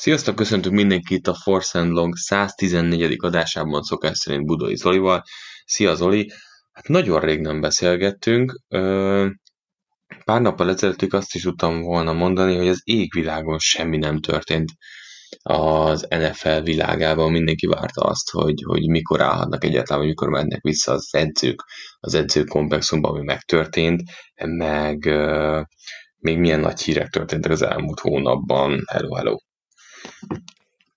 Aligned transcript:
Sziasztok, 0.00 0.34
köszöntünk 0.34 0.74
mindenkit 0.74 1.26
a 1.26 1.34
Force 1.34 1.78
and 1.78 1.90
Long 1.90 2.16
114. 2.16 3.16
adásában 3.18 3.82
szokás 3.82 4.18
szerint 4.18 4.46
Budai 4.46 4.76
Zolival. 4.76 5.22
Szia 5.64 5.94
Zoli! 5.94 6.30
Hát 6.72 6.88
nagyon 6.88 7.20
rég 7.20 7.40
nem 7.40 7.60
beszélgettünk. 7.60 8.60
Pár 10.24 10.40
nappal 10.40 10.68
ezelőttig 10.68 11.14
azt 11.14 11.34
is 11.34 11.42
tudtam 11.42 11.82
volna 11.82 12.12
mondani, 12.12 12.56
hogy 12.56 12.68
az 12.68 12.80
égvilágon 12.84 13.58
semmi 13.58 13.96
nem 13.96 14.20
történt 14.20 14.70
az 15.42 16.06
NFL 16.08 16.60
világában. 16.62 17.30
Mindenki 17.30 17.66
várta 17.66 18.02
azt, 18.02 18.30
hogy, 18.30 18.62
hogy 18.66 18.88
mikor 18.88 19.20
állhatnak 19.20 19.64
egyáltalán, 19.64 20.00
hogy 20.00 20.08
mikor 20.08 20.28
mennek 20.28 20.62
vissza 20.62 20.92
az 20.92 21.08
edzők 21.10 21.64
az 22.00 22.14
edzőkomplexumban, 22.14 23.10
ami 23.10 23.24
megtörtént, 23.24 24.02
meg 24.44 25.04
még 26.16 26.38
milyen 26.38 26.60
nagy 26.60 26.80
hírek 26.80 27.08
történtek 27.08 27.50
az 27.50 27.62
elmúlt 27.62 28.00
hónapban. 28.00 28.82
Hello, 28.86 29.14
hello! 29.14 29.36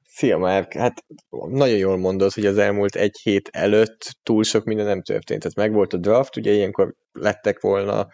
Szia 0.05 0.37
Márk, 0.37 0.73
hát 0.73 1.05
nagyon 1.49 1.77
jól 1.77 1.97
mondod, 1.97 2.31
hogy 2.31 2.45
az 2.45 2.57
elmúlt 2.57 2.95
egy 2.95 3.19
hét 3.23 3.49
előtt 3.51 4.17
túl 4.23 4.43
sok 4.43 4.63
minden 4.63 4.85
nem 4.85 5.01
történt. 5.01 5.41
Tehát 5.41 5.57
megvolt 5.57 5.93
a 5.93 5.97
draft, 5.97 6.37
ugye 6.37 6.51
ilyenkor 6.51 6.95
lettek 7.11 7.59
volna 7.59 8.07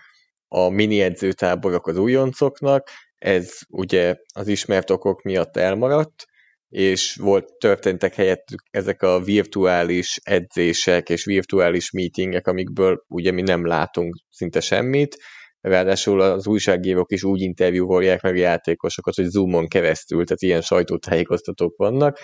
a 0.48 0.70
mini 0.70 1.02
edzőtáborok 1.02 1.88
az 1.88 1.98
újoncoknak, 1.98 2.90
ez 3.18 3.58
ugye 3.70 4.16
az 4.34 4.48
ismert 4.48 4.90
okok 4.90 5.22
miatt 5.22 5.58
elmaradt, 5.58 6.26
és 6.70 7.16
volt, 7.16 7.58
történtek 7.58 8.16
helyettük 8.16 8.64
ezek 8.72 9.02
a 9.02 9.20
virtuális 9.20 10.20
edzések 10.24 11.10
és 11.10 11.26
virtuális 11.26 11.92
meetingek, 11.92 12.48
amikből 12.48 13.04
ugye 13.08 13.32
mi 13.32 13.42
nem 13.42 13.66
látunk 13.66 14.16
szinte 14.30 14.60
semmit, 14.60 15.18
ráadásul 15.62 16.22
az 16.22 16.48
újságírók 16.48 17.12
is 17.12 17.24
úgy 17.24 17.42
interjúolják 17.42 18.22
meg 18.22 18.34
a 18.34 18.38
játékosokat, 18.38 19.16
hogy 19.16 19.26
Zoomon 19.26 19.68
keresztül, 19.68 20.26
tehát 20.26 20.42
ilyen 20.42 20.62
sajtótájékoztatók 20.62 21.76
vannak. 21.78 22.20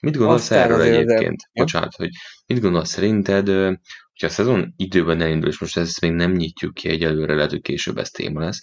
Mit 0.00 0.16
gondolsz 0.16 0.40
Aztán 0.40 0.62
erről 0.62 0.80
egyébként? 0.80 1.40
Az... 1.42 1.50
Bocsánat, 1.52 1.94
hogy 1.94 2.10
mit 2.46 2.60
gondolsz 2.60 2.90
szerinted, 2.90 3.46
hogyha 3.48 4.26
a 4.26 4.28
szezon 4.28 4.74
időben 4.76 5.20
elindul, 5.20 5.48
és 5.48 5.60
most 5.60 5.76
ezt 5.76 6.00
még 6.00 6.12
nem 6.12 6.32
nyitjuk 6.32 6.74
ki 6.74 6.88
egyelőre, 6.88 7.34
lehet, 7.34 7.50
hogy 7.50 7.60
később 7.60 7.98
ez 7.98 8.10
téma 8.10 8.40
lesz, 8.40 8.58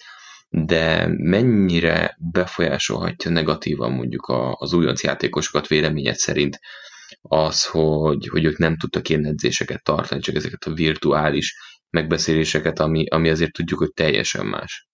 de 0.48 1.06
mennyire 1.08 2.16
befolyásolhatja 2.32 3.30
negatívan 3.30 3.92
mondjuk 3.92 4.32
az 4.50 4.72
újonc 4.72 5.02
játékosokat 5.02 5.66
véleményed 5.66 6.16
szerint 6.16 6.58
az, 7.22 7.64
hogy, 7.64 8.28
hogy 8.28 8.44
ők 8.44 8.58
nem 8.58 8.76
tudtak 8.76 9.08
ilyen 9.08 9.26
edzéseket 9.26 9.82
tartani, 9.82 10.20
csak 10.20 10.34
ezeket 10.34 10.64
a 10.64 10.72
virtuális 10.72 11.56
megbeszéléseket, 11.96 12.78
ami, 12.78 13.06
ami 13.08 13.28
azért 13.28 13.52
tudjuk, 13.52 13.78
hogy 13.78 13.92
teljesen 13.92 14.46
más. 14.46 14.88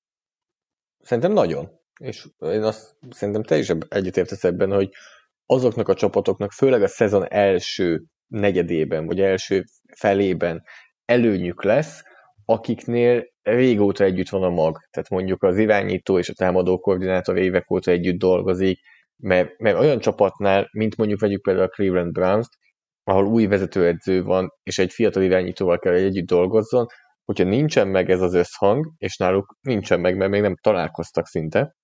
Szerintem 0.98 1.32
nagyon. 1.32 1.68
És 2.00 2.26
én 2.38 2.62
azt 2.62 2.96
szerintem 3.10 3.42
te 3.42 3.58
is 3.58 3.72
egyetértesz 3.88 4.44
ebben, 4.44 4.72
hogy 4.72 4.88
azoknak 5.46 5.88
a 5.88 5.94
csapatoknak, 5.94 6.52
főleg 6.52 6.82
a 6.82 6.88
szezon 6.88 7.30
első 7.30 8.04
negyedében, 8.26 9.06
vagy 9.06 9.20
első 9.20 9.64
felében 9.96 10.62
előnyük 11.04 11.62
lesz, 11.62 12.02
akiknél 12.44 13.24
régóta 13.42 14.04
együtt 14.04 14.28
van 14.28 14.42
a 14.42 14.50
mag. 14.50 14.78
Tehát 14.91 15.08
mondjuk 15.08 15.42
az 15.42 15.58
irányító 15.58 16.18
és 16.18 16.28
a 16.28 16.34
támadó 16.34 16.78
koordinátor 16.78 17.38
évek 17.38 17.70
óta 17.70 17.91
együtt 17.91 18.18
dolgozik, 18.18 18.80
mert, 19.16 19.58
mert 19.58 19.78
olyan 19.78 19.98
csapatnál, 19.98 20.68
mint 20.72 20.96
mondjuk 20.96 21.20
vegyük 21.20 21.42
például 21.42 21.66
a 21.66 21.70
Cleveland 21.70 22.12
Browns, 22.12 22.48
ahol 23.04 23.24
új 23.24 23.46
vezetőedző 23.46 24.22
van, 24.22 24.52
és 24.62 24.78
egy 24.78 24.92
fiatal 24.92 25.22
irányítóval 25.22 25.78
kell, 25.78 25.92
együtt 25.92 26.26
dolgozzon, 26.26 26.86
hogyha 27.24 27.44
nincsen 27.44 27.88
meg 27.88 28.10
ez 28.10 28.20
az 28.20 28.34
összhang, 28.34 28.92
és 28.98 29.16
náluk 29.16 29.56
nincsen 29.60 30.00
meg, 30.00 30.16
mert 30.16 30.30
még 30.30 30.40
nem 30.40 30.56
találkoztak 30.62 31.26
szinte, 31.26 31.76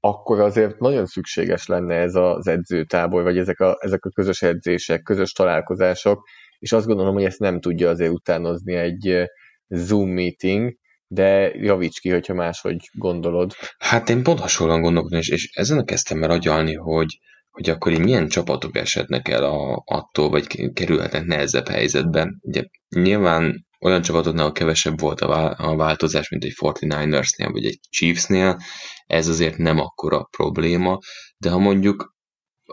akkor 0.00 0.40
azért 0.40 0.78
nagyon 0.78 1.06
szükséges 1.06 1.66
lenne 1.66 1.94
ez 1.94 2.14
az 2.14 2.46
edzőtábor, 2.46 3.22
vagy 3.22 3.38
ezek 3.38 3.60
a, 3.60 3.76
ezek 3.80 4.04
a 4.04 4.10
közös 4.10 4.42
edzések, 4.42 5.02
közös 5.02 5.32
találkozások, 5.32 6.28
és 6.58 6.72
azt 6.72 6.86
gondolom, 6.86 7.14
hogy 7.14 7.24
ezt 7.24 7.38
nem 7.38 7.60
tudja 7.60 7.88
azért 7.88 8.12
utánozni 8.12 8.74
egy 8.74 9.30
Zoom 9.68 10.08
meeting, 10.08 10.76
de 11.06 11.50
javíts 11.54 12.00
ki, 12.00 12.10
hogyha 12.10 12.34
máshogy 12.34 12.88
gondolod. 12.92 13.52
Hát 13.78 14.08
én 14.08 14.22
pont 14.22 14.40
hasonlóan 14.40 14.80
gondolkodom, 14.80 15.18
és, 15.18 15.28
és 15.28 15.50
ezen 15.54 15.84
kezdtem 15.84 16.22
el 16.22 16.30
agyalni, 16.30 16.74
hogy, 16.74 17.18
hogy 17.52 17.70
akkor 17.70 17.92
így 17.92 18.00
milyen 18.00 18.28
csapatok 18.28 18.76
eshetnek 18.76 19.28
el 19.28 19.44
a, 19.44 19.82
attól, 19.84 20.30
vagy 20.30 20.72
kerülhetnek 20.72 21.24
nehezebb 21.24 21.68
helyzetben. 21.68 22.38
Ugye 22.42 22.64
nyilván 22.96 23.66
olyan 23.80 24.02
csapatoknál 24.02 24.52
kevesebb 24.52 25.00
volt 25.00 25.20
a 25.20 25.76
változás, 25.76 26.28
mint 26.28 26.44
egy 26.44 26.54
49ersnél, 26.56 27.48
vagy 27.52 27.64
egy 27.64 27.78
Chiefsnél, 27.90 28.58
ez 29.06 29.28
azért 29.28 29.56
nem 29.56 29.78
akkora 29.78 30.28
probléma, 30.36 30.98
de 31.36 31.50
ha 31.50 31.58
mondjuk 31.58 32.14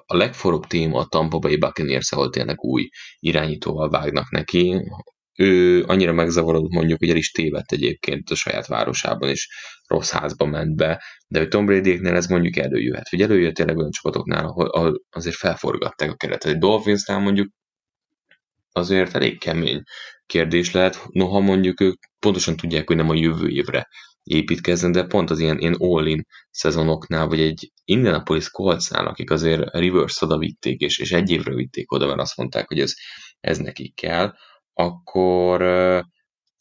a 0.06 0.16
legforróbb 0.16 0.66
téma 0.66 1.00
a 1.00 1.06
Tampa 1.06 1.40
Bay 1.40 1.58
Buccaneers, 1.58 2.12
ahol 2.12 2.30
tényleg 2.30 2.64
új 2.64 2.90
irányítóval 3.20 3.90
vágnak 3.90 4.32
neki, 4.32 4.92
ő 5.40 5.84
annyira 5.84 6.14
megzavarodott 6.14 6.72
mondjuk, 6.72 7.00
hogy 7.00 7.10
el 7.10 7.16
is 7.16 7.32
tévedt 7.32 7.72
egyébként 7.72 8.30
a 8.30 8.36
saját 8.36 8.68
városában, 8.68 9.30
és 9.30 9.48
rossz 9.88 10.12
házba 10.12 10.46
ment 10.46 10.76
be, 10.76 11.04
de 11.28 11.40
hogy 11.40 11.48
Tom 11.48 11.66
brady 11.66 12.00
ez 12.04 12.28
mondjuk 12.28 12.58
előjöhet, 12.58 13.10
vagy 13.10 13.22
előjött 13.22 13.56
tényleg 13.56 13.78
olyan 13.78 13.92
csapatoknál, 13.92 14.46
ahol 14.46 15.02
azért 15.10 15.36
felforgatták 15.36 16.12
a 16.12 16.16
keretet. 16.16 16.52
Egy 16.52 16.58
Dolphinsnál 16.58 17.20
mondjuk 17.20 17.50
azért 18.72 19.16
elég 19.16 19.40
kemény 19.40 19.82
kérdés 20.26 20.72
lehet, 20.72 21.06
noha 21.10 21.40
mondjuk 21.40 21.82
ők 21.82 22.00
pontosan 22.20 22.56
tudják, 22.56 22.88
hogy 22.88 22.96
nem 22.96 23.10
a 23.10 23.16
jövő 23.16 23.50
évre 23.50 23.88
építkezzen, 24.24 24.92
de 24.92 25.04
pont 25.04 25.30
az 25.30 25.40
ilyen, 25.40 25.60
ilyen 25.60 25.76
all-in 25.78 26.26
szezonoknál, 26.50 27.28
vagy 27.28 27.40
egy 27.40 27.72
Indianapolis 27.84 28.50
Coltsnál, 28.50 29.08
akik 29.08 29.32
azért 29.32 29.74
reverse 29.74 30.26
oda 30.26 30.38
vitték, 30.38 30.80
és, 30.80 31.00
és 31.00 31.12
egy 31.12 31.30
évre 31.30 31.54
vitték 31.54 31.92
oda, 31.92 32.08
mert 32.08 32.20
azt 32.20 32.38
mondták, 32.38 32.68
hogy 32.68 32.80
ez, 32.80 32.94
ez 33.40 33.58
nekik 33.58 33.96
kell, 33.96 34.34
akkor 34.80 35.62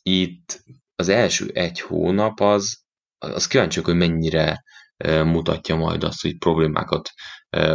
itt 0.03 0.63
az 0.97 1.09
első 1.09 1.51
egy 1.53 1.81
hónap 1.81 2.41
az, 2.41 2.79
az 3.19 3.47
kíváncsiak, 3.47 3.85
hogy 3.85 3.97
mennyire 3.97 4.63
mutatja 5.07 5.77
majd 5.77 6.05
azt, 6.05 6.23
hogy 6.23 6.39
problémákat 6.39 7.11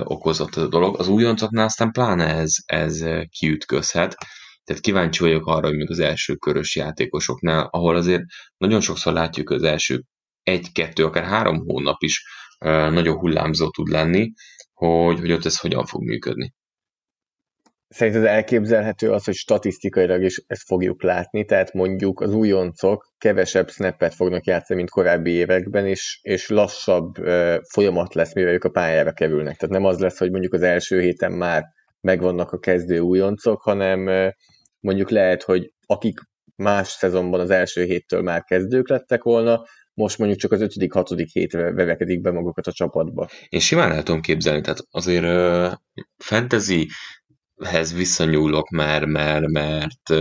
okozott 0.04 0.56
ez 0.56 0.64
a 0.64 0.68
dolog. 0.68 1.00
Az 1.00 1.08
újoncoknál 1.08 1.66
aztán 1.66 1.92
pláne 1.92 2.26
ez, 2.26 2.56
ez 2.66 3.06
kiütközhet, 3.30 4.16
tehát 4.64 4.82
kíváncsi 4.82 5.24
vagyok 5.24 5.46
arra, 5.46 5.68
hogy 5.68 5.76
még 5.76 5.90
az 5.90 6.00
első 6.00 6.36
körös 6.36 6.76
játékosoknál, 6.76 7.68
ahol 7.72 7.96
azért 7.96 8.24
nagyon 8.58 8.82
sokszor 8.82 9.14
látjuk 9.14 9.50
az 9.50 9.64
első 9.64 10.04
egy-kettő, 10.44 11.06
akár 11.06 11.24
három 11.24 11.58
hónap 11.58 12.02
is 12.02 12.26
nagyon 12.90 13.18
hullámzó 13.18 13.70
tud 13.70 13.88
lenni, 13.88 14.34
hogy, 14.74 15.20
hogy 15.20 15.32
ott 15.32 15.46
ez 15.46 15.60
hogyan 15.60 15.86
fog 15.86 16.04
működni. 16.04 16.54
Szerinted 17.94 18.26
elképzelhető 18.26 19.12
az, 19.12 19.24
hogy 19.24 19.34
statisztikailag 19.34 20.24
is 20.24 20.44
ezt 20.48 20.64
fogjuk 20.66 21.04
látni, 21.04 21.46
tehát 21.46 21.74
mondjuk 21.74 22.22
az 22.22 22.34
újoncok 22.34 23.14
kevesebb 23.18 23.70
snappet 23.70 24.14
fognak 24.14 24.46
játszani, 24.46 24.80
mint 24.80 24.90
korábbi 24.90 25.32
években, 25.32 25.88
és, 25.88 26.20
és 26.22 26.50
lassabb 26.50 27.20
uh, 27.20 27.56
folyamat 27.74 28.14
lesz, 28.14 28.34
mivel 28.34 28.54
ők 28.54 28.64
a 28.64 28.70
pályára 28.70 29.12
kerülnek. 29.12 29.58
Tehát 29.58 29.76
nem 29.76 29.86
az 29.86 30.00
lesz, 30.00 30.18
hogy 30.18 30.32
mondjuk 30.32 30.54
az 30.54 30.62
első 30.62 31.02
héten 31.02 31.32
már 31.32 31.64
megvannak 32.02 32.52
a 32.52 32.60
kezdő 32.60 33.00
újoncok, 33.00 33.62
hanem 33.62 34.06
uh, 34.06 34.28
mondjuk 34.80 35.10
lehet, 35.10 35.44
hogy 35.44 35.74
akik 35.86 36.20
más 36.56 36.88
szezonban 36.88 37.40
az 37.40 37.50
első 37.50 37.84
héttől 37.84 38.22
már 38.22 38.44
kezdők 38.44 38.90
lettek 38.90 39.24
volna, 39.24 39.64
most 39.94 40.18
mondjuk 40.18 40.40
csak 40.40 40.52
az 40.52 40.62
ötödik, 40.62 40.94
hatodik 40.94 41.30
hétre 41.32 41.74
vevekedik 41.74 42.22
be 42.22 42.32
magukat 42.32 42.68
a 42.68 42.72
csapatba. 42.72 43.30
Én 43.50 43.60
simán 43.60 43.92
el 43.92 44.04
tudom 44.04 44.22
képzelni, 44.22 44.62
tehát 44.62 44.86
azért 44.92 45.24
uh, 45.24 45.72
fantasy 46.18 46.88
hez 47.62 47.94
visszanyúlok 47.94 48.70
már, 48.70 49.06
mert, 49.06 49.48
mert 49.48 50.14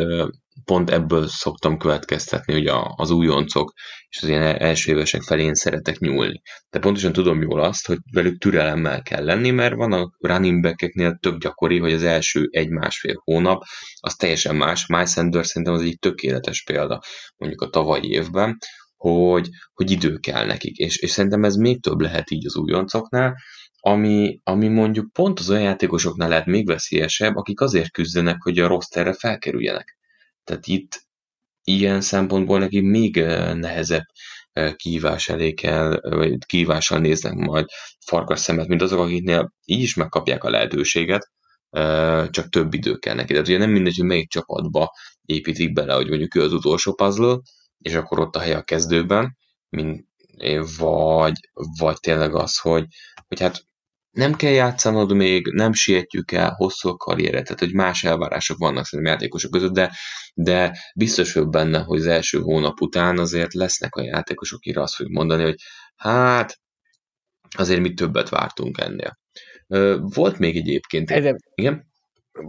pont 0.64 0.90
ebből 0.90 1.28
szoktam 1.28 1.78
következtetni, 1.78 2.52
hogy 2.52 2.66
a, 2.66 2.94
az 2.96 3.10
újoncok 3.10 3.72
és 4.08 4.22
az 4.22 4.28
ilyen 4.28 4.42
első 4.42 4.92
évesek 4.92 5.22
felé 5.22 5.44
én 5.44 5.54
szeretek 5.54 5.98
nyúlni. 5.98 6.42
De 6.70 6.78
pontosan 6.78 7.12
tudom 7.12 7.42
jól 7.42 7.60
azt, 7.60 7.86
hogy 7.86 7.98
velük 8.12 8.38
türelemmel 8.38 9.02
kell 9.02 9.24
lenni, 9.24 9.50
mert 9.50 9.74
van 9.74 9.92
a 9.92 10.10
running 10.18 10.62
back 10.62 10.92
tök 11.20 11.38
gyakori, 11.38 11.78
hogy 11.78 11.92
az 11.92 12.02
első 12.02 12.48
egy-másfél 12.50 13.20
hónap 13.24 13.62
az 14.00 14.14
teljesen 14.14 14.56
más. 14.56 14.86
Miles 14.86 15.10
Sanders 15.10 15.46
szerintem 15.46 15.74
az 15.74 15.82
egy 15.82 15.98
tökéletes 15.98 16.62
példa 16.62 17.00
mondjuk 17.36 17.60
a 17.60 17.68
tavalyi 17.68 18.10
évben, 18.10 18.58
hogy, 18.96 19.48
hogy 19.72 19.90
idő 19.90 20.16
kell 20.16 20.46
nekik. 20.46 20.76
És, 20.76 20.96
és 20.96 21.10
szerintem 21.10 21.44
ez 21.44 21.54
még 21.54 21.82
több 21.82 22.00
lehet 22.00 22.30
így 22.30 22.46
az 22.46 22.56
újoncoknál, 22.56 23.34
ami, 23.84 24.40
ami 24.44 24.68
mondjuk 24.68 25.12
pont 25.12 25.38
az 25.38 25.50
olyan 25.50 25.62
játékosoknál 25.62 26.28
lehet 26.28 26.46
még 26.46 26.66
veszélyesebb, 26.66 27.36
akik 27.36 27.60
azért 27.60 27.90
küzdenek, 27.90 28.42
hogy 28.42 28.58
a 28.58 28.66
rosterre 28.66 29.12
felkerüljenek. 29.12 29.96
Tehát 30.44 30.66
itt 30.66 31.06
ilyen 31.64 32.00
szempontból 32.00 32.58
neki 32.58 32.80
még 32.80 33.16
nehezebb 33.54 34.04
kihívás 34.76 35.28
elé 35.28 35.52
kell, 35.52 36.00
vagy 36.00 36.38
kihívással 36.46 36.98
néznek 36.98 37.34
majd 37.34 37.66
farkas 38.06 38.40
szemet, 38.40 38.68
mint 38.68 38.82
azok, 38.82 39.00
akiknél 39.00 39.52
így 39.64 39.82
is 39.82 39.94
megkapják 39.94 40.44
a 40.44 40.50
lehetőséget, 40.50 41.30
csak 42.30 42.48
több 42.48 42.74
idő 42.74 42.96
kell 42.96 43.14
neki. 43.14 43.32
Tehát 43.32 43.48
ugye 43.48 43.58
nem 43.58 43.70
mindegy, 43.70 43.96
hogy 43.96 44.06
melyik 44.06 44.30
csapatba 44.30 44.92
építik 45.24 45.72
bele, 45.72 45.94
hogy 45.94 46.08
mondjuk 46.08 46.34
ő 46.34 46.42
az 46.42 46.52
utolsó 46.52 46.94
puzzle, 46.94 47.38
és 47.78 47.94
akkor 47.94 48.20
ott 48.20 48.36
a 48.36 48.40
hely 48.40 48.54
a 48.54 48.62
kezdőben, 48.62 49.36
mint, 49.68 50.06
vagy, 50.78 51.34
vagy 51.78 51.96
tényleg 52.00 52.34
az, 52.34 52.58
hogy, 52.58 52.84
hogy 53.28 53.40
hát 53.40 53.70
nem 54.12 54.34
kell 54.34 54.50
játszanod 54.50 55.12
még, 55.14 55.46
nem 55.46 55.72
sietjük 55.72 56.32
el 56.32 56.50
hosszú 56.56 56.88
a 56.88 56.96
karrieret, 56.96 57.44
tehát 57.44 57.60
hogy 57.60 57.74
más 57.74 58.04
elvárások 58.04 58.58
vannak 58.58 58.84
szerintem 58.84 59.14
játékosok 59.14 59.50
között, 59.50 59.72
de, 59.72 59.90
de 60.34 60.78
biztos 60.94 61.32
vagyok 61.32 61.50
benne, 61.50 61.78
hogy 61.78 61.98
az 61.98 62.06
első 62.06 62.38
hónap 62.38 62.80
után 62.80 63.18
azért 63.18 63.54
lesznek 63.54 63.94
a 63.94 64.02
játékosok, 64.02 64.58
akire 64.58 64.80
azt 64.80 64.94
fogjuk 64.94 65.16
mondani, 65.16 65.42
hogy 65.42 65.56
hát 65.96 66.58
azért 67.56 67.80
mi 67.80 67.94
többet 67.94 68.28
vártunk 68.28 68.78
ennél. 68.78 69.18
Volt 69.98 70.38
még 70.38 70.56
egyébként... 70.56 71.10
Edem, 71.10 71.36
igen? 71.54 71.90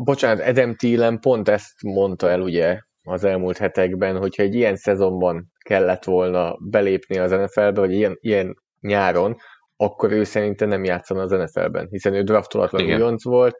Bocsánat, 0.04 0.44
Edem 0.44 0.75
Thielen 0.75 1.19
pont 1.19 1.50
ezt 1.50 1.81
mondta 1.81 2.30
el 2.30 2.42
ugye 2.42 2.80
az 3.04 3.24
elmúlt 3.24 3.57
hetekben, 3.57 4.18
hogyha 4.18 4.44
egy 4.44 4.56
ilyen 4.56 4.75
szezonban 4.75 5.51
kellett 5.65 6.04
volna 6.04 6.57
belépni 6.69 7.18
az 7.18 7.31
NFL-be, 7.31 7.80
vagy 7.80 7.92
ilyen, 7.92 8.18
ilyen 8.19 8.56
nyáron, 8.80 9.38
akkor 9.75 10.12
ő 10.12 10.24
szerintem 10.24 10.70
nem 10.70 10.84
játszana 10.84 11.22
az 11.22 11.31
NFL-ben, 11.31 11.88
hiszen 11.90 12.14
ő 12.14 12.22
draftolatlan 12.22 12.84
újonc 12.84 13.24
volt, 13.24 13.58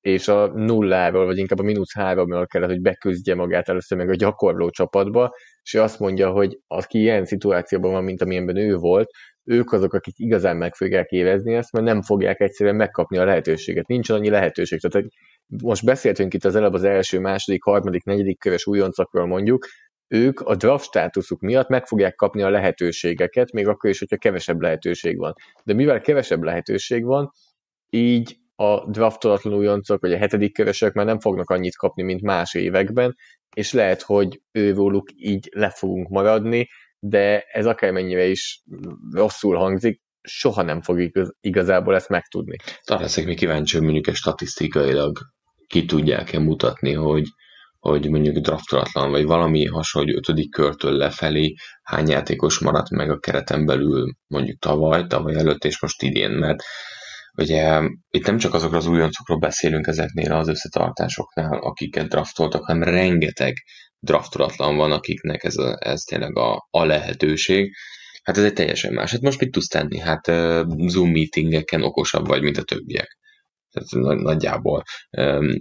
és 0.00 0.28
a 0.28 0.46
nulláról, 0.46 1.24
vagy 1.24 1.38
inkább 1.38 1.58
a 1.58 1.62
mínusz 1.62 1.94
háromról 1.94 2.46
kellett, 2.46 2.68
hogy 2.68 2.80
beküzdje 2.80 3.34
magát 3.34 3.68
először 3.68 3.98
meg 3.98 4.08
a 4.08 4.14
gyakorló 4.14 4.70
csapatba, 4.70 5.34
és 5.62 5.74
ő 5.74 5.80
azt 5.80 5.98
mondja, 5.98 6.30
hogy 6.30 6.58
aki 6.66 6.98
ilyen 6.98 7.24
szituációban 7.24 7.92
van, 7.92 8.04
mint 8.04 8.22
amilyenben 8.22 8.56
ő 8.56 8.76
volt, 8.76 9.08
ők 9.44 9.72
azok, 9.72 9.92
akik 9.92 10.14
igazán 10.16 10.56
meg 10.56 10.74
fogják 10.74 11.10
érezni 11.10 11.54
ezt, 11.54 11.72
mert 11.72 11.84
nem 11.84 12.02
fogják 12.02 12.40
egyszerűen 12.40 12.76
megkapni 12.76 13.18
a 13.18 13.24
lehetőséget. 13.24 13.86
Nincs 13.86 14.10
annyi 14.10 14.28
lehetőség. 14.28 14.80
Tehát 14.80 15.06
most 15.62 15.84
beszéltünk 15.84 16.34
itt 16.34 16.44
az 16.44 16.56
előbb 16.56 16.72
az 16.72 16.84
első, 16.84 17.20
második, 17.20 17.62
harmadik, 17.62 18.04
negyedik 18.04 18.38
köves 18.38 18.66
újoncakról 18.66 19.26
mondjuk, 19.26 19.66
ők 20.14 20.40
a 20.40 20.54
draft 20.54 20.84
státuszuk 20.84 21.40
miatt 21.40 21.68
meg 21.68 21.86
fogják 21.86 22.14
kapni 22.14 22.42
a 22.42 22.50
lehetőségeket, 22.50 23.52
még 23.52 23.68
akkor 23.68 23.90
is, 23.90 23.98
hogyha 23.98 24.16
kevesebb 24.16 24.60
lehetőség 24.60 25.18
van. 25.18 25.34
De 25.64 25.74
mivel 25.74 26.00
kevesebb 26.00 26.42
lehetőség 26.42 27.04
van, 27.04 27.30
így 27.90 28.36
a 28.56 28.90
draftolatlan 28.90 29.54
újoncok, 29.54 30.00
vagy 30.00 30.12
a 30.12 30.16
hetedik 30.16 30.52
kövesek 30.52 30.92
már 30.92 31.06
nem 31.06 31.20
fognak 31.20 31.50
annyit 31.50 31.76
kapni, 31.76 32.02
mint 32.02 32.22
más 32.22 32.54
években, 32.54 33.14
és 33.56 33.72
lehet, 33.72 34.02
hogy 34.02 34.40
őróluk 34.52 35.08
így 35.16 35.48
le 35.52 35.70
fogunk 35.70 36.08
maradni, 36.08 36.68
de 36.98 37.40
ez 37.40 37.66
akármennyire 37.66 38.24
is 38.26 38.62
rosszul 39.12 39.56
hangzik, 39.56 40.02
soha 40.22 40.62
nem 40.62 40.82
fog 40.82 41.00
igaz, 41.00 41.34
igazából 41.40 41.94
ezt 41.94 42.08
megtudni. 42.08 42.56
Talán 42.84 43.02
leszek 43.02 43.24
még 43.24 43.36
kíváncsi, 43.36 43.76
hogy 43.76 43.86
mondjuk 43.86 44.14
statisztikailag 44.14 45.18
ki 45.66 45.84
tudják-e 45.84 46.38
mutatni, 46.38 46.92
hogy 46.92 47.26
hogy 47.90 48.10
mondjuk 48.10 48.36
draftolatlan, 48.36 49.10
vagy 49.10 49.24
valami 49.24 49.64
hasonló, 49.64 50.06
hogy 50.06 50.16
ötödik 50.16 50.50
körtől 50.50 50.92
lefelé 50.92 51.54
hány 51.82 52.08
játékos 52.08 52.58
maradt 52.58 52.90
meg 52.90 53.10
a 53.10 53.18
kereten 53.18 53.64
belül 53.66 54.14
mondjuk 54.26 54.58
tavaly, 54.58 55.06
tavaly 55.06 55.34
előtt 55.34 55.64
és 55.64 55.80
most 55.80 56.02
idén, 56.02 56.30
mert 56.30 56.62
ugye 57.36 57.80
itt 58.10 58.26
nem 58.26 58.38
csak 58.38 58.54
azokról 58.54 58.78
az 58.78 58.86
újoncokról 58.86 59.38
beszélünk 59.38 59.86
ezeknél 59.86 60.32
az 60.32 60.48
összetartásoknál, 60.48 61.58
akiket 61.58 62.08
draftoltak, 62.08 62.64
hanem 62.64 62.82
rengeteg 62.82 63.54
draftolatlan 63.98 64.76
van, 64.76 64.92
akiknek 64.92 65.44
ez, 65.44 65.56
a, 65.56 65.76
ez 65.80 66.00
tényleg 66.00 66.36
a, 66.36 66.66
a 66.70 66.84
lehetőség. 66.84 67.74
Hát 68.22 68.36
ez 68.36 68.44
egy 68.44 68.52
teljesen 68.52 68.92
más. 68.92 69.10
Hát 69.10 69.20
most 69.20 69.40
mit 69.40 69.50
tudsz 69.50 69.68
tenni? 69.68 69.98
Hát 69.98 70.26
Zoom 70.86 71.10
meetingeken 71.10 71.82
okosabb 71.82 72.26
vagy, 72.26 72.42
mint 72.42 72.56
a 72.56 72.62
többiek. 72.62 73.18
Tehát 73.74 74.18
nagyjából 74.20 74.82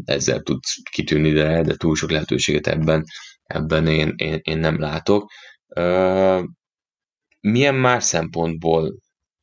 ezzel 0.05 0.39
tudsz 0.39 0.75
kitűnni, 0.91 1.31
de, 1.31 1.61
de 1.61 1.75
túl 1.75 1.95
sok 1.95 2.11
lehetőséget 2.11 2.67
ebben, 2.67 3.03
ebben 3.43 3.87
én, 3.87 4.13
én, 4.15 4.39
én 4.41 4.57
nem 4.57 4.79
látok. 4.79 5.31
Milyen 7.39 7.75
más 7.75 8.03
szempontból 8.03 8.95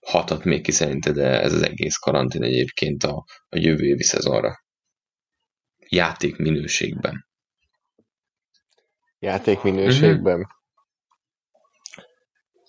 hatott 0.06 0.44
még 0.44 0.62
ki 0.62 0.70
szerinted 0.70 1.18
ez 1.18 1.52
az 1.52 1.62
egész 1.62 1.96
karantén 1.96 2.42
egyébként 2.42 3.04
a, 3.04 3.24
a 3.48 3.56
jövő 3.58 3.84
évi 3.84 4.02
szezonra? 4.02 4.64
Játék 5.88 6.36
minőségben. 6.36 7.26
Játék 9.18 9.62
minőségben? 9.62 10.36
Mm-hmm. 10.36 10.58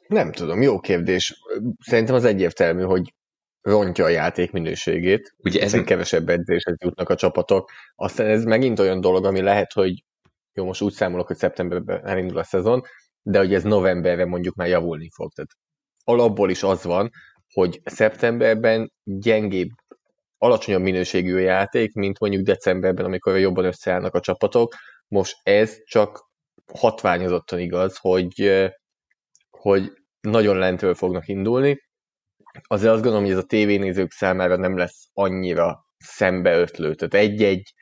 Nem 0.07 0.31
tudom, 0.31 0.61
jó 0.61 0.79
kérdés. 0.79 1.33
Szerintem 1.79 2.15
az 2.15 2.25
egyértelmű, 2.25 2.81
hogy 2.81 3.13
rontja 3.61 4.05
a 4.05 4.09
játék 4.09 4.51
minőségét, 4.51 5.35
Ugye 5.37 5.61
ezen 5.61 5.85
kevesebb 5.85 6.29
edzéshez 6.29 6.75
jutnak 6.79 7.09
a 7.09 7.15
csapatok. 7.15 7.69
Aztán 7.95 8.27
ez 8.27 8.43
megint 8.43 8.79
olyan 8.79 9.01
dolog, 9.01 9.25
ami 9.25 9.41
lehet, 9.41 9.73
hogy 9.73 10.03
jó, 10.53 10.65
most 10.65 10.81
úgy 10.81 10.93
számolok, 10.93 11.27
hogy 11.27 11.37
szeptemberben 11.37 12.07
elindul 12.07 12.37
a 12.37 12.43
szezon, 12.43 12.81
de 13.21 13.37
hogy 13.37 13.53
ez 13.53 13.63
novemberre 13.63 14.25
mondjuk 14.25 14.55
már 14.55 14.67
javulni 14.67 15.09
fog. 15.13 15.31
Tehát 15.31 15.51
alapból 16.03 16.49
is 16.49 16.63
az 16.63 16.83
van, 16.83 17.09
hogy 17.53 17.81
szeptemberben 17.83 18.91
gyengébb, 19.03 19.69
alacsonyabb 20.37 20.81
minőségű 20.81 21.37
játék, 21.37 21.93
mint 21.93 22.19
mondjuk 22.19 22.45
decemberben, 22.45 23.05
amikor 23.05 23.37
jobban 23.37 23.65
összeállnak 23.65 24.13
a 24.15 24.19
csapatok. 24.19 24.75
Most 25.07 25.37
ez 25.43 25.77
csak 25.83 26.29
hatványozottan 26.73 27.59
igaz, 27.59 27.97
hogy, 27.97 28.69
hogy 29.49 29.91
nagyon 30.21 30.57
lentről 30.57 30.93
fognak 30.93 31.27
indulni, 31.27 31.79
azért 32.61 32.91
azt 32.91 33.01
gondolom, 33.01 33.25
hogy 33.25 33.33
ez 33.33 33.43
a 33.43 33.47
tévénézők 33.47 34.11
számára 34.11 34.57
nem 34.57 34.77
lesz 34.77 35.09
annyira 35.13 35.85
szembeötlő. 35.97 36.95
Tehát 36.95 37.25
egy-egy 37.25 37.73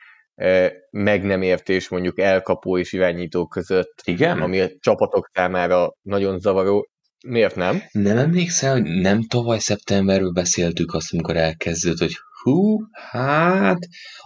meg 0.90 1.22
nem 1.22 1.42
értés 1.42 1.88
mondjuk 1.88 2.18
elkapó 2.18 2.78
és 2.78 2.92
irányító 2.92 3.46
között, 3.46 4.02
Igen? 4.04 4.40
ami 4.40 4.60
a 4.60 4.68
csapatok 4.78 5.30
számára 5.32 5.94
nagyon 6.02 6.38
zavaró. 6.38 6.88
Miért 7.26 7.56
nem? 7.56 7.82
Nem 7.90 8.16
emlékszel, 8.16 8.72
hogy 8.72 8.82
nem 8.82 9.22
tavaly 9.22 9.58
szeptemberről 9.58 10.32
beszéltük 10.32 10.94
azt, 10.94 11.12
amikor 11.12 11.36
elkezdődött, 11.36 11.98
hogy 11.98 12.14
hú, 12.42 12.78
hát 13.10 13.78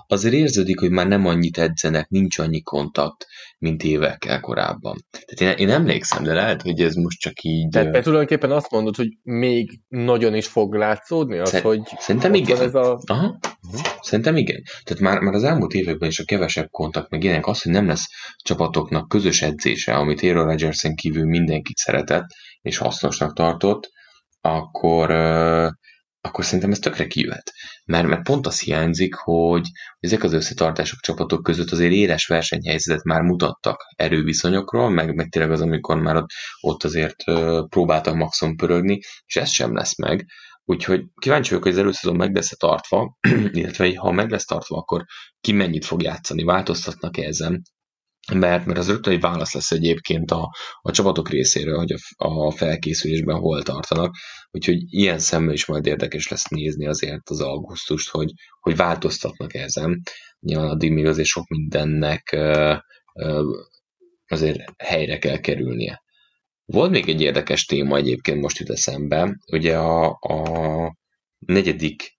azért 0.07 0.35
érződik, 0.35 0.81
hogy 0.81 0.91
már 0.91 1.07
nem 1.07 1.27
annyit 1.27 1.59
edzenek, 1.59 2.09
nincs 2.09 2.39
annyi 2.39 2.63
kontakt, 2.63 3.27
mint 3.59 3.83
évekkel 3.83 4.41
korábban. 4.41 4.97
Tehát 5.11 5.59
én, 5.59 5.67
én 5.67 5.75
emlékszem, 5.75 6.23
de 6.23 6.33
lehet, 6.33 6.63
hogy 6.63 6.81
ez 6.81 6.95
most 6.95 7.19
csak 7.19 7.43
így... 7.43 7.69
Tehát 7.69 7.93
te 7.93 8.01
tulajdonképpen 8.01 8.51
azt 8.51 8.71
mondod, 8.71 8.97
hogy 8.97 9.09
még 9.23 9.81
nagyon 9.89 10.35
is 10.35 10.47
fog 10.47 10.75
látszódni 10.75 11.39
az, 11.39 11.49
Szer- 11.49 11.65
hogy... 11.65 11.81
Szerintem 11.99 12.35
igen. 12.35 12.61
Ez 12.61 12.75
a... 12.75 13.01
Aha. 13.07 13.39
Szerintem 14.01 14.37
igen. 14.37 14.63
Tehát 14.85 15.03
már, 15.03 15.19
már 15.19 15.35
az 15.35 15.45
elmúlt 15.45 15.73
években 15.73 16.09
is 16.09 16.19
a 16.19 16.25
kevesebb 16.25 16.69
kontakt, 16.71 17.11
meg 17.11 17.25
ilyenek 17.25 17.47
az, 17.47 17.63
hogy 17.63 17.73
nem 17.73 17.87
lesz 17.87 18.07
csapatoknak 18.43 19.09
közös 19.09 19.43
edzése, 19.43 19.95
amit 19.95 20.23
Aaron 20.23 20.47
Rodgersen 20.47 20.95
kívül 20.95 21.25
mindenkit 21.25 21.77
szeretett, 21.77 22.27
és 22.61 22.77
hasznosnak 22.77 23.33
tartott, 23.33 23.91
akkor, 24.41 25.11
akkor 26.29 26.45
szerintem 26.45 26.71
ez 26.71 26.79
tökre 26.79 27.07
kijöhet. 27.07 27.53
Mert, 27.85 28.07
mert 28.07 28.23
pont 28.23 28.47
az 28.47 28.61
hiányzik, 28.61 29.15
hogy 29.15 29.69
ezek 29.99 30.23
az 30.23 30.33
összetartások 30.33 31.01
csapatok 31.01 31.43
között 31.43 31.71
azért 31.71 31.93
éles 31.93 32.27
versenyhelyzetet 32.27 33.05
már 33.05 33.23
mutattak 33.23 33.85
erőviszonyokról, 33.97 34.91
meg, 34.91 35.15
meg 35.15 35.29
tényleg 35.29 35.53
az, 35.53 35.61
amikor 35.61 36.01
már 36.01 36.17
ott, 36.17 36.29
ott 36.61 36.85
azért 36.85 37.25
próbáltak 37.69 38.15
maximum 38.15 38.57
pörögni, 38.57 39.01
és 39.27 39.37
ez 39.37 39.51
sem 39.51 39.75
lesz 39.75 39.99
meg. 39.99 40.27
Úgyhogy 40.65 41.05
kíváncsi 41.21 41.49
vagyok, 41.49 41.65
hogy 41.65 41.73
az 41.73 41.79
előszezon 41.79 42.17
meg 42.17 42.35
lesz 42.35 42.57
tartva, 42.57 43.17
illetve 43.59 43.97
ha 43.97 44.13
meg 44.13 44.31
lesz 44.31 44.45
tartva, 44.45 44.77
akkor 44.77 45.05
ki 45.41 45.53
mennyit 45.53 45.85
fog 45.85 46.03
játszani, 46.03 46.45
változtatnak-e 46.45 47.23
ezen, 47.23 47.63
mert, 48.33 48.67
mert 48.67 48.79
az 48.79 48.89
rögtön 48.89 49.13
egy 49.13 49.21
válasz 49.21 49.55
lesz 49.55 49.71
egyébként 49.71 50.31
a, 50.31 50.55
a 50.81 50.91
csapatok 50.91 51.29
részéről, 51.29 51.77
hogy 51.77 51.93
a, 51.93 52.27
a 52.27 52.51
felkészülésben 52.51 53.37
hol 53.37 53.63
tartanak, 53.63 54.15
úgyhogy 54.51 54.93
ilyen 54.93 55.19
szemmel 55.19 55.55
is 55.55 55.67
majd 55.67 55.87
érdekes 55.87 56.29
lesz 56.29 56.49
nézni 56.49 56.87
azért 56.87 57.31
az 57.31 57.41
augusztust, 57.41 58.11
hogy, 58.11 58.33
hogy 58.61 58.77
változtatnak 58.77 59.55
ezen, 59.55 60.03
nyilván 60.41 60.69
addig 60.69 60.93
még 60.93 61.07
azért 61.07 61.29
sok 61.29 61.49
mindennek 61.49 62.37
azért 64.27 64.83
helyre 64.83 65.19
kell 65.19 65.39
kerülnie. 65.39 66.03
Volt 66.65 66.91
még 66.91 67.09
egy 67.09 67.21
érdekes 67.21 67.65
téma 67.65 67.97
egyébként 67.97 68.41
most 68.41 68.59
jut 68.59 68.71
eszembe, 68.71 69.37
ugye 69.53 69.77
a, 69.77 70.19
a 70.21 70.97
negyedik 71.39 72.14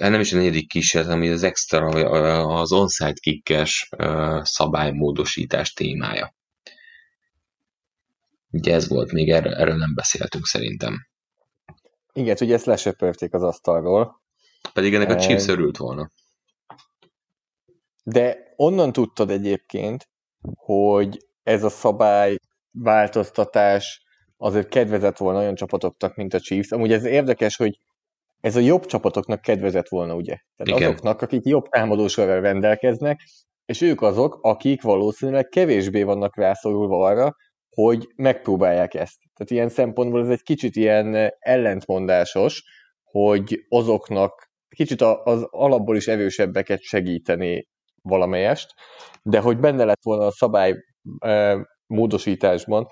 hát 0.00 0.10
nem 0.10 0.20
is 0.20 0.32
a 0.32 0.36
negyedik 0.36 0.68
kísérlet, 0.68 1.10
hanem 1.10 1.32
az 1.32 1.42
extra, 1.42 1.86
az 2.60 2.72
onside 2.72 3.12
kickes 3.12 3.88
szabálymódosítás 4.42 5.72
témája. 5.72 6.34
Ugye 8.50 8.74
ez 8.74 8.88
volt, 8.88 9.12
még 9.12 9.30
erről, 9.30 9.54
erről 9.54 9.76
nem 9.76 9.94
beszéltünk 9.94 10.46
szerintem. 10.46 11.06
Igen, 12.12 12.36
ugye 12.40 12.54
ezt 12.54 12.64
lesöpörték 12.64 13.34
az 13.34 13.42
asztalról. 13.42 14.22
Pedig 14.72 14.94
ennek 14.94 15.10
a 15.10 15.16
Chiefs 15.16 15.46
örült 15.46 15.76
volna. 15.76 16.10
De 18.04 18.52
onnan 18.56 18.92
tudtad 18.92 19.30
egyébként, 19.30 20.08
hogy 20.54 21.26
ez 21.42 21.64
a 21.64 21.68
szabály 21.68 22.36
változtatás 22.70 24.02
azért 24.36 24.68
kedvezett 24.68 25.16
volna 25.16 25.38
olyan 25.38 25.54
csapatoknak, 25.54 26.16
mint 26.16 26.34
a 26.34 26.40
Chiefs. 26.40 26.70
Amúgy 26.70 26.92
ez 26.92 27.04
érdekes, 27.04 27.56
hogy 27.56 27.78
ez 28.42 28.56
a 28.56 28.60
jobb 28.60 28.86
csapatoknak 28.86 29.40
kedvezett 29.40 29.88
volna, 29.88 30.14
ugye? 30.14 30.36
Tehát 30.56 30.80
Igen. 30.80 30.90
azoknak, 30.90 31.22
akik 31.22 31.44
jobb 31.44 31.68
támadósorral 31.68 32.40
rendelkeznek, 32.40 33.20
és 33.64 33.80
ők 33.80 34.02
azok, 34.02 34.38
akik 34.42 34.82
valószínűleg 34.82 35.48
kevésbé 35.48 36.02
vannak 36.02 36.36
rászorulva 36.36 37.06
arra, 37.06 37.36
hogy 37.76 38.08
megpróbálják 38.16 38.94
ezt. 38.94 39.18
Tehát 39.34 39.50
ilyen 39.50 39.68
szempontból 39.68 40.20
ez 40.20 40.28
egy 40.28 40.42
kicsit 40.42 40.76
ilyen 40.76 41.32
ellentmondásos, 41.38 42.62
hogy 43.02 43.64
azoknak 43.68 44.50
kicsit 44.76 45.00
az 45.00 45.46
alapból 45.50 45.96
is 45.96 46.08
erősebbeket 46.08 46.80
segíteni 46.80 47.68
valamelyest, 48.02 48.74
de 49.22 49.40
hogy 49.40 49.58
benne 49.58 49.84
lett 49.84 50.02
volna 50.02 50.26
a 50.26 50.32
szabály 50.32 50.74
e, 51.18 51.58
módosításban, 51.86 52.86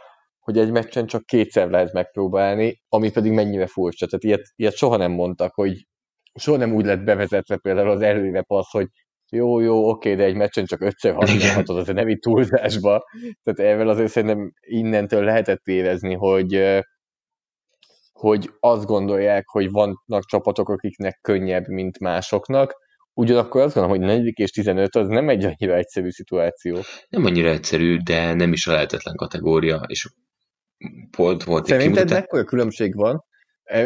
hogy 0.51 0.59
egy 0.59 0.71
meccsen 0.71 1.07
csak 1.07 1.27
kétszer 1.27 1.71
lehet 1.71 1.93
megpróbálni, 1.93 2.81
ami 2.89 3.11
pedig 3.11 3.33
mennyire 3.33 3.67
furcsa. 3.67 4.07
Tehát 4.07 4.25
ilyet, 4.25 4.53
ilyet 4.57 4.77
soha 4.77 4.97
nem 4.97 5.13
mondtak, 5.13 5.55
hogy 5.55 5.87
soha 6.35 6.57
nem 6.57 6.75
úgy 6.75 6.85
lett 6.85 7.05
bevezetve 7.05 7.57
például 7.57 7.91
az 7.91 8.01
előre 8.03 8.45
az, 8.47 8.71
hogy 8.71 8.87
jó, 9.31 9.61
jó, 9.61 9.89
oké, 9.89 10.15
de 10.15 10.25
egy 10.25 10.35
meccsen 10.35 10.65
csak 10.65 10.81
ötször 10.81 11.15
használhatod, 11.15 11.77
az 11.77 11.87
nem 11.87 12.09
itt 12.09 12.21
túlzásba. 12.21 13.05
Tehát 13.43 13.73
ezzel 13.73 13.89
azért 13.89 14.11
szerintem 14.11 14.53
innentől 14.61 15.25
lehetett 15.25 15.67
érezni, 15.67 16.15
hogy 16.15 16.81
hogy 18.13 18.51
azt 18.61 18.87
gondolják, 18.87 19.49
hogy 19.49 19.71
vannak 19.71 20.25
csapatok, 20.27 20.69
akiknek 20.69 21.19
könnyebb, 21.23 21.67
mint 21.67 21.99
másoknak, 21.99 22.75
ugyanakkor 23.15 23.61
azt 23.61 23.75
gondolom, 23.75 23.99
hogy 23.99 24.09
4. 24.23 24.33
és 24.35 24.51
15 24.51 24.97
az 24.97 25.09
nem 25.09 25.29
egy 25.29 25.45
annyira 25.45 25.77
egyszerű 25.77 26.11
szituáció. 26.11 26.79
Nem 27.09 27.25
annyira 27.25 27.49
egyszerű, 27.49 27.97
de 27.97 28.35
nem 28.35 28.53
is 28.53 28.67
a 28.67 28.73
lehetetlen 28.73 29.17
kategória, 29.17 29.83
és 29.87 30.09
pont 31.11 31.45
volt 31.45 31.67
Szerinted 31.67 31.95
kimutatás... 31.95 32.21
mekkora 32.21 32.45
különbség 32.45 32.95
van? 32.95 33.25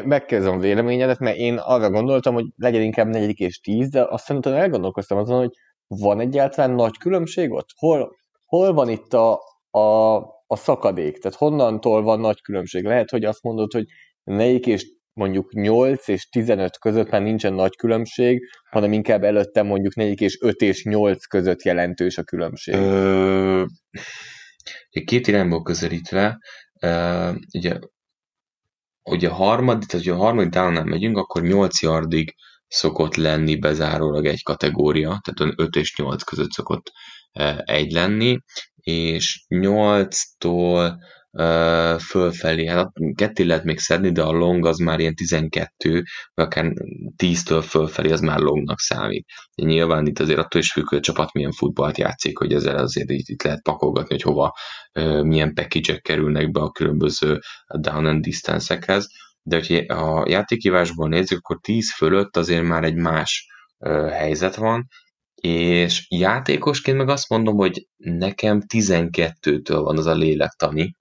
Megkezdem 0.04 0.54
a 0.54 0.58
véleményedet, 0.60 1.18
mert 1.18 1.36
én 1.36 1.56
arra 1.56 1.90
gondoltam, 1.90 2.34
hogy 2.34 2.44
legyen 2.56 2.82
inkább 2.82 3.06
4. 3.06 3.40
és 3.40 3.60
10, 3.60 3.88
de 3.88 4.04
aztán 4.04 4.36
utána 4.36 4.56
elgondolkoztam 4.56 5.18
azon, 5.18 5.38
hogy 5.38 5.50
van 5.86 6.20
egyáltalán 6.20 6.70
nagy 6.70 6.98
különbség 6.98 7.50
ott? 7.50 7.68
Hol, 7.76 8.16
hol 8.44 8.72
van 8.72 8.88
itt 8.88 9.12
a, 9.12 9.40
a, 9.70 10.16
a 10.46 10.56
szakadék? 10.56 11.18
Tehát 11.18 11.38
honnantól 11.38 12.02
van 12.02 12.20
nagy 12.20 12.40
különbség? 12.40 12.84
Lehet, 12.84 13.10
hogy 13.10 13.24
azt 13.24 13.42
mondod, 13.42 13.72
hogy 13.72 13.84
4 14.24 14.66
és 14.66 14.86
mondjuk 15.12 15.52
8 15.52 16.08
és 16.08 16.28
15 16.28 16.78
között 16.78 17.10
már 17.10 17.22
nincsen 17.22 17.52
nagy 17.52 17.76
különbség, 17.76 18.48
hanem 18.70 18.92
inkább 18.92 19.24
előtte 19.24 19.62
mondjuk 19.62 19.94
4 19.94 20.20
és 20.20 20.38
5 20.40 20.60
és 20.60 20.84
8 20.84 21.26
között 21.26 21.62
jelentős 21.62 22.18
a 22.18 22.22
különbség. 22.22 22.74
Ö, 22.74 23.64
két 25.04 25.26
irányból 25.26 25.62
közelítve, 25.62 26.38
uh, 26.84 27.36
ugye, 27.54 27.78
ugye 29.02 29.28
harmadik, 29.28 29.88
tehát 29.88 30.06
ugye 30.06 30.14
a 30.14 30.18
harmadik 30.18 30.50
down 30.50 30.88
megyünk, 30.88 31.16
akkor 31.16 31.42
8 31.42 31.82
yardig 31.82 32.34
szokott 32.68 33.14
lenni 33.14 33.56
bezárólag 33.56 34.26
egy 34.26 34.42
kategória, 34.42 35.20
tehát 35.22 35.54
5 35.58 35.76
és 35.76 35.96
8 35.96 36.22
között 36.22 36.50
szokott 36.50 36.90
uh, 37.32 37.58
egy 37.64 37.92
lenni, 37.92 38.38
és 38.74 39.44
8-tól 39.48 40.94
fölfelé, 41.98 42.66
hát 42.66 42.92
ketté 43.14 43.42
lehet 43.42 43.64
még 43.64 43.78
szedni, 43.78 44.12
de 44.12 44.22
a 44.22 44.30
long 44.30 44.66
az 44.66 44.78
már 44.78 45.00
ilyen 45.00 45.14
12, 45.14 46.02
vagy 46.34 46.44
akár 46.44 46.72
10-től 47.16 47.64
fölfelé 47.68 48.10
az 48.10 48.20
már 48.20 48.38
longnak 48.38 48.78
számít. 48.78 49.26
Nyilván 49.54 50.06
itt 50.06 50.18
azért 50.18 50.38
attól 50.38 50.60
is 50.60 50.72
függ, 50.72 50.88
hogy 50.88 50.98
a 50.98 51.00
csapat 51.00 51.32
milyen 51.32 51.52
futballt 51.52 51.98
játszik, 51.98 52.38
hogy 52.38 52.52
ezzel 52.52 52.76
azért 52.76 53.10
itt, 53.10 53.28
itt 53.28 53.42
lehet 53.42 53.62
pakolgatni, 53.62 54.14
hogy 54.14 54.22
hova 54.22 54.54
milyen 55.22 55.54
package 55.54 55.98
kerülnek 55.98 56.50
be 56.50 56.60
a 56.60 56.70
különböző 56.70 57.38
down 57.78 58.06
and 58.06 58.22
distance-ekhez, 58.22 59.08
de 59.42 59.56
hogyha 59.56 59.94
a 59.94 60.28
játékívásból 60.28 61.08
nézzük, 61.08 61.38
akkor 61.38 61.58
10 61.60 61.94
fölött 61.94 62.36
azért 62.36 62.64
már 62.64 62.84
egy 62.84 62.96
más 62.96 63.46
helyzet 64.10 64.54
van, 64.54 64.86
és 65.34 66.06
játékosként 66.08 66.96
meg 66.96 67.08
azt 67.08 67.28
mondom, 67.28 67.56
hogy 67.56 67.86
nekem 67.96 68.62
12-től 68.74 69.80
van 69.84 69.98
az 69.98 70.06
a 70.06 70.14
lélektani, 70.14 70.94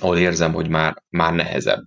ahol 0.00 0.18
érzem, 0.18 0.52
hogy 0.52 0.68
már, 0.68 1.02
már 1.08 1.32
nehezebb. 1.32 1.84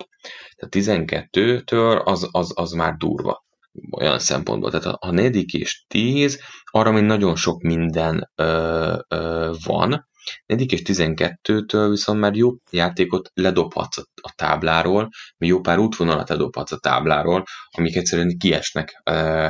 Tehát 0.56 1.08
12-től 1.10 2.04
az, 2.04 2.28
az, 2.32 2.52
az 2.56 2.72
már 2.72 2.96
durva 2.96 3.44
olyan 3.92 4.20
szempontból. 4.20 4.72
Tehát 4.72 4.86
a, 4.86 4.98
a 5.00 5.12
negyedik 5.12 5.54
és 5.54 5.86
10, 5.88 6.40
arra 6.66 6.92
még 6.92 7.04
nagyon 7.04 7.36
sok 7.36 7.62
minden 7.62 8.32
ö, 8.36 8.98
ö, 9.08 9.52
van. 9.64 10.08
Negyedik 10.46 10.72
és 10.72 10.82
12-től 10.86 11.88
viszont 11.90 12.20
már 12.20 12.36
jó 12.36 12.52
játékot 12.72 13.30
ledobhatsz 13.34 13.98
a 14.22 14.34
tábláról, 14.36 15.10
vagy 15.38 15.48
jó 15.48 15.60
pár 15.60 15.78
útvonalat 15.80 16.30
ledobhatsz 16.30 16.72
a 16.72 16.78
tábláról, 16.78 17.44
amik 17.72 17.96
egyszerűen 17.96 18.38
kiesnek 18.38 19.02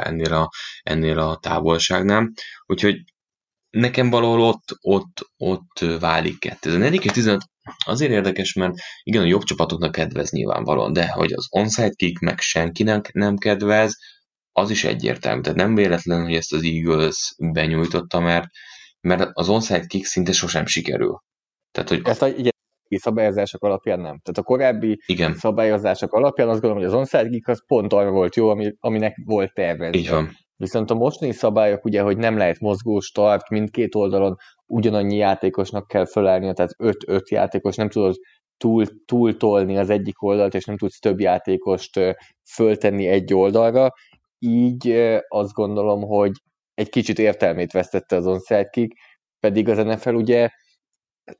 ennél 0.03 0.33
a, 0.33 0.49
ennél 0.83 1.19
a 1.19 1.37
távolságnál. 1.37 2.31
Úgyhogy 2.65 3.03
nekem 3.73 4.09
valahol 4.09 4.41
ott, 4.41 4.77
ott, 4.81 5.29
ott 5.37 5.99
válik 5.99 6.39
kettő. 6.39 6.69
Ez 6.69 6.75
a 6.75 6.77
negyedik 6.77 7.03
és 7.03 7.11
15 7.11 7.41
azért 7.85 8.11
érdekes, 8.11 8.53
mert 8.53 8.73
igen, 9.03 9.21
a 9.21 9.25
jobb 9.25 9.43
csapatoknak 9.43 9.91
kedvez 9.91 10.31
nyilvánvalóan, 10.31 10.93
de 10.93 11.07
hogy 11.07 11.33
az 11.33 11.47
onside 11.49 11.89
kick 11.89 12.19
meg 12.19 12.39
senkinek 12.39 13.11
nem 13.13 13.37
kedvez, 13.37 13.97
az 14.51 14.69
is 14.69 14.83
egyértelmű. 14.83 15.41
Tehát 15.41 15.57
nem 15.57 15.75
véletlen, 15.75 16.23
hogy 16.23 16.35
ezt 16.35 16.53
az 16.53 16.63
Eagles 16.63 17.35
benyújtotta, 17.37 18.19
mert, 18.19 18.45
mert 19.01 19.29
az 19.33 19.49
onside 19.49 19.85
kick 19.85 20.05
szinte 20.05 20.31
sosem 20.31 20.65
sikerül. 20.65 21.19
Tehát, 21.71 21.89
hogy 21.89 22.01
ezt 22.03 22.21
a, 22.21 22.27
igen, 22.27 22.51
szabályozások 22.87 23.63
alapján 23.63 23.99
nem. 23.99 24.19
Tehát 24.19 24.37
a 24.37 24.43
korábbi 24.43 25.01
igen. 25.05 25.35
szabályozások 25.35 26.13
alapján 26.13 26.49
azt 26.49 26.61
gondolom, 26.61 26.83
hogy 26.83 26.93
az 26.93 26.99
onside 26.99 27.29
kick 27.29 27.47
az 27.47 27.63
pont 27.67 27.93
arra 27.93 28.11
volt 28.11 28.35
jó, 28.35 28.49
ami, 28.49 28.73
aminek 28.79 29.21
volt 29.25 29.53
tervezve. 29.53 29.97
Így 29.97 30.09
van. 30.09 30.37
Viszont 30.63 30.91
a 30.91 30.95
mostani 30.95 31.31
szabályok 31.31 31.85
ugye, 31.85 32.01
hogy 32.01 32.17
nem 32.17 32.37
lehet 32.37 32.59
mozgó 32.59 32.99
start, 32.99 33.49
mindkét 33.49 33.95
oldalon 33.95 34.35
ugyanannyi 34.65 35.15
játékosnak 35.15 35.87
kell 35.87 36.05
felállnia, 36.05 36.53
tehát 36.53 36.75
5-5 36.77 37.27
játékos, 37.27 37.75
nem 37.75 37.89
tudod 37.89 38.15
túl, 38.57 38.85
túl 39.05 39.37
tolni 39.37 39.77
az 39.77 39.89
egyik 39.89 40.21
oldalt, 40.21 40.53
és 40.53 40.65
nem 40.65 40.77
tudsz 40.77 40.99
több 40.99 41.19
játékost 41.19 41.99
föltenni 42.49 43.07
egy 43.07 43.33
oldalra, 43.33 43.91
így 44.39 44.89
azt 45.27 45.53
gondolom, 45.53 46.01
hogy 46.01 46.31
egy 46.73 46.89
kicsit 46.89 47.19
értelmét 47.19 47.71
vesztette 47.71 48.15
az 48.15 48.27
onside 48.27 48.69
kick, 48.69 48.97
pedig 49.39 49.69
az 49.69 49.77
NFL 49.77 50.13
ugye 50.13 50.49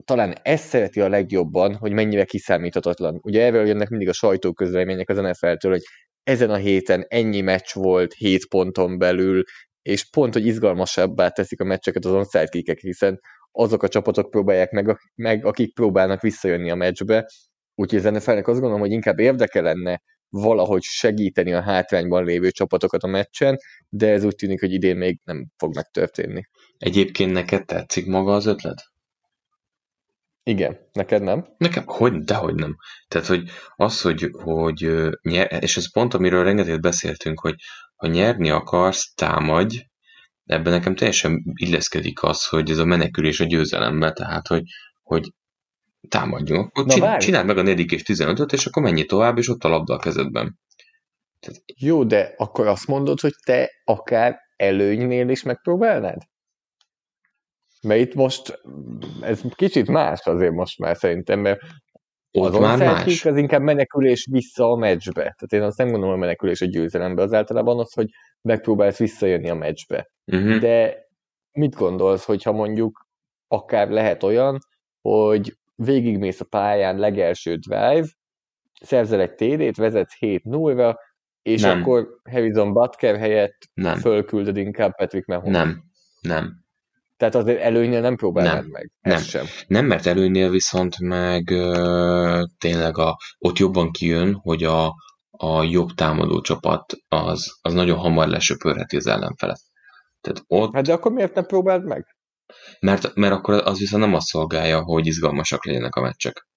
talán 0.06 0.36
ezt 0.42 0.68
szereti 0.68 1.02
a 1.02 1.10
legjobban, 1.10 1.76
hogy 1.76 1.92
mennyire 1.92 2.26
kiszámíthatatlan. 2.26 3.20
Ugye 3.22 3.44
erről 3.44 3.68
jönnek 3.68 3.90
mindig 3.90 4.10
a 4.10 4.14
sajtóközlemények 4.14 5.10
az 5.10 5.18
NFL-től, 5.18 5.72
hogy 5.72 5.84
ezen 6.24 6.50
a 6.50 6.56
héten 6.56 7.06
ennyi 7.08 7.42
meccs 7.42 7.74
volt 7.74 8.14
7 8.14 8.48
ponton 8.48 8.98
belül, 8.98 9.44
és 9.82 10.10
pont, 10.10 10.34
hogy 10.34 10.46
izgalmasabbá 10.46 11.30
teszik 11.30 11.62
a 11.62 11.64
meccseket 11.64 12.06
az 12.06 12.12
onside 12.12 12.48
kickek, 12.48 12.80
hiszen 12.80 13.20
azok 13.52 13.84
a 13.84 13.88
csapatok 13.88 14.30
próbálják 14.30 14.72
meg, 14.72 14.98
meg 15.16 15.46
akik 15.46 15.74
próbálnak 15.74 16.22
visszajönni 16.22 16.70
a 16.70 16.76
meccsbe, 16.76 17.26
úgyhogy 17.76 18.00
ezen 18.00 18.20
felnek 18.20 18.48
azt 18.48 18.60
gondolom, 18.60 18.82
hogy 18.82 18.92
inkább 18.92 19.20
érdeke 19.20 19.62
lenne 19.62 20.02
valahogy 20.30 20.82
segíteni 20.82 21.54
a 21.54 21.62
hátrányban 21.62 22.26
lévő 22.26 22.52
csapatokat 22.52 23.04
a 23.04 23.08
meccsen, 23.08 23.58
de 23.90 24.10
ez 24.10 24.24
úgy 24.24 24.36
tűnik, 24.36 24.60
hogy 24.60 24.72
idén 24.72 24.98
még 24.98 25.20
nem 25.24 25.48
fog 25.58 25.76
megtörténni. 25.76 26.48
Egyébként 26.78 27.32
neked 27.32 27.66
tetszik 27.66 28.06
maga 28.06 28.34
az 28.34 28.46
ötlet? 28.46 28.93
Igen, 30.44 30.78
neked 30.92 31.22
nem? 31.22 31.46
Nekem, 31.58 31.84
hogy, 31.86 32.18
dehogy 32.18 32.56
nem. 32.56 32.76
Tehát, 33.08 33.28
hogy 33.28 33.50
az, 33.76 34.02
hogy, 34.02 34.30
hogy 34.32 35.10
nyer, 35.22 35.64
és 35.64 35.78
ez 35.78 35.92
pont, 35.92 36.14
amiről 36.14 36.44
rengeteget 36.44 36.82
beszéltünk, 36.82 37.40
hogy 37.40 37.56
ha 37.96 38.08
nyerni 38.08 38.50
akarsz, 38.50 39.14
támadj, 39.14 39.78
ebben 40.46 40.74
nekem 40.74 40.96
teljesen 40.96 41.44
illeszkedik 41.54 42.24
az, 42.24 42.48
hogy 42.48 42.70
ez 42.70 42.78
a 42.78 42.86
menekülés 42.86 43.40
a 43.40 43.46
győzelembe, 43.46 44.12
tehát, 44.12 44.48
hogy, 44.48 44.64
hogy 45.04 45.34
támadjunk. 46.10 46.68
Akkor 46.68 46.94
csin, 46.94 47.18
csináld 47.18 47.46
meg 47.46 47.58
a 47.58 47.62
4. 47.62 47.92
és 47.92 48.02
15-öt, 48.06 48.54
és 48.54 48.66
akkor 48.66 48.84
menj 48.84 49.04
tovább, 49.04 49.38
és 49.38 49.50
ott 49.50 49.64
a 49.64 49.70
labda 49.70 49.94
a 49.94 50.00
kezedben. 50.00 50.60
Tehát... 51.40 51.62
Jó, 51.76 52.04
de 52.04 52.34
akkor 52.38 52.68
azt 52.68 52.88
mondod, 52.88 53.20
hogy 53.20 53.34
te 53.46 53.70
akár 53.84 54.40
előnynél 54.56 55.30
is 55.30 55.44
megpróbálnád? 55.44 56.22
Mert 57.84 58.00
itt 58.00 58.14
most 58.14 58.62
ez 59.22 59.42
kicsit 59.56 59.88
más 59.88 60.26
azért 60.26 60.54
most 60.54 60.80
már 60.80 60.96
szerintem, 60.98 61.40
mert 61.40 61.60
Ott 62.32 62.60
már 62.60 62.78
más. 62.78 63.26
az 63.26 63.38
inkább 63.38 63.62
menekülés 63.62 64.28
vissza 64.32 64.72
a 64.72 64.76
meccsbe. 64.76 65.22
Tehát 65.22 65.52
én 65.52 65.62
azt 65.62 65.78
nem 65.78 65.88
gondolom, 65.88 66.12
hogy 66.12 66.20
menekülés 66.20 66.62
a 66.62 66.66
győzelembe. 66.66 67.22
Az 67.22 67.34
általában 67.34 67.80
az, 67.80 67.94
hogy 67.94 68.10
megpróbálsz 68.42 68.98
visszajönni 68.98 69.50
a 69.50 69.56
meccsbe. 69.56 70.10
Uh-huh. 70.26 70.58
De 70.58 71.08
mit 71.52 71.76
gondolsz, 71.76 72.26
hogyha 72.26 72.52
mondjuk 72.52 73.08
akár 73.48 73.90
lehet 73.90 74.24
olyan, 74.24 74.58
hogy 75.02 75.58
végigmész 75.76 76.40
a 76.40 76.46
pályán 76.46 76.98
legelső 76.98 77.56
drive, 77.56 78.08
szerzel 78.82 79.20
egy 79.22 79.34
TD-t, 79.34 79.78
vezetsz 79.78 80.18
7-0-ra, 80.20 80.96
és 81.42 81.62
Nem. 81.62 81.82
akkor 81.82 82.08
Harrison 82.30 82.74
Butker 82.74 83.18
helyett 83.18 83.58
Nem. 83.74 83.98
fölküldöd 83.98 84.58
inkább 84.58 84.96
Patrick 84.96 85.28
Mahomes. 85.28 85.52
Nem. 85.52 85.84
Nem. 86.22 86.63
Tehát 87.30 87.48
azért 87.48 87.62
előnynél 87.62 88.02
nem 88.02 88.16
próbálnád 88.16 88.54
Nem. 88.56 88.68
meg. 88.72 88.92
Nem. 89.02 89.16
Ez 89.16 89.26
sem. 89.26 89.46
Nem, 89.68 89.86
mert 89.86 90.06
előnynél 90.06 90.50
viszont 90.50 91.00
meg 91.00 91.50
ö, 91.50 92.44
tényleg 92.58 92.98
a, 92.98 93.18
ott 93.38 93.58
jobban 93.58 93.92
kijön, 93.92 94.34
hogy 94.34 94.64
a, 94.64 94.94
a 95.32 95.64
jobb 95.64 95.90
támadó 95.90 96.42
csapat 96.42 96.94
az, 97.08 97.58
az 97.62 97.74
nagyon 97.74 97.98
hamar 97.98 98.28
lesöpörheti 98.28 98.96
az 98.96 99.08
ellenfelet. 99.08 99.60
Tehát 100.22 100.44
ott, 100.48 100.74
Hát 100.74 100.86
de 100.86 100.94
akkor 100.94 101.12
miért 101.12 101.34
nem 101.36 101.46
próbáld 101.46 101.86
meg? 101.86 102.06
mert, 102.80 103.16
mert 103.16 103.34
akkor 103.34 103.54
az 103.66 103.80
viszont 103.80 104.04
nem 104.04 104.14
azt 104.14 104.28
szolgálja, 104.28 104.82
hogy 104.84 105.08
izgalmasak 105.08 105.66
legyenek 105.66 105.96
a 105.96 106.02
meccsek. 106.02 106.48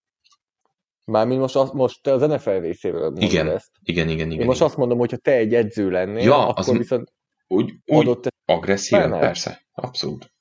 Mármint 1.04 1.40
most, 1.40 1.56
az, 1.56 1.70
most 1.70 2.06
az 2.06 2.20
NFL 2.20 2.50
részéről 2.50 3.12
Igen, 3.16 3.48
ezt. 3.48 3.70
Igen, 3.82 4.08
igen, 4.08 4.26
igen. 4.30 4.40
Én 4.40 4.46
most 4.46 4.56
igen. 4.58 4.68
azt 4.68 4.76
mondom, 4.76 4.98
hogy 4.98 5.10
ha 5.10 5.16
te 5.16 5.32
egy 5.32 5.54
edző 5.54 5.90
lennél, 5.90 6.22
Ja, 6.24 6.46
akkor 6.48 6.58
az- 6.58 6.78
viszont 6.78 7.12
Úgy, 7.48 7.72
úgy 7.86 8.06
adott 8.06 8.26
agresszíven, 8.44 9.10
persze, 9.10 9.66
abszolút. 9.72 10.34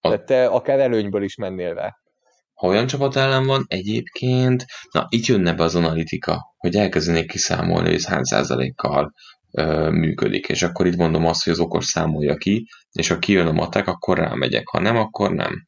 A- 0.00 0.08
tehát 0.08 0.26
te 0.26 0.46
akár 0.46 0.78
előnyből 0.78 1.22
is 1.22 1.34
mennél 1.34 1.74
rá. 1.74 1.94
Ha 2.54 2.66
olyan 2.66 2.86
csapat 2.86 3.16
ellen 3.16 3.46
van, 3.46 3.64
egyébként, 3.68 4.64
na 4.92 5.06
itt 5.08 5.24
jönne 5.24 5.54
be 5.54 5.62
az 5.62 5.74
analitika, 5.74 6.54
hogy 6.56 6.76
elkezdenék 6.76 7.28
kiszámolni, 7.28 7.86
hogy 7.86 7.96
ez 7.96 8.06
hány 8.06 8.22
százalékkal 8.22 9.12
ö, 9.52 9.90
működik, 9.90 10.48
és 10.48 10.62
akkor 10.62 10.86
itt 10.86 10.96
mondom 10.96 11.26
azt, 11.26 11.44
hogy 11.44 11.52
az 11.52 11.58
okos 11.58 11.84
számolja 11.84 12.36
ki, 12.36 12.66
és 12.92 13.08
ha 13.08 13.18
kijön 13.18 13.46
a 13.46 13.52
matek, 13.52 13.86
akkor 13.86 14.18
rámegyek, 14.18 14.68
ha 14.68 14.80
nem, 14.80 14.96
akkor 14.96 15.32
nem. 15.32 15.66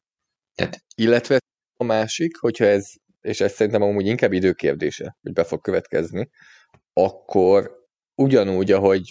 Illetve 0.95 1.37
a 1.77 1.83
másik, 1.83 2.37
hogyha 2.39 2.65
ez, 2.65 2.85
és 3.21 3.41
ez 3.41 3.53
szerintem 3.53 3.81
amúgy 3.81 4.05
inkább 4.05 4.33
időkérdése, 4.33 5.17
hogy 5.21 5.33
be 5.33 5.43
fog 5.43 5.61
következni, 5.61 6.29
akkor 6.93 7.71
ugyanúgy, 8.15 8.71
ahogy 8.71 9.01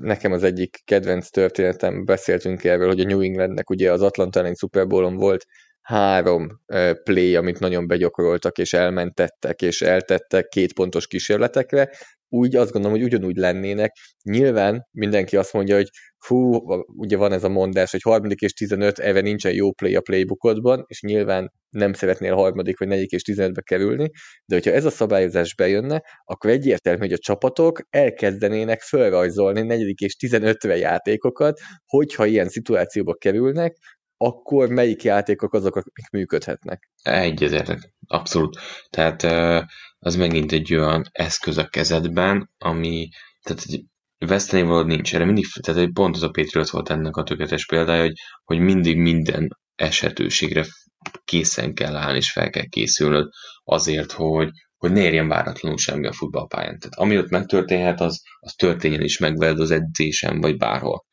nekem 0.00 0.32
az 0.32 0.42
egyik 0.42 0.80
kedvenc 0.84 1.30
történetem, 1.30 2.04
beszéltünk 2.04 2.64
erről, 2.64 2.86
hogy 2.86 3.00
a 3.00 3.04
New 3.04 3.20
Englandnek 3.20 3.70
ugye 3.70 3.92
az 3.92 4.02
Atlanta 4.02 4.38
elleni 4.38 4.54
Super 4.56 4.86
Bowl-on 4.86 5.16
volt 5.16 5.44
három 5.80 6.60
play, 7.02 7.36
amit 7.36 7.58
nagyon 7.58 7.86
begyakoroltak, 7.86 8.58
és 8.58 8.72
elmentettek, 8.72 9.62
és 9.62 9.82
eltettek 9.82 10.48
két 10.48 10.72
pontos 10.72 11.06
kísérletekre, 11.06 11.90
úgy 12.28 12.56
azt 12.56 12.72
gondolom, 12.72 12.96
hogy 12.96 13.06
ugyanúgy 13.06 13.36
lennének. 13.36 13.96
Nyilván 14.22 14.86
mindenki 14.90 15.36
azt 15.36 15.52
mondja, 15.52 15.76
hogy 15.76 15.88
hú, 16.26 16.52
ugye 16.86 17.16
van 17.16 17.32
ez 17.32 17.44
a 17.44 17.48
mondás, 17.48 17.90
hogy 17.90 18.02
harmadik 18.02 18.40
és 18.40 18.52
15, 18.52 18.98
erre 18.98 19.20
nincsen 19.20 19.52
jó 19.52 19.72
play 19.72 19.94
a 19.94 20.00
playbookodban, 20.00 20.84
és 20.86 21.02
nyilván 21.02 21.52
nem 21.70 21.92
szeretnél 21.92 22.34
harmadik 22.34 22.78
vagy 22.78 22.88
negyedik 22.88 23.10
és 23.10 23.22
15-be 23.32 23.60
kerülni, 23.60 24.10
de 24.44 24.54
hogyha 24.54 24.72
ez 24.72 24.84
a 24.84 24.90
szabályozás 24.90 25.54
bejönne, 25.54 26.02
akkor 26.24 26.50
egyértelmű, 26.50 27.00
hogy 27.00 27.12
a 27.12 27.18
csapatok 27.18 27.80
elkezdenének 27.90 28.80
felrajzolni 28.80 29.62
negyedik 29.62 30.00
és 30.00 30.16
15-re 30.26 30.76
játékokat, 30.76 31.58
hogyha 31.86 32.26
ilyen 32.26 32.48
szituációba 32.48 33.14
kerülnek, 33.14 33.76
akkor 34.18 34.68
melyik 34.68 35.02
játékok 35.02 35.54
azok, 35.54 35.76
amik 35.76 36.10
működhetnek. 36.12 36.90
Egyetértek, 37.02 37.94
abszolút. 38.06 38.58
Tehát 38.90 39.22
az 39.98 40.16
megint 40.16 40.52
egy 40.52 40.74
olyan 40.74 41.04
eszköz 41.12 41.58
a 41.58 41.66
kezedben, 41.66 42.50
ami, 42.58 43.08
tehát 43.42 43.62
egy 43.66 43.84
veszteni 44.18 44.62
valód 44.62 44.86
nincs. 44.86 45.14
Erre 45.14 45.24
mindig, 45.24 45.44
tehát 45.60 45.80
egy 45.80 45.92
pont 45.92 46.16
az 46.16 46.22
a 46.22 46.30
Patriot 46.30 46.70
volt 46.70 46.90
ennek 46.90 47.16
a 47.16 47.22
tökéletes 47.22 47.66
példája, 47.66 48.02
hogy, 48.02 48.18
hogy 48.44 48.58
mindig 48.58 48.96
minden 48.96 49.58
esetőségre 49.74 50.64
készen 51.24 51.74
kell 51.74 51.96
állni, 51.96 52.16
és 52.16 52.32
fel 52.32 52.50
kell 52.50 52.66
készülnöd 52.66 53.28
azért, 53.64 54.12
hogy, 54.12 54.50
hogy 54.76 54.92
ne 54.92 55.00
érjen 55.00 55.28
váratlanul 55.28 55.78
semmi 55.78 56.06
a 56.06 56.12
futballpályán. 56.12 56.78
Tehát 56.78 56.94
ami 56.94 57.18
ott 57.18 57.28
megtörténhet, 57.28 58.00
az, 58.00 58.22
az 58.38 58.52
történjen 58.52 59.02
is 59.02 59.18
meg 59.18 59.36
veled 59.36 59.60
az 59.60 59.70
edzésen, 59.70 60.40
vagy 60.40 60.56
bárhol. 60.56 61.04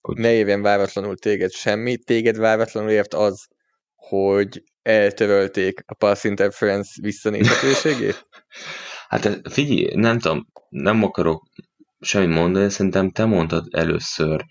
Ne 0.00 0.32
érjen 0.32 0.62
váratlanul 0.62 1.16
téged 1.16 1.50
semmi, 1.50 1.96
téged 1.98 2.36
váratlanul 2.36 2.90
ért 2.90 3.14
az, 3.14 3.46
hogy 3.94 4.62
eltörölték 4.82 5.82
a 5.86 5.94
pass 5.94 6.24
interference 6.24 6.90
visszanézhetőségét? 7.02 8.26
Hát 9.08 9.24
ez- 9.24 9.40
figyelj, 9.52 9.94
nem 9.94 10.18
tudom, 10.18 10.46
nem 10.68 11.02
akarok 11.02 11.42
semmit 12.00 12.36
mondani, 12.36 12.70
szerintem 12.70 13.10
te 13.10 13.24
mondtad 13.24 13.66
először 13.70 14.44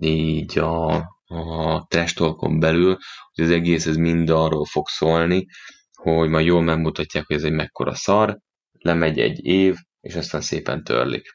így 0.00 0.58
a, 0.58 0.94
a 1.24 1.86
trash 1.88 2.14
talkon 2.14 2.60
belül, 2.60 2.98
hogy 3.32 3.44
az 3.44 3.50
egész 3.50 3.86
ez 3.86 3.96
mind 3.96 4.30
arról 4.30 4.64
fog 4.64 4.88
szólni, 4.88 5.46
hogy 5.92 6.28
majd 6.28 6.46
jól 6.46 6.62
megmutatják, 6.62 7.26
hogy 7.26 7.36
ez 7.36 7.42
egy 7.42 7.52
mekkora 7.52 7.94
szar, 7.94 8.38
lemegy 8.72 9.18
egy 9.18 9.44
év, 9.44 9.76
és 10.00 10.14
aztán 10.14 10.40
szépen 10.40 10.84
törlik. 10.84 11.30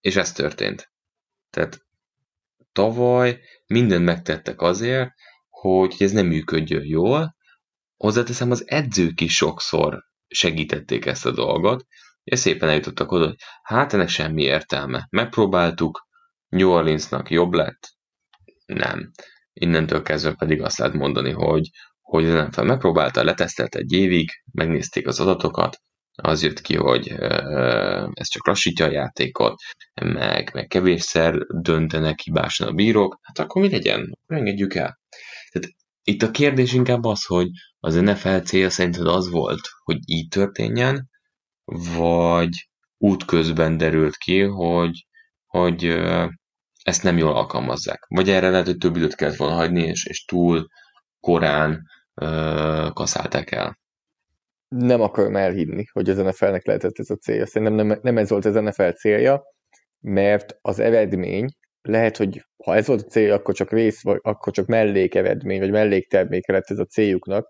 És 0.00 0.16
ez 0.16 0.32
történt. 0.32 0.92
Tehát 1.50 1.78
tavaly 2.72 3.40
mindent 3.66 4.04
megtettek 4.04 4.60
azért, 4.60 5.10
hogy 5.48 5.94
ez 5.98 6.12
nem 6.12 6.26
működjön 6.26 6.84
jól. 6.84 7.36
Hozzáteszem, 7.96 8.50
az 8.50 8.64
edzők 8.66 9.20
is 9.20 9.34
sokszor 9.34 10.04
segítették 10.28 11.06
ezt 11.06 11.26
a 11.26 11.30
dolgot, 11.30 11.86
és 12.24 12.38
szépen 12.38 12.68
eljutottak 12.68 13.12
oda, 13.12 13.26
hogy 13.26 13.36
hát 13.62 13.92
ennek 13.92 14.08
semmi 14.08 14.42
értelme. 14.42 15.06
Megpróbáltuk, 15.10 16.06
New 16.48 16.70
Orleansnak 16.70 17.30
jobb 17.30 17.52
lett? 17.52 17.96
Nem. 18.66 19.10
Innentől 19.52 20.02
kezdve 20.02 20.34
pedig 20.34 20.62
azt 20.62 20.78
lehet 20.78 20.94
mondani, 20.94 21.30
hogy, 21.30 21.68
hogy 22.00 22.24
nem 22.24 22.50
fel. 22.50 22.64
Megpróbálta, 22.64 23.24
letesztelt 23.24 23.74
egy 23.74 23.92
évig, 23.92 24.30
megnézték 24.52 25.06
az 25.06 25.20
adatokat, 25.20 25.80
az 26.14 26.42
jött 26.42 26.60
ki, 26.60 26.76
hogy 26.76 27.08
ez 28.12 28.28
csak 28.28 28.46
lassítja 28.46 28.86
a 28.86 28.90
játékot, 28.90 29.54
meg, 30.00 30.50
meg 30.54 30.66
kevésszer 30.66 31.34
döntenek 31.48 32.20
hibásan 32.20 32.68
a 32.68 32.72
bírók, 32.72 33.18
hát 33.22 33.38
akkor 33.38 33.62
mi 33.62 33.70
legyen? 33.70 34.18
Engedjük 34.26 34.74
el. 34.74 35.00
Tehát 35.50 35.68
itt 36.02 36.22
a 36.22 36.30
kérdés 36.30 36.72
inkább 36.72 37.04
az, 37.04 37.24
hogy 37.24 37.48
az 37.78 37.94
NFL 37.94 38.36
célja 38.36 38.70
szerinted 38.70 39.06
az 39.06 39.30
volt, 39.30 39.60
hogy 39.84 39.98
így 40.04 40.28
történjen, 40.28 41.10
vagy 41.96 42.68
útközben 42.98 43.76
derült 43.76 44.16
ki, 44.16 44.40
hogy, 44.40 45.06
hogy 45.46 45.84
ezt 46.82 47.02
nem 47.02 47.18
jól 47.18 47.34
alkalmazzák. 47.34 48.04
Vagy 48.08 48.30
erre 48.30 48.50
lehet, 48.50 48.66
hogy 48.66 48.76
több 48.76 48.96
időt 48.96 49.14
kellett 49.14 49.36
volna 49.36 49.54
hagyni, 49.54 49.82
és, 49.82 50.06
és 50.06 50.24
túl 50.24 50.66
korán 51.20 51.86
ö, 52.14 52.88
kaszálták 52.92 53.50
el. 53.50 53.78
Nem 54.72 55.00
akarom 55.00 55.36
elhinni, 55.36 55.84
hogy 55.92 56.10
az 56.10 56.16
NFL-nek 56.16 56.66
lehetett 56.66 56.98
ez 56.98 57.10
a 57.10 57.16
célja. 57.16 57.46
Szerintem 57.46 57.86
nem, 57.86 57.98
nem 58.02 58.18
ez 58.18 58.28
volt 58.28 58.44
az 58.44 58.54
NFL 58.54 58.88
célja, 58.88 59.42
mert 60.00 60.58
az 60.60 60.78
eredmény 60.78 61.46
lehet, 61.82 62.16
hogy 62.16 62.44
ha 62.64 62.74
ez 62.74 62.86
volt 62.86 63.02
a 63.02 63.08
célja, 63.08 63.34
akkor 63.34 63.54
csak 63.54 63.70
rész, 63.70 64.02
vagy 64.02 64.18
akkor 64.22 64.52
csak 64.52 64.66
mellékeredmény, 64.66 65.58
vagy 65.58 65.70
mellékterméke 65.70 66.52
lett 66.52 66.70
ez 66.70 66.78
a 66.78 66.84
céljuknak, 66.84 67.48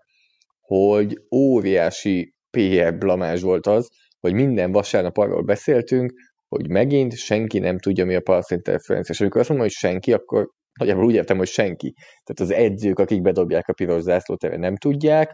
hogy 0.59 1.17
óriási 1.35 2.33
PR 2.49 2.97
blamás 2.97 3.41
volt 3.41 3.67
az, 3.67 3.89
hogy 4.19 4.33
minden 4.33 4.71
vasárnap 4.71 5.17
arról 5.17 5.43
beszéltünk, 5.43 6.13
hogy 6.47 6.69
megint 6.69 7.15
senki 7.15 7.59
nem 7.59 7.77
tudja, 7.79 8.05
mi 8.05 8.15
a 8.15 8.21
pass 8.21 8.51
interference. 8.51 9.11
És 9.11 9.21
amikor 9.21 9.39
azt 9.39 9.49
mondom, 9.49 9.67
hogy 9.67 9.75
senki, 9.75 10.13
akkor 10.13 10.49
nagyjából 10.79 11.05
úgy 11.05 11.13
értem, 11.13 11.37
hogy 11.37 11.47
senki. 11.47 11.93
Tehát 12.23 12.51
az 12.51 12.63
edzők, 12.63 12.99
akik 12.99 13.21
bedobják 13.21 13.67
a 13.67 13.73
piros 13.73 14.01
zászlót, 14.01 14.43
erre 14.43 14.57
nem 14.57 14.75
tudják. 14.75 15.31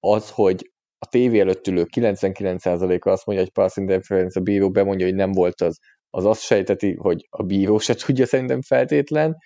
Az, 0.00 0.30
hogy 0.30 0.71
a 1.02 1.06
tévé 1.06 1.40
előtt 1.40 1.66
ülő 1.66 1.86
99%-a 1.96 3.08
azt 3.08 3.26
mondja, 3.26 3.44
hogy 3.44 3.52
pass 3.52 3.76
interference, 3.76 4.40
a 4.40 4.42
bíró 4.42 4.70
bemondja, 4.70 5.06
hogy 5.06 5.14
nem 5.14 5.32
volt 5.32 5.60
az, 5.60 5.78
az 6.10 6.24
azt 6.24 6.40
sejteti, 6.40 6.94
hogy 6.94 7.26
a 7.30 7.42
bíró 7.42 7.78
se 7.78 7.94
tudja 7.94 8.26
szerintem 8.26 8.62
feltétlen. 8.62 9.36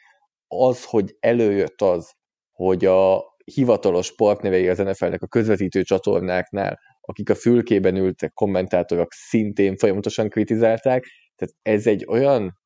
Az, 0.47 0.85
hogy 0.85 1.17
előjött 1.21 1.83
az, 1.83 2.13
hogy 2.53 2.85
a 2.85 3.25
hivatalos 3.45 4.15
partnerei 4.15 4.69
az 4.69 4.79
NFL-nek 4.79 5.23
a 5.23 5.27
közvetítő 5.27 5.83
csatornáknál, 5.83 6.79
akik 7.01 7.31
a 7.31 7.35
fülkében 7.35 7.97
ültek, 7.97 8.33
kommentátorok 8.33 9.13
szintén 9.13 9.77
folyamatosan 9.77 10.29
kritizálták, 10.29 11.05
tehát 11.37 11.55
ez 11.63 11.87
egy 11.87 12.05
olyan, 12.09 12.59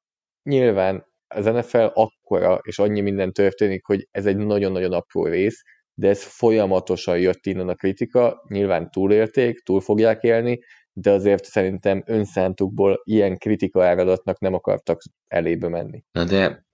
nyilván 0.43 1.07
az 1.29 1.45
NFL 1.45 1.89
akkora, 1.93 2.61
és 2.63 2.79
annyi 2.79 3.01
minden 3.01 3.33
történik, 3.33 3.85
hogy 3.85 4.09
ez 4.11 4.27
egy 4.27 4.37
nagyon-nagyon 4.37 4.93
apró 4.93 5.27
rész, 5.27 5.63
de 5.95 6.09
ez 6.09 6.23
folyamatosan 6.23 7.19
jött 7.19 7.47
innen 7.47 7.69
a 7.69 7.75
kritika, 7.75 8.45
nyilván 8.49 8.91
túlélték, 8.91 9.63
túl 9.63 9.81
fogják 9.81 10.23
élni, 10.23 10.61
de 10.93 11.11
azért 11.11 11.45
szerintem 11.45 12.03
önszántukból 12.07 13.01
ilyen 13.05 13.39
kritika 13.39 13.85
áradatnak 13.85 14.39
nem 14.39 14.55
akartak 14.55 15.01
elébe 15.29 15.69
menni. 15.69 16.05
Na 16.13 16.25
de 16.25 16.65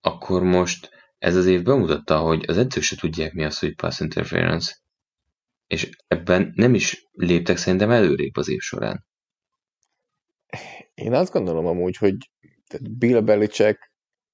akkor 0.00 0.42
most 0.42 0.90
ez 1.18 1.36
az 1.36 1.46
év 1.46 1.62
bemutatta, 1.62 2.18
hogy 2.18 2.44
az 2.46 2.58
edzők 2.58 2.82
se 2.82 2.96
tudják 2.96 3.32
mi 3.32 3.44
az, 3.44 3.58
hogy 3.58 3.74
pass 3.74 4.00
interference, 4.00 4.76
és 5.66 5.90
ebben 6.08 6.52
nem 6.54 6.74
is 6.74 7.08
léptek 7.12 7.56
szerintem 7.56 7.90
előrébb 7.90 8.36
az 8.36 8.48
év 8.48 8.60
során. 8.60 9.06
Én 10.94 11.12
azt 11.12 11.32
gondolom 11.32 11.66
amúgy, 11.66 11.96
hogy 11.96 12.16
Bill 12.90 13.20
Belichick 13.20 13.92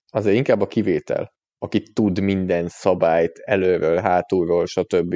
azért 0.08 0.36
inkább 0.36 0.60
a 0.60 0.66
kivétel, 0.66 1.34
aki 1.58 1.82
tud 1.82 2.20
minden 2.20 2.68
szabályt 2.68 3.38
előről, 3.38 3.96
hátulról, 3.96 4.66
stb. 4.66 5.14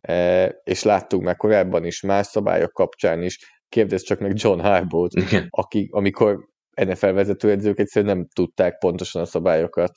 E, 0.00 0.46
és 0.46 0.82
láttuk 0.82 1.22
meg 1.22 1.36
korábban 1.36 1.84
is, 1.84 2.00
más 2.00 2.26
szabályok 2.26 2.72
kapcsán 2.72 3.22
is, 3.22 3.38
kérdezz 3.68 4.02
csak 4.02 4.18
meg 4.18 4.32
John 4.34 4.60
Harbaugh-t, 4.60 5.14
aki, 5.50 5.88
amikor 5.90 6.48
NFL 6.84 7.10
vezetőedzők 7.10 7.78
egyszerűen 7.78 8.16
nem 8.16 8.26
tudták 8.34 8.78
pontosan 8.78 9.22
a 9.22 9.24
szabályokat. 9.24 9.92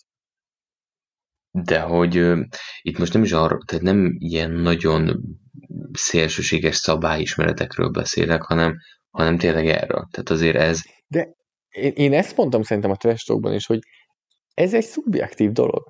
De 1.51 1.79
hogy 1.79 2.17
uh, 2.17 2.39
itt 2.81 2.97
most 2.97 3.13
nem 3.13 3.23
is 3.23 3.31
arra, 3.31 3.57
tehát 3.65 3.83
nem 3.83 4.15
ilyen 4.17 4.51
nagyon 4.51 5.21
szélsőséges 5.91 6.75
szabályismeretekről 6.75 7.89
beszélek, 7.89 8.41
hanem, 8.41 8.75
hanem 9.09 9.38
tényleg 9.38 9.67
erről. 9.67 10.07
Tehát 10.12 10.29
azért 10.29 10.55
ez... 10.55 10.81
De 11.07 11.27
én, 11.69 11.91
én 11.95 12.13
ezt 12.13 12.38
mondtam 12.38 12.63
szerintem 12.63 12.91
a 12.91 12.95
trash 12.95 13.53
is, 13.53 13.65
hogy 13.65 13.79
ez 14.53 14.73
egy 14.73 14.85
szubjektív 14.85 15.51
dolog. 15.51 15.83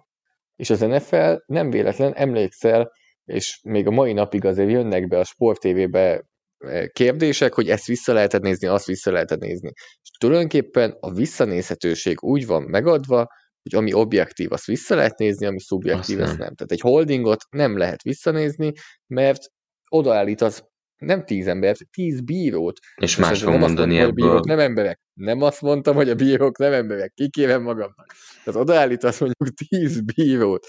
És 0.56 0.70
az 0.70 0.80
NFL 0.80 1.34
nem 1.46 1.70
véletlen, 1.70 2.14
emlékszel, 2.14 2.92
és 3.26 3.60
még 3.64 3.88
a 3.88 3.92
mai 3.92 4.14
napig 4.14 4.46
azért 4.46 4.70
jönnek 4.70 5.08
be 5.08 5.20
a 5.20 5.24
Sport 5.24 5.60
TV-be 5.60 6.26
eh, 6.58 6.88
kérdések, 6.88 7.54
hogy 7.54 7.70
ezt 7.70 7.86
vissza 7.86 8.14
lehetett 8.14 8.42
nézni, 8.42 8.68
azt 8.68 8.86
vissza 8.86 9.12
lehetett 9.12 9.40
nézni. 9.40 9.72
És 9.76 10.10
tulajdonképpen 10.20 10.98
a 11.00 11.12
visszanézhetőség 11.12 12.24
úgy 12.24 12.46
van 12.46 12.64
megadva, 12.64 13.28
hogy 13.64 13.76
ami 13.76 13.94
objektív, 13.94 14.52
azt 14.52 14.66
vissza 14.66 14.96
lehet 14.96 15.18
nézni, 15.18 15.46
ami 15.46 15.60
szubjektív, 15.60 16.20
azt 16.20 16.38
nem. 16.38 16.38
nem. 16.38 16.56
Tehát 16.56 16.72
egy 16.72 16.80
holdingot 16.80 17.44
nem 17.50 17.78
lehet 17.78 18.02
visszanézni, 18.02 18.72
mert 19.08 19.42
odaállítasz 19.90 20.64
nem 21.06 21.26
tíz 21.26 21.48
embert, 21.48 21.90
tíz 21.92 22.22
bírót. 22.22 22.80
És, 22.96 23.16
más 23.16 23.44
fog 23.44 23.56
mondani 23.56 23.98
ebből. 23.98 24.12
Bírók 24.12 24.46
nem 24.46 24.60
emberek. 24.60 25.00
Nem 25.14 25.42
azt 25.42 25.62
mondtam, 25.62 25.96
hogy 25.96 26.10
a 26.10 26.16
bírók 26.16 26.58
nem 26.58 26.74
emberek. 26.74 27.14
Kikérem 27.14 27.62
magamnak. 27.62 28.16
Tehát 28.44 28.62
odaállítasz 28.62 29.20
mondjuk 29.20 29.50
tíz 29.68 30.02
bírót, 30.02 30.66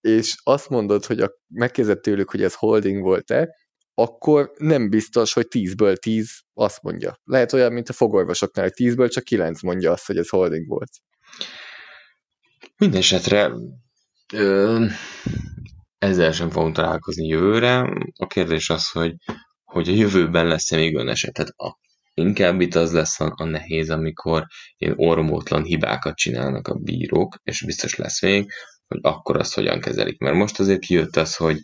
és 0.00 0.36
azt 0.42 0.68
mondod, 0.68 1.04
hogy 1.04 1.20
a, 1.20 1.30
megkérdezett 1.54 2.02
tőlük, 2.02 2.30
hogy 2.30 2.42
ez 2.42 2.54
holding 2.54 3.02
volt-e, 3.02 3.54
akkor 3.94 4.52
nem 4.56 4.90
biztos, 4.90 5.32
hogy 5.32 5.48
tízből 5.48 5.96
tíz 5.96 6.40
azt 6.54 6.82
mondja. 6.82 7.20
Lehet 7.24 7.52
olyan, 7.52 7.72
mint 7.72 7.88
a 7.88 7.92
fogorvosoknál, 7.92 8.64
hogy 8.64 8.74
tízből 8.74 9.08
csak 9.08 9.24
kilenc 9.24 9.62
mondja 9.62 9.92
azt, 9.92 10.06
hogy 10.06 10.16
ez 10.16 10.28
holding 10.28 10.66
volt. 10.66 10.90
Mindenesetre 12.76 13.52
ezzel 15.98 16.32
sem 16.32 16.50
fogunk 16.50 16.74
találkozni 16.74 17.26
jövőre. 17.26 17.78
A 18.18 18.26
kérdés 18.26 18.70
az, 18.70 18.90
hogy, 18.90 19.14
hogy 19.66 19.88
a 19.88 19.92
jövőben 19.92 20.46
lesz-e 20.46 20.76
még 20.76 20.94
olyan 20.94 21.08
eset. 21.08 21.32
Tehát 21.32 21.52
a, 21.56 21.78
inkább 22.14 22.60
itt 22.60 22.74
az 22.74 22.92
lesz 22.92 23.20
a, 23.20 23.32
a 23.36 23.44
nehéz, 23.44 23.90
amikor 23.90 24.46
ilyen 24.76 24.94
ormótlan 24.96 25.62
hibákat 25.62 26.16
csinálnak 26.16 26.68
a 26.68 26.74
bírók, 26.74 27.40
és 27.42 27.64
biztos 27.64 27.96
lesz 27.96 28.22
még, 28.22 28.50
hogy 28.86 28.98
akkor 29.02 29.36
azt 29.36 29.54
hogyan 29.54 29.80
kezelik. 29.80 30.18
Mert 30.18 30.36
most 30.36 30.60
azért 30.60 30.80
kijött 30.80 31.16
az, 31.16 31.36
hogy 31.36 31.58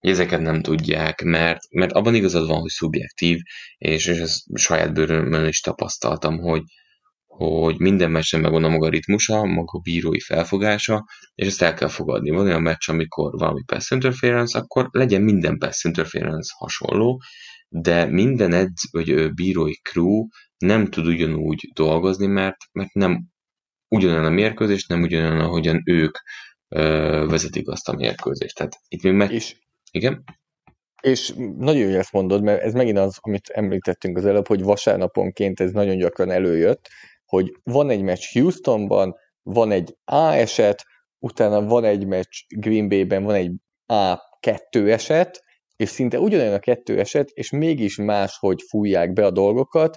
ezeket 0.00 0.40
nem 0.40 0.62
tudják, 0.62 1.22
mert, 1.22 1.60
mert 1.70 1.92
abban 1.92 2.14
igazad 2.14 2.46
van, 2.46 2.60
hogy 2.60 2.70
szubjektív, 2.70 3.38
és, 3.78 4.06
és 4.06 4.18
ezt 4.18 4.42
saját 4.54 4.92
bőrömmel 4.92 5.48
is 5.48 5.60
tapasztaltam, 5.60 6.38
hogy, 6.38 6.62
hogy 7.36 7.78
minden 7.78 8.10
meccsen 8.10 8.40
megvan 8.40 8.64
a 8.64 8.68
maga 8.68 8.88
ritmusa, 8.88 9.44
maga 9.44 9.78
bírói 9.78 10.20
felfogása, 10.20 11.04
és 11.34 11.46
ezt 11.46 11.62
el 11.62 11.74
kell 11.74 11.88
fogadni. 11.88 12.30
Van 12.30 12.46
olyan 12.46 12.62
meccs, 12.62 12.88
amikor 12.88 13.32
valami 13.32 13.62
pass 13.66 13.90
interference, 13.90 14.58
akkor 14.58 14.88
legyen 14.90 15.22
minden 15.22 15.58
pass 15.58 15.84
interference 15.84 16.52
hasonló, 16.58 17.20
de 17.68 18.04
minden 18.04 18.52
edz, 18.52 18.90
vagy 18.90 19.34
bírói 19.34 19.74
crew 19.74 20.26
nem 20.58 20.86
tud 20.86 21.06
ugyanúgy 21.06 21.70
dolgozni, 21.74 22.26
mert, 22.26 22.56
mert 22.72 22.92
nem 22.92 23.24
ugyanolyan 23.88 24.24
a 24.24 24.30
mérkőzés, 24.30 24.86
nem 24.86 25.02
ugyanolyan, 25.02 25.40
ahogyan 25.40 25.82
ők 25.84 26.16
ö, 26.68 27.26
vezetik 27.28 27.68
azt 27.68 27.88
a 27.88 27.94
mérkőzést. 27.94 28.56
Tehát 28.56 28.72
itt 28.88 29.02
még 29.02 29.12
meg... 29.12 29.30
És, 29.30 29.56
Igen? 29.90 30.24
És 31.02 31.32
nagyon 31.58 31.88
jó, 31.90 31.98
ezt 31.98 32.12
mondod, 32.12 32.42
mert 32.42 32.62
ez 32.62 32.72
megint 32.72 32.98
az, 32.98 33.18
amit 33.20 33.48
említettünk 33.48 34.16
az 34.16 34.24
előbb, 34.24 34.46
hogy 34.46 34.62
vasárnaponként 34.62 35.60
ez 35.60 35.72
nagyon 35.72 35.96
gyakran 35.96 36.30
előjött, 36.30 36.88
hogy 37.26 37.52
van 37.62 37.90
egy 37.90 38.02
meccs 38.02 38.32
Houstonban, 38.32 39.14
van 39.42 39.70
egy 39.70 39.96
A 40.04 40.32
eset, 40.32 40.84
utána 41.18 41.66
van 41.66 41.84
egy 41.84 42.06
meccs 42.06 42.42
Green 42.56 42.88
Bay-ben, 42.88 43.24
van 43.24 43.34
egy 43.34 43.52
A2 43.92 44.90
eset, 44.90 45.44
és 45.76 45.88
szinte 45.88 46.18
ugyanolyan 46.18 46.54
a 46.54 46.58
kettő 46.58 46.98
eset, 46.98 47.28
és 47.28 47.50
mégis 47.50 47.96
máshogy 47.96 48.62
fújják 48.68 49.12
be 49.12 49.24
a 49.24 49.30
dolgokat, 49.30 49.96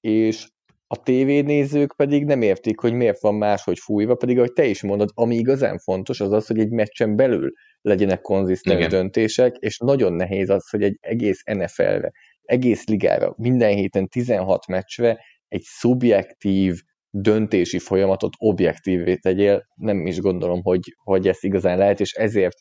és 0.00 0.46
a 0.86 1.02
tévénézők 1.02 1.94
pedig 1.96 2.24
nem 2.24 2.42
értik, 2.42 2.80
hogy 2.80 2.92
miért 2.92 3.20
van 3.20 3.34
máshogy 3.34 3.78
fújva, 3.78 4.14
pedig 4.14 4.38
ahogy 4.38 4.52
te 4.52 4.64
is 4.64 4.82
mondod, 4.82 5.10
ami 5.14 5.36
igazán 5.36 5.78
fontos, 5.78 6.20
az 6.20 6.32
az, 6.32 6.46
hogy 6.46 6.58
egy 6.58 6.70
meccsen 6.70 7.16
belül 7.16 7.52
legyenek 7.80 8.20
konzisztens 8.20 8.86
döntések, 8.86 9.56
és 9.58 9.78
nagyon 9.78 10.12
nehéz 10.12 10.50
az, 10.50 10.68
hogy 10.68 10.82
egy 10.82 10.98
egész 11.00 11.42
NFL-re, 11.44 12.12
egész 12.42 12.86
ligára, 12.86 13.34
minden 13.36 13.74
héten 13.74 14.08
16 14.08 14.66
meccsre 14.66 15.18
egy 15.48 15.62
szubjektív 15.62 16.80
döntési 17.10 17.78
folyamatot 17.78 18.32
objektívvé 18.38 19.16
tegyél, 19.16 19.66
nem 19.74 20.06
is 20.06 20.20
gondolom, 20.20 20.62
hogy, 20.62 20.94
hogy 21.02 21.28
ez 21.28 21.38
igazán 21.40 21.78
lehet, 21.78 22.00
és 22.00 22.12
ezért 22.12 22.56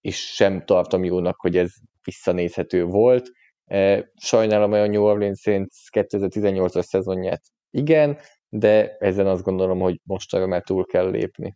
is 0.00 0.16
sem 0.16 0.64
tartom 0.64 1.04
jónak, 1.04 1.40
hogy 1.40 1.56
ez 1.56 1.70
visszanézhető 2.04 2.84
volt. 2.84 3.30
E, 3.64 4.10
sajnálom 4.16 4.72
a 4.72 4.86
New 4.86 5.02
Orleans 5.02 5.40
Saints 5.40 5.74
2018-as 5.92 6.82
szezonját. 6.82 7.42
Igen, 7.70 8.18
de 8.48 8.96
ezen 8.98 9.26
azt 9.26 9.42
gondolom, 9.42 9.78
hogy 9.78 10.00
mostanra 10.02 10.46
már 10.46 10.62
túl 10.62 10.86
kell 10.86 11.10
lépni. 11.10 11.54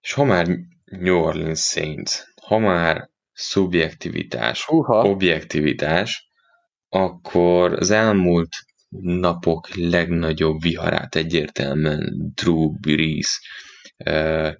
És 0.00 0.12
ha 0.12 0.24
már 0.24 0.46
New 0.84 1.16
Orleans 1.16 1.60
Saints, 1.60 2.22
ha 2.42 2.58
már 2.58 3.10
szubjektivitás, 3.32 4.68
Uha. 4.68 5.08
objektivitás, 5.08 6.30
akkor 6.88 7.72
az 7.72 7.90
elmúlt 7.90 8.48
napok 9.00 9.74
legnagyobb 9.74 10.60
viharát 10.60 11.14
egyértelműen 11.14 12.32
Drew 12.34 12.70
Brees 12.80 13.40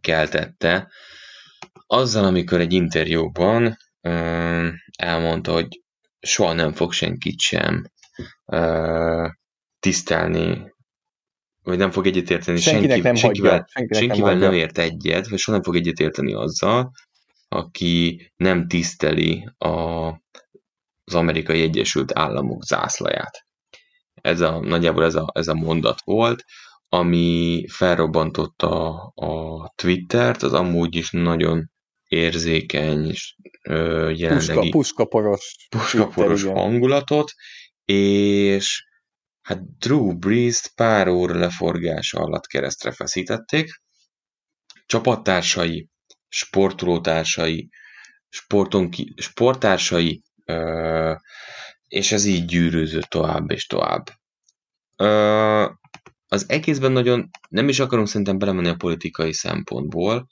keltette. 0.01 0.91
Azzal, 1.87 2.25
amikor 2.25 2.61
egy 2.61 2.73
interjúban 2.73 3.77
elmondta, 4.97 5.53
hogy 5.53 5.83
soha 6.21 6.53
nem 6.53 6.73
fog 6.73 6.93
senkit 6.93 7.39
sem 7.39 7.91
tisztelni, 9.79 10.75
vagy 11.63 11.79
nem 11.79 11.91
fog 11.91 12.07
egyetérteni 12.07 12.59
senkinek 12.59 12.91
senki, 12.91 13.03
nem 13.07 13.15
senkivel, 13.15 13.51
hagyja, 13.51 13.67
senkinek 13.69 14.03
senkivel 14.03 14.31
nem, 14.31 14.41
nem 14.41 14.53
ért 14.53 14.79
egyet, 14.79 15.29
vagy 15.29 15.39
soha 15.39 15.57
nem 15.57 15.67
fog 15.67 15.77
egyetérteni 15.77 16.35
azzal, 16.35 16.91
aki 17.49 18.31
nem 18.37 18.69
tiszteli 18.69 19.49
a, 19.59 19.69
az 21.05 21.15
amerikai 21.15 21.63
Egyesült 21.63 22.19
Államok 22.19 22.65
zászlaját 22.65 23.47
ez 24.27 24.41
a, 24.41 24.61
nagyjából 24.61 25.05
ez 25.05 25.15
a, 25.15 25.31
ez 25.35 25.49
a 25.49 25.55
mondat 25.55 26.01
volt, 26.05 26.45
ami 26.89 27.65
felrobbantotta 27.69 28.95
a 29.15 29.73
Twittert, 29.75 30.43
az 30.43 30.53
amúgy 30.53 30.95
is 30.95 31.11
nagyon 31.11 31.71
érzékeny 32.09 33.09
és 33.09 33.37
jelenlegi 34.13 34.69
puska, 34.69 34.71
puskaporos, 34.71 35.57
puskaporos 35.69 36.41
Twitter, 36.41 36.63
hangulatot, 36.63 37.33
és 37.85 38.85
hát 39.43 39.79
Drew 39.79 40.19
Brees 40.19 40.73
pár 40.75 41.09
óra 41.09 41.39
leforgása 41.39 42.19
alatt 42.19 42.47
keresztre 42.47 42.93
feszítették. 42.93 43.81
Csapattársai, 44.87 45.89
sportolótársai, 46.29 47.69
sporton 48.29 48.91
ki, 48.91 49.15
sporttársai 49.17 50.23
ö, 50.45 51.15
és 51.89 52.13
ez 52.13 52.25
így 52.25 52.45
gyűrűzött 52.45 53.05
tovább 53.05 53.51
és 53.51 53.67
tovább. 53.67 54.11
Ö, 54.97 55.71
az 56.29 56.49
egészben 56.49 56.93
nagyon 56.93 57.31
nem 57.49 57.69
is 57.69 57.79
akarunk 57.79 58.09
szerintem 58.09 58.39
belemenni 58.39 58.69
a 58.69 58.77
politikai 58.77 59.33
szempontból, 59.33 60.27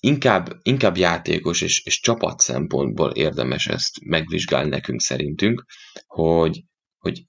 inkább, 0.00 0.58
inkább 0.62 0.96
játékos 0.96 1.60
és, 1.60 1.84
és 1.84 2.00
csapat 2.00 2.40
szempontból 2.40 3.10
érdemes 3.10 3.66
ezt 3.66 4.04
megvizsgálni 4.04 4.68
nekünk 4.68 5.00
szerintünk, 5.00 5.64
hogy, 6.06 6.64
hogy 6.98 7.24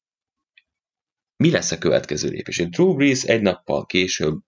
mi 1.36 1.52
lesz 1.52 1.72
a 1.72 1.78
következő 1.78 2.30
lépés. 2.30 2.58
Drew 2.70 2.96
Brees 2.96 3.24
egy 3.24 3.42
nappal 3.42 3.86
később 3.86 4.40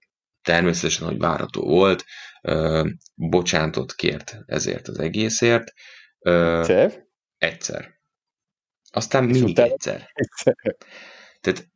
természetesen, 0.41 1.07
hogy 1.07 1.17
várható 1.17 1.61
volt, 1.61 2.05
ö, 2.41 2.89
bocsánatot 3.15 3.93
kért 3.93 4.37
ezért 4.45 4.87
az 4.87 4.99
egészért. 4.99 5.73
Ö, 6.19 6.59
egyszer? 6.59 7.05
Egyszer. 7.37 7.94
Aztán 8.95 9.23
mindig 9.23 9.43
utána... 9.43 9.71
egyszer. 9.73 10.11
Tehát 11.41 11.67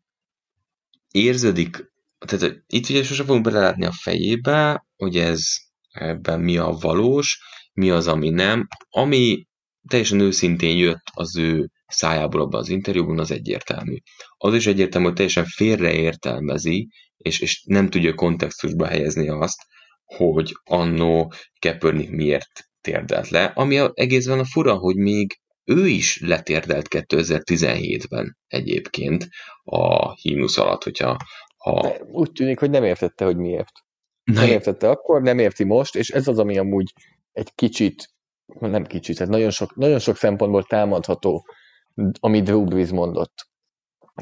érződik 1.11 1.89
tehát 2.25 2.63
itt 2.67 2.89
ugye 2.89 3.03
sosem 3.03 3.25
fogunk 3.25 3.43
belelátni 3.43 3.85
a 3.85 3.91
fejébe, 3.91 4.85
hogy 4.95 5.17
ez 5.17 5.41
ebben 5.91 6.39
mi 6.39 6.57
a 6.57 6.71
valós, 6.71 7.39
mi 7.73 7.89
az, 7.89 8.07
ami 8.07 8.29
nem. 8.29 8.67
Ami 8.89 9.47
teljesen 9.87 10.19
őszintén 10.19 10.77
jött 10.77 11.03
az 11.13 11.37
ő 11.37 11.69
szájából 11.87 12.41
abban 12.41 12.59
az 12.59 12.69
interjúban, 12.69 13.19
az 13.19 13.31
egyértelmű. 13.31 13.95
Az 14.37 14.53
is 14.53 14.67
egyértelmű, 14.67 15.07
hogy 15.07 15.15
teljesen 15.15 15.45
félreértelmezi, 15.45 16.87
és, 17.17 17.39
és 17.39 17.63
nem 17.65 17.89
tudja 17.89 18.13
kontextusba 18.13 18.85
helyezni 18.85 19.29
azt, 19.29 19.61
hogy 20.05 20.55
annó 20.63 21.33
Kaepernick 21.59 22.11
miért 22.11 22.69
térdelt 22.81 23.29
le, 23.29 23.45
ami 23.45 23.77
a, 23.77 23.91
egészben 23.93 24.39
a 24.39 24.45
fura, 24.45 24.73
hogy 24.73 24.95
még 24.95 25.39
ő 25.69 25.87
is 25.87 26.21
letérdelt 26.21 26.87
2017-ben 26.89 28.37
egyébként 28.47 29.27
a 29.63 30.13
hímnusz 30.13 30.57
alatt, 30.57 30.83
hogyha 30.83 31.17
ha... 31.57 31.81
De 31.81 32.01
úgy 32.11 32.31
tűnik, 32.31 32.59
hogy 32.59 32.69
nem 32.69 32.83
értette, 32.83 33.25
hogy 33.25 33.37
miért. 33.37 33.71
Na, 34.23 34.33
nem 34.33 34.49
értette 34.49 34.89
akkor, 34.89 35.21
nem 35.21 35.39
érti 35.39 35.63
most, 35.63 35.95
és 35.95 36.09
ez 36.09 36.27
az, 36.27 36.39
ami 36.39 36.57
amúgy 36.57 36.93
egy 37.31 37.55
kicsit, 37.55 38.09
nem 38.59 38.85
kicsit, 38.85 39.17
tehát 39.17 39.31
nagyon 39.31 39.49
sok, 39.49 39.75
nagyon 39.75 39.99
sok 39.99 40.15
szempontból 40.15 40.63
támadható, 40.63 41.45
amit 42.19 42.43
Drew 42.43 42.63
Brees 42.63 42.89
mondott. 42.89 43.47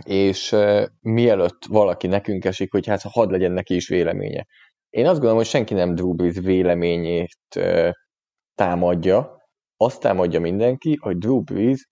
És 0.04 0.52
uh, 0.52 0.86
mielőtt 1.02 1.66
valaki 1.66 2.08
nekünk 2.08 2.46
esik, 2.46 2.72
hogy 2.72 2.88
hát 2.88 3.02
hadd 3.02 3.32
legyen 3.32 3.52
neki 3.52 3.76
is 3.76 3.88
véleménye. 3.88 4.46
Én 4.90 5.06
azt 5.06 5.14
gondolom, 5.14 5.38
hogy 5.38 5.46
senki 5.46 5.74
nem 5.74 5.96
Drew 5.96 6.14
Brees 6.14 6.38
véleményét 6.38 7.38
uh, 7.56 7.90
támadja, 8.56 9.37
azt 9.78 10.02
támadja 10.02 10.40
mindenki, 10.40 10.98
hogy 11.02 11.18
Drew 11.18 11.42
Brees, 11.42 11.88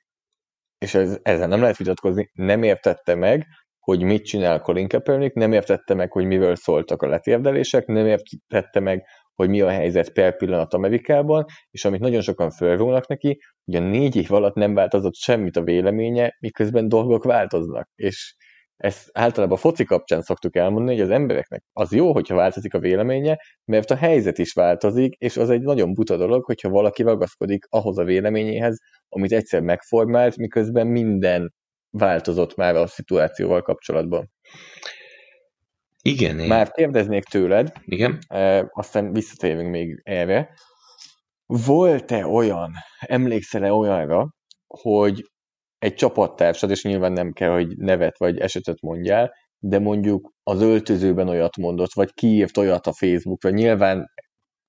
és 0.78 0.94
ez, 0.94 1.20
ezzel 1.22 1.48
nem 1.48 1.62
lehet 1.62 1.78
vitatkozni, 1.78 2.30
nem 2.34 2.64
értette 2.64 3.16
meg, 3.16 3.46
hogy 3.80 4.04
mit 4.04 4.26
csinál 4.26 4.62
Colin 4.62 4.88
Kaepernick, 4.88 5.36
nem 5.36 5.54
értette 5.54 5.94
meg, 5.94 6.12
hogy 6.12 6.26
mivel 6.26 6.56
szóltak 6.56 7.02
a 7.02 7.08
letérdelések, 7.08 7.86
nem 7.86 8.06
értette 8.06 8.80
meg, 8.80 9.06
hogy 9.34 9.50
mi 9.50 9.62
a 9.62 9.70
helyzet 9.70 10.14
per 10.14 10.38
pillanat 10.38 10.74
Amerikában, 10.74 11.46
és 11.70 11.86
amit 11.86 12.00
nagyon 12.00 12.22
sokan 12.22 12.52
fölrónak 12.52 13.08
neki, 13.08 13.40
hogy 13.66 13.76
a 13.76 13.80
négy 13.80 14.16
év 14.16 14.32
alatt 14.32 14.56
nem 14.56 14.74
változott 14.74 15.16
semmit 15.16 15.58
a 15.58 15.64
véleménye, 15.64 16.36
miközben 16.40 16.88
dolgok 16.88 17.24
változnak. 17.24 17.90
És 17.96 18.36
ezt 18.78 19.10
általában 19.14 19.58
a 19.58 19.60
foci 19.60 19.84
kapcsán 19.84 20.22
szoktuk 20.22 20.56
elmondani, 20.56 20.98
hogy 20.98 21.06
az 21.06 21.16
embereknek 21.16 21.64
az 21.74 21.92
jó, 21.92 22.14
hogyha 22.14 22.36
változik 22.36 22.74
a 22.74 22.80
véleménye, 22.80 23.40
mert 23.66 23.92
a 23.92 23.96
helyzet 23.96 24.38
is 24.38 24.54
változik, 24.54 25.14
és 25.14 25.38
az 25.38 25.50
egy 25.50 25.62
nagyon 25.62 25.94
buta 25.94 26.18
dolog, 26.18 26.44
hogyha 26.44 26.70
valaki 26.70 27.04
ragaszkodik 27.04 27.66
ahhoz 27.70 27.98
a 27.98 28.04
véleményéhez, 28.04 28.80
amit 29.10 29.32
egyszer 29.32 29.62
megformált, 29.62 30.38
miközben 30.38 30.88
minden 30.88 31.54
változott 31.90 32.56
már 32.56 32.76
a 32.76 32.88
szituációval 32.88 33.62
kapcsolatban. 33.62 34.32
Igen. 36.02 36.40
Én... 36.40 36.48
Már 36.48 36.72
kérdeznék 36.72 37.24
tőled, 37.24 37.74
Igen. 37.86 38.20
E, 38.28 38.70
aztán 38.74 39.14
visszatérünk 39.14 39.70
még 39.70 40.02
erre. 40.04 40.50
Volt-e 41.46 42.28
olyan, 42.28 42.72
emlékszel-e 43.00 43.74
olyanra, 43.74 44.30
hogy 44.68 45.24
egy 45.78 45.94
csapattársad, 45.94 46.70
és 46.70 46.84
nyilván 46.84 47.12
nem 47.12 47.32
kell, 47.32 47.52
hogy 47.52 47.78
nevet 47.78 48.18
vagy 48.18 48.38
esetet 48.38 48.82
mondjál, 48.82 49.34
de 49.60 49.80
mondjuk 49.80 50.32
az 50.44 50.62
öltözőben 50.62 51.28
olyat 51.28 51.58
mondott, 51.58 51.94
vagy 51.94 52.14
kiírt 52.14 52.58
olyat 52.58 52.88
a 52.88 52.94
Facebookra, 52.94 53.50
nyilván 53.50 54.10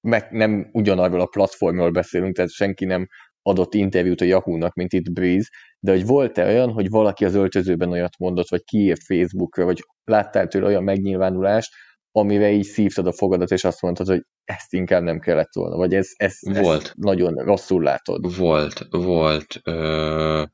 meg 0.01 0.27
nem 0.31 0.69
ugyanarról 0.73 1.21
a 1.21 1.27
platformról 1.27 1.91
beszélünk, 1.91 2.35
tehát 2.35 2.51
senki 2.51 2.85
nem 2.85 3.07
adott 3.43 3.75
interjút 3.75 4.21
a 4.21 4.25
Yahoo-nak, 4.25 4.75
mint 4.75 4.93
itt 4.93 5.13
Breeze, 5.13 5.49
de 5.81 5.93
hogy 5.93 6.07
volt-e 6.07 6.47
olyan, 6.47 6.71
hogy 6.71 6.89
valaki 6.89 7.25
az 7.25 7.35
öltözőben 7.35 7.91
olyat 7.91 8.19
mondott, 8.19 8.49
vagy 8.49 8.65
kiírt 8.65 9.03
Facebookra, 9.05 9.65
vagy 9.65 9.85
láttál 10.05 10.49
tőle 10.49 10.67
olyan 10.67 10.85
megnyilvánulást, 10.85 11.73
amire 12.13 12.51
így 12.51 12.65
szívtad 12.65 13.07
a 13.07 13.13
fogadat, 13.13 13.51
és 13.51 13.65
azt 13.65 13.83
mondtad, 13.83 14.07
hogy 14.07 14.23
ezt 14.45 14.73
inkább 14.73 15.03
nem 15.03 15.19
kellett 15.19 15.53
volna, 15.53 15.77
vagy 15.77 15.95
ez, 15.95 16.09
ez, 16.17 16.39
volt. 16.43 16.83
ezt 16.83 16.95
nagyon 16.97 17.35
rosszul 17.35 17.83
látod. 17.83 18.37
Volt, 18.37 18.87
volt, 18.91 19.61
ö, 19.65 20.45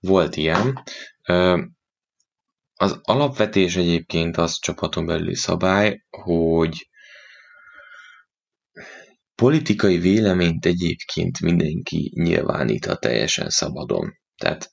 volt 0.00 0.36
ilyen. 0.36 0.82
Az 2.74 2.98
alapvetés 3.02 3.76
egyébként 3.76 4.36
az 4.36 4.58
csapaton 4.58 5.06
belüli 5.06 5.34
szabály, 5.34 6.04
hogy 6.10 6.88
politikai 9.34 9.98
véleményt 9.98 10.66
egyébként 10.66 11.40
mindenki 11.40 12.12
nyilváníthat 12.14 13.00
teljesen 13.00 13.48
szabadon. 13.48 14.12
Tehát 14.36 14.72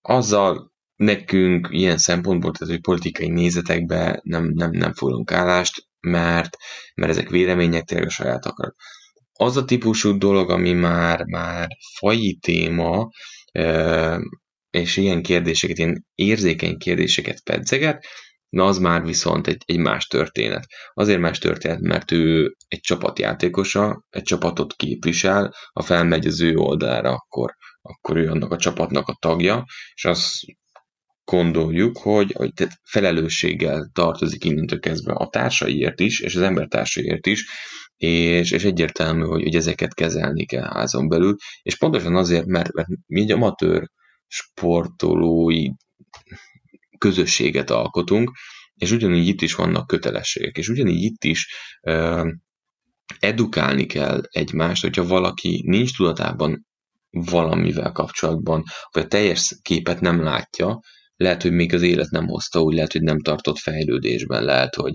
azzal 0.00 0.72
nekünk 0.96 1.68
ilyen 1.70 1.98
szempontból, 1.98 2.52
tehát 2.52 2.74
hogy 2.74 2.82
politikai 2.82 3.28
nézetekbe 3.28 4.20
nem, 4.22 4.50
nem, 4.54 4.70
nem 4.70 4.92
fogunk 4.92 5.32
állást, 5.32 5.86
mert, 6.00 6.56
mert 6.94 7.10
ezek 7.10 7.28
vélemények 7.28 7.84
tényleg 7.84 8.06
a 8.06 8.10
saját 8.10 8.46
akarat. 8.46 8.74
Az 9.32 9.56
a 9.56 9.64
típusú 9.64 10.18
dolog, 10.18 10.50
ami 10.50 10.72
már, 10.72 11.24
már 11.24 11.68
fai 11.98 12.38
téma, 12.40 13.08
és 14.76 14.96
ilyen 14.96 15.22
kérdéseket, 15.22 15.78
ilyen 15.78 16.06
érzékeny 16.14 16.78
kérdéseket 16.78 17.42
pedzeget, 17.42 18.06
na 18.48 18.64
az 18.64 18.78
már 18.78 19.02
viszont 19.02 19.46
egy, 19.46 19.62
egy 19.66 19.78
más 19.78 20.06
történet. 20.06 20.66
Azért 20.94 21.20
más 21.20 21.38
történet, 21.38 21.80
mert 21.80 22.12
ő 22.12 22.56
egy 22.68 22.80
csapatjátékosa, 22.80 24.04
egy 24.10 24.22
csapatot 24.22 24.72
képvisel, 24.72 25.54
ha 25.72 25.82
felmegy 25.82 26.26
az 26.26 26.40
ő 26.40 26.54
oldalára, 26.56 27.12
akkor, 27.12 27.54
akkor 27.82 28.16
ő 28.16 28.28
annak 28.30 28.52
a 28.52 28.56
csapatnak 28.56 29.08
a 29.08 29.16
tagja, 29.20 29.64
és 29.94 30.04
azt 30.04 30.32
gondoljuk, 31.24 31.98
hogy, 31.98 32.32
hogy 32.32 32.52
tehát 32.52 32.80
felelősséggel 32.82 33.90
tartozik 33.92 34.44
innentől 34.44 34.78
kezdve 34.78 35.12
a 35.12 35.28
társaiért 35.28 36.00
is, 36.00 36.20
és 36.20 36.34
az 36.34 36.42
embertársaiért 36.42 37.26
is, 37.26 37.44
és, 37.96 38.50
és 38.50 38.64
egyértelmű, 38.64 39.24
hogy, 39.24 39.42
hogy 39.42 39.54
ezeket 39.54 39.94
kezelni 39.94 40.44
kell 40.44 40.68
házon 40.72 41.08
belül, 41.08 41.36
és 41.62 41.78
pontosan 41.78 42.16
azért, 42.16 42.46
mert, 42.46 42.72
mert 42.72 42.88
mi 43.06 43.20
egy 43.20 43.30
amatőr 43.32 43.88
sportolói 44.26 45.68
közösséget 46.98 47.70
alkotunk, 47.70 48.30
és 48.74 48.90
ugyanígy 48.90 49.26
itt 49.26 49.40
is 49.40 49.54
vannak 49.54 49.86
kötelességek, 49.86 50.56
és 50.56 50.68
ugyanígy 50.68 51.02
itt 51.02 51.24
is 51.24 51.54
uh, 51.82 52.30
edukálni 53.18 53.86
kell 53.86 54.22
egymást, 54.30 54.82
hogyha 54.82 55.06
valaki 55.06 55.62
nincs 55.66 55.96
tudatában 55.96 56.66
valamivel 57.10 57.92
kapcsolatban, 57.92 58.62
vagy 58.90 59.02
a 59.02 59.08
teljes 59.08 59.58
képet 59.62 60.00
nem 60.00 60.22
látja, 60.22 60.80
lehet, 61.16 61.42
hogy 61.42 61.52
még 61.52 61.74
az 61.74 61.82
élet 61.82 62.10
nem 62.10 62.26
hozta, 62.26 62.62
úgy 62.62 62.74
lehet, 62.74 62.92
hogy 62.92 63.02
nem 63.02 63.20
tartott 63.20 63.58
fejlődésben, 63.58 64.44
lehet, 64.44 64.74
hogy, 64.74 64.94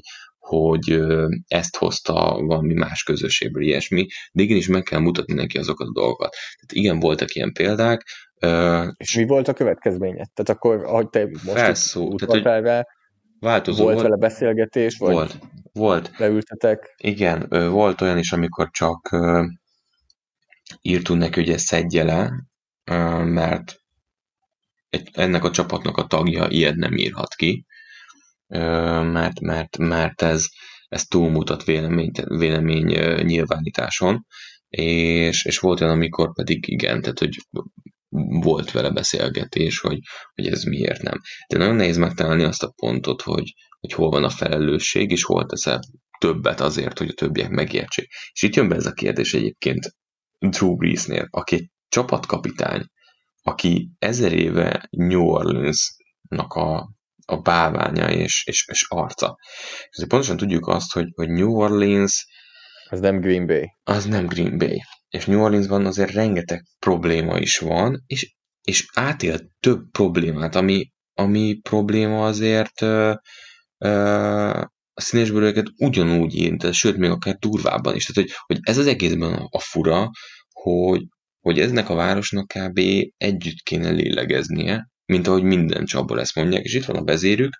hogy 0.51 1.01
ezt 1.47 1.75
hozta 1.75 2.41
valami 2.45 2.73
más 2.73 3.03
közösségből, 3.03 3.63
ilyesmi, 3.63 4.07
de 4.31 4.43
igenis 4.43 4.67
meg 4.67 4.83
kell 4.83 4.99
mutatni 4.99 5.33
neki 5.33 5.57
azokat 5.57 5.87
a 5.87 5.91
dolgokat. 5.91 6.31
Tehát 6.31 6.71
igen, 6.71 6.99
voltak 6.99 7.35
ilyen 7.35 7.51
példák. 7.53 8.05
És 8.97 9.15
mi 9.15 9.25
volt 9.25 9.47
a 9.47 9.53
következménye? 9.53 10.27
Tehát 10.33 10.49
akkor, 10.49 10.83
ahogy 10.83 11.09
te 11.09 11.25
most 11.25 11.57
Felszó, 11.59 12.15
tehát, 12.15 12.33
hogy 12.33 12.63
rá, 12.63 12.85
változó 13.39 13.83
volt, 13.83 13.93
volt 13.93 14.05
vele 14.05 14.19
beszélgetés? 14.19 14.97
Vagy 14.97 15.13
volt, 15.13 15.37
volt. 15.73 16.11
Leültetek? 16.17 16.93
Igen, 16.97 17.47
volt 17.49 18.01
olyan 18.01 18.17
is, 18.17 18.31
amikor 18.31 18.69
csak 18.71 19.09
írtunk 20.81 21.19
neki, 21.19 21.39
hogy 21.39 21.49
ezt 21.49 21.65
szedje 21.65 22.03
le, 22.03 22.31
mert 23.23 23.79
egy, 24.89 25.09
ennek 25.13 25.43
a 25.43 25.51
csapatnak 25.51 25.97
a 25.97 26.05
tagja 26.05 26.47
ilyet 26.49 26.75
nem 26.75 26.97
írhat 26.97 27.33
ki, 27.35 27.65
mert, 29.03 29.39
mert, 29.39 29.77
mert 29.77 30.21
ez, 30.21 30.45
ez 30.87 31.05
túlmutat 31.05 31.63
vélemény, 31.63 32.11
vélemény 32.27 32.85
nyilvánításon, 33.23 34.25
és, 34.69 35.45
és 35.45 35.59
volt 35.59 35.81
olyan, 35.81 35.93
amikor 35.93 36.33
pedig 36.33 36.67
igen, 36.67 37.01
tehát 37.01 37.19
hogy 37.19 37.37
volt 38.41 38.71
vele 38.71 38.89
beszélgetés, 38.89 39.79
hogy, 39.79 39.99
hogy 40.33 40.47
ez 40.47 40.63
miért 40.63 41.01
nem. 41.01 41.19
De 41.47 41.57
nagyon 41.57 41.75
nehéz 41.75 41.97
megtalálni 41.97 42.43
azt 42.43 42.63
a 42.63 42.73
pontot, 42.75 43.21
hogy, 43.21 43.53
hogy 43.79 43.93
hol 43.93 44.09
van 44.09 44.23
a 44.23 44.29
felelősség, 44.29 45.11
és 45.11 45.23
hol 45.23 45.45
teszel 45.45 45.79
többet 46.19 46.59
azért, 46.59 46.97
hogy 46.97 47.09
a 47.09 47.13
többiek 47.13 47.49
megértsék. 47.49 48.07
És 48.31 48.41
itt 48.41 48.55
jön 48.55 48.67
be 48.67 48.75
ez 48.75 48.85
a 48.85 48.93
kérdés 48.93 49.33
egyébként 49.33 49.95
Drew 50.39 50.75
Breesnél, 50.75 51.27
aki 51.29 51.55
egy 51.55 51.69
csapatkapitány, 51.89 52.85
aki 53.41 53.89
ezer 53.99 54.33
éve 54.33 54.87
New 54.89 55.23
Orleans-nak 55.23 56.53
a, 56.53 56.89
a 57.31 57.37
báványa 57.37 58.09
és, 58.09 58.43
és, 58.45 58.67
és 58.67 58.85
arca. 58.89 59.37
És 59.89 60.05
pontosan 60.07 60.37
tudjuk 60.37 60.67
azt, 60.67 60.91
hogy, 60.91 61.07
hogy 61.15 61.29
New 61.29 61.51
Orleans 61.51 62.25
az 62.89 62.99
nem 62.99 63.19
Green 63.19 63.45
Bay. 63.45 63.75
Az 63.83 64.05
nem 64.05 64.25
Green 64.25 64.57
Bay. 64.57 64.81
És 65.09 65.25
New 65.25 65.41
Orleansban 65.41 65.85
azért 65.85 66.11
rengeteg 66.11 66.63
probléma 66.79 67.39
is 67.39 67.57
van, 67.57 68.03
és, 68.05 68.35
és 68.61 68.85
átél 68.93 69.39
több 69.59 69.81
problémát, 69.91 70.55
ami, 70.55 70.91
ami 71.13 71.59
probléma 71.61 72.25
azért 72.25 72.81
ö, 72.81 73.13
ö, 73.77 73.89
a 74.93 75.01
színesbőröket 75.01 75.67
ugyanúgy 75.77 76.35
érint, 76.35 76.73
sőt, 76.73 76.97
még 76.97 77.09
akár 77.09 77.35
durvábban 77.35 77.95
is. 77.95 78.05
Tehát, 78.05 78.29
hogy, 78.29 78.37
hogy 78.45 78.57
ez 78.61 78.77
az 78.77 78.87
egészben 78.87 79.33
a, 79.33 79.47
a 79.49 79.59
fura, 79.59 80.09
hogy, 80.51 81.01
hogy 81.39 81.59
eznek 81.59 81.89
a 81.89 81.95
városnak 81.95 82.47
kb. 82.47 82.79
együtt 83.17 83.59
kéne 83.63 83.89
lélegeznie, 83.89 84.90
mint 85.11 85.27
ahogy 85.27 85.43
minden 85.43 85.85
csapból 85.85 86.19
ezt 86.19 86.35
mondják, 86.35 86.63
és 86.63 86.73
itt 86.73 86.85
van 86.85 86.95
a 86.95 87.03
vezérük, 87.03 87.53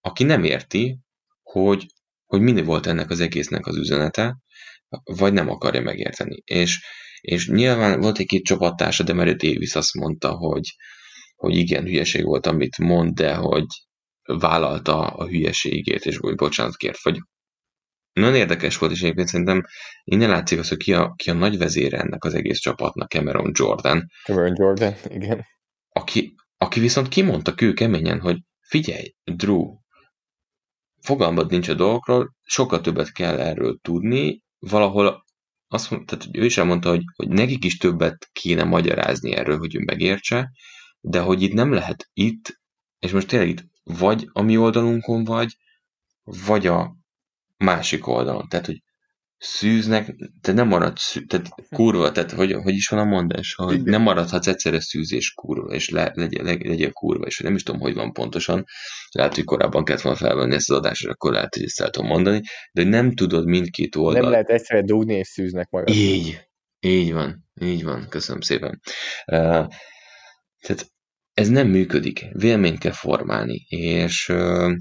aki 0.00 0.24
nem 0.24 0.44
érti, 0.44 0.98
hogy, 1.42 1.86
hogy 2.26 2.40
mindig 2.40 2.64
volt 2.64 2.86
ennek 2.86 3.10
az 3.10 3.20
egésznek 3.20 3.66
az 3.66 3.76
üzenete, 3.76 4.36
vagy 5.04 5.32
nem 5.32 5.50
akarja 5.50 5.80
megérteni. 5.80 6.42
És, 6.44 6.84
és 7.20 7.48
nyilván 7.48 8.00
volt 8.00 8.18
egy 8.18 8.26
két 8.26 8.44
csapattársa, 8.44 9.02
de 9.02 9.12
Mary 9.12 9.34
Davis 9.34 9.74
azt 9.74 9.94
mondta, 9.94 10.30
hogy, 10.30 10.74
hogy 11.36 11.56
igen, 11.56 11.84
hülyeség 11.84 12.24
volt, 12.24 12.46
amit 12.46 12.78
mond, 12.78 13.14
de 13.14 13.34
hogy 13.34 13.66
vállalta 14.22 15.06
a 15.06 15.26
hülyeségét, 15.26 16.04
és 16.04 16.16
hogy 16.16 16.34
bocsánat 16.34 16.76
kért, 16.76 17.02
vagy 17.02 17.18
nagyon 18.12 18.34
érdekes 18.34 18.78
volt, 18.78 18.92
és 18.92 19.02
egyébként 19.02 19.28
szerintem 19.28 19.62
innen 20.04 20.28
látszik 20.28 20.58
az, 20.58 20.68
hogy 20.68 20.78
ki 20.78 20.92
a, 20.94 21.14
ki 21.16 21.30
a 21.30 21.34
nagy 21.34 21.58
vezére 21.58 21.98
ennek 21.98 22.24
az 22.24 22.34
egész 22.34 22.58
csapatnak, 22.58 23.10
Cameron 23.10 23.50
Jordan. 23.54 24.06
Cameron 24.24 24.54
Jordan, 24.58 24.94
igen. 25.08 25.44
Aki, 25.88 26.34
aki 26.64 26.80
viszont 26.80 27.08
kimondta 27.08 27.54
kőkeményen, 27.54 28.20
hogy 28.20 28.38
figyelj, 28.60 29.14
Drew, 29.24 29.76
fogalmad 31.00 31.50
nincs 31.50 31.68
a 31.68 31.74
dolgokról, 31.74 32.34
sokkal 32.42 32.80
többet 32.80 33.12
kell 33.12 33.38
erről 33.38 33.78
tudni, 33.82 34.42
valahol 34.58 35.24
azt 35.68 35.90
mondta, 35.90 36.16
tehát 36.16 36.36
ő 36.36 36.44
is 36.44 36.56
elmondta, 36.56 36.88
hogy, 36.88 37.02
hogy 37.16 37.28
nekik 37.28 37.64
is 37.64 37.76
többet 37.76 38.28
kéne 38.32 38.64
magyarázni 38.64 39.32
erről, 39.32 39.58
hogy 39.58 39.74
ő 39.74 39.78
megértse, 39.84 40.50
de 41.00 41.20
hogy 41.20 41.42
itt 41.42 41.52
nem 41.52 41.72
lehet 41.72 42.10
itt, 42.12 42.60
és 42.98 43.12
most 43.12 43.28
tényleg 43.28 43.48
itt 43.48 43.64
vagy 43.82 44.28
a 44.32 44.42
mi 44.42 44.56
oldalunkon 44.56 45.24
vagy, 45.24 45.56
vagy 46.22 46.66
a 46.66 46.96
másik 47.56 48.06
oldalon. 48.06 48.48
Tehát, 48.48 48.66
hogy 48.66 48.82
szűznek, 49.44 50.14
te 50.40 50.52
nem 50.52 50.68
marad 50.68 50.98
szű, 50.98 51.20
tehát 51.20 51.48
kurva, 51.70 52.12
tehát 52.12 52.30
hogy, 52.30 52.52
hogy 52.52 52.74
is 52.74 52.88
van 52.88 53.00
a 53.00 53.04
mondás, 53.04 53.54
hogy 53.54 53.82
nem 53.82 54.02
maradhatsz 54.02 54.46
egyszerre 54.46 54.80
szűz 54.80 55.12
és 55.12 55.32
kurva, 55.32 55.74
és 55.74 55.88
le, 55.88 56.12
legyen, 56.14 56.44
legyen 56.44 56.92
kurva, 56.92 57.26
és 57.26 57.38
nem 57.38 57.54
is 57.54 57.62
tudom, 57.62 57.80
hogy 57.80 57.94
van 57.94 58.12
pontosan, 58.12 58.64
lehet, 59.10 59.34
hogy 59.34 59.44
korábban 59.44 59.84
kellett 59.84 60.02
volna 60.02 60.18
felvenni 60.18 60.54
ezt 60.54 60.70
az 60.70 60.76
adást, 60.76 61.06
akkor 61.06 61.32
lehet, 61.32 61.54
hogy 61.54 61.64
ezt 61.64 61.80
el 61.80 61.90
tudom 61.90 62.08
mondani, 62.08 62.40
de 62.72 62.84
nem 62.84 63.14
tudod 63.14 63.46
mindkét 63.46 63.96
oldal. 63.96 64.22
Nem 64.22 64.30
lehet 64.30 64.48
egyszerre 64.48 64.82
dugni 64.82 65.14
és 65.14 65.28
szűznek 65.28 65.70
magad. 65.70 65.94
Így, 65.94 66.40
így 66.80 67.12
van, 67.12 67.44
így 67.60 67.84
van, 67.84 68.06
köszönöm 68.08 68.40
szépen. 68.40 68.80
Uh, 69.26 69.66
tehát 70.60 70.86
ez 71.34 71.48
nem 71.48 71.68
működik, 71.68 72.26
véleményt 72.32 72.78
kell 72.78 72.92
formálni, 72.92 73.66
és 73.68 74.28
uh, 74.28 74.72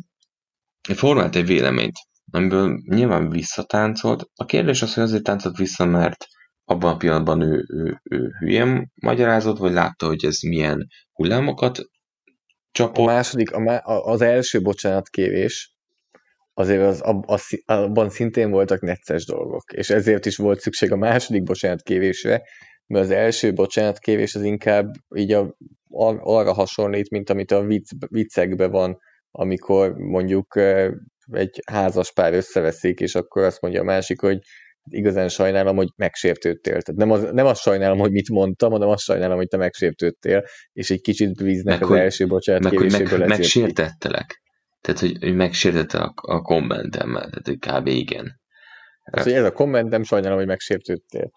formált 0.94 1.36
egy 1.36 1.46
véleményt, 1.46 1.96
amiből 2.34 2.82
nyilván 2.86 3.30
visszatáncolt. 3.30 4.30
A 4.36 4.46
kérdés 4.46 4.82
az, 4.82 4.94
hogy 4.94 5.04
azért 5.04 5.24
táncolt 5.24 5.58
vissza, 5.58 5.86
mert 5.86 6.26
abban 6.66 6.94
a 6.94 6.98
pillanatban 6.98 7.42
ő, 7.42 7.66
ő, 7.68 8.00
ő 8.04 8.30
hülyén 8.40 8.92
magyarázott, 8.96 9.58
vagy 9.58 9.72
látta, 9.72 10.08
hogy 10.08 10.26
ez 10.26 10.42
milyen 10.42 10.88
hullámokat 11.12 11.80
csapott. 12.72 12.98
A 12.98 13.04
második, 13.04 13.52
a, 13.52 13.82
az 13.86 14.22
első 14.22 14.62
bocsánatkérés, 14.62 15.76
azért 16.54 16.82
az, 16.82 17.02
az, 17.26 17.62
abban 17.66 18.10
szintén 18.10 18.50
voltak 18.50 18.82
necces 18.82 19.26
dolgok, 19.26 19.72
és 19.74 19.90
ezért 19.90 20.26
is 20.26 20.38
volt 20.38 20.60
szükség 20.60 20.92
a 20.92 20.98
második 20.98 21.44
bocsánatkérésre, 21.44 22.42
mert 22.88 23.06
az 23.06 23.12
első 23.12 23.54
bocsánatkérés 23.54 24.36
az 24.36 24.44
inkább 24.44 24.92
így 25.16 25.32
a, 25.32 25.56
arra 26.20 26.54
hasonlít, 26.54 27.10
mint 27.10 27.30
amit 27.30 27.52
a 27.52 27.62
vicc, 27.62 27.90
viccekben 28.08 28.72
van, 28.72 28.98
amikor 29.32 29.94
mondjuk 29.94 30.60
egy 31.32 31.62
házas 31.66 32.14
pár 32.14 32.34
összeveszik, 32.34 33.00
és 33.00 33.16
akkor 33.16 33.44
azt 33.44 33.62
mondja 33.62 33.82
a 33.82 33.84
másik, 33.84 34.22
hogy 34.22 34.40
igazán 34.90 35.30
sajnálom, 35.30 35.76
hogy 35.76 35.90
megsértődtél. 35.96 36.82
Tehát 36.82 37.00
nem, 37.00 37.12
az, 37.12 37.30
nem 37.32 37.46
azt 37.46 37.62
sajnálom, 37.62 37.98
hogy 37.98 38.12
mit 38.12 38.30
mondtam, 38.30 38.72
hanem 38.72 38.90
azt 38.90 39.04
sajnálom, 39.04 39.38
hogy 39.38 39.48
te 39.48 39.58
megsértődtél, 39.58 40.44
és 40.74 40.90
egy 40.90 41.02
kicsit 41.02 41.40
víznek 41.40 41.74
meg, 41.74 41.84
az 41.84 41.90
hogy, 41.90 42.00
első 42.00 42.28
bocsánat 42.28 42.64
meg, 42.64 42.72
kéréséből 42.72 43.20
meg, 43.20 43.28
megsértettelek. 43.28 44.42
Tehát, 44.82 45.00
hogy, 45.00 45.18
hogy 45.20 45.36
megsértette 45.36 45.98
a, 45.98 46.14
a 46.16 46.42
kommentemmel, 46.42 47.30
tehát 47.30 47.48
hogy 47.48 47.60
kb. 47.60 47.88
igen. 47.88 48.42
Tehát, 49.04 49.28
hogy 49.28 49.38
ez 49.38 49.44
a 49.44 49.52
kommentem, 49.52 50.04
sajnálom, 50.04 50.38
hogy 50.38 50.48
megsértődtél. 50.48 51.32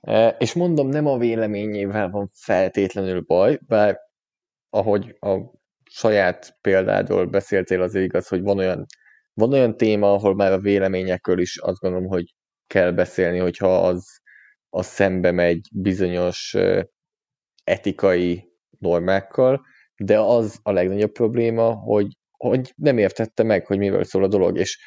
E, 0.00 0.28
és 0.28 0.52
mondom, 0.52 0.88
nem 0.88 1.06
a 1.06 1.18
véleményével 1.18 2.10
van 2.10 2.30
feltétlenül 2.34 3.20
baj, 3.20 3.58
bár 3.66 3.98
ahogy 4.70 5.16
a 5.20 5.36
saját 5.90 6.56
példádról 6.60 7.26
beszéltél, 7.26 7.82
az 7.82 7.94
igaz, 7.94 8.28
hogy 8.28 8.42
van 8.42 8.58
olyan 8.58 8.86
van 9.34 9.52
olyan 9.52 9.76
téma, 9.76 10.12
ahol 10.12 10.34
már 10.34 10.52
a 10.52 10.60
véleményekről 10.60 11.38
is 11.38 11.58
azt 11.58 11.78
gondolom, 11.78 12.08
hogy 12.08 12.34
kell 12.66 12.90
beszélni, 12.90 13.38
hogyha 13.38 13.86
az, 13.86 14.20
az 14.68 14.86
szembe 14.86 15.30
megy 15.30 15.68
bizonyos 15.72 16.56
etikai 17.64 18.52
normákkal, 18.78 19.66
de 19.96 20.18
az 20.18 20.58
a 20.62 20.72
legnagyobb 20.72 21.12
probléma, 21.12 21.74
hogy, 21.74 22.06
hogy 22.36 22.72
nem 22.76 22.98
értette 22.98 23.42
meg, 23.42 23.66
hogy 23.66 23.78
mivel 23.78 24.04
szól 24.04 24.24
a 24.24 24.28
dolog, 24.28 24.58
és, 24.58 24.78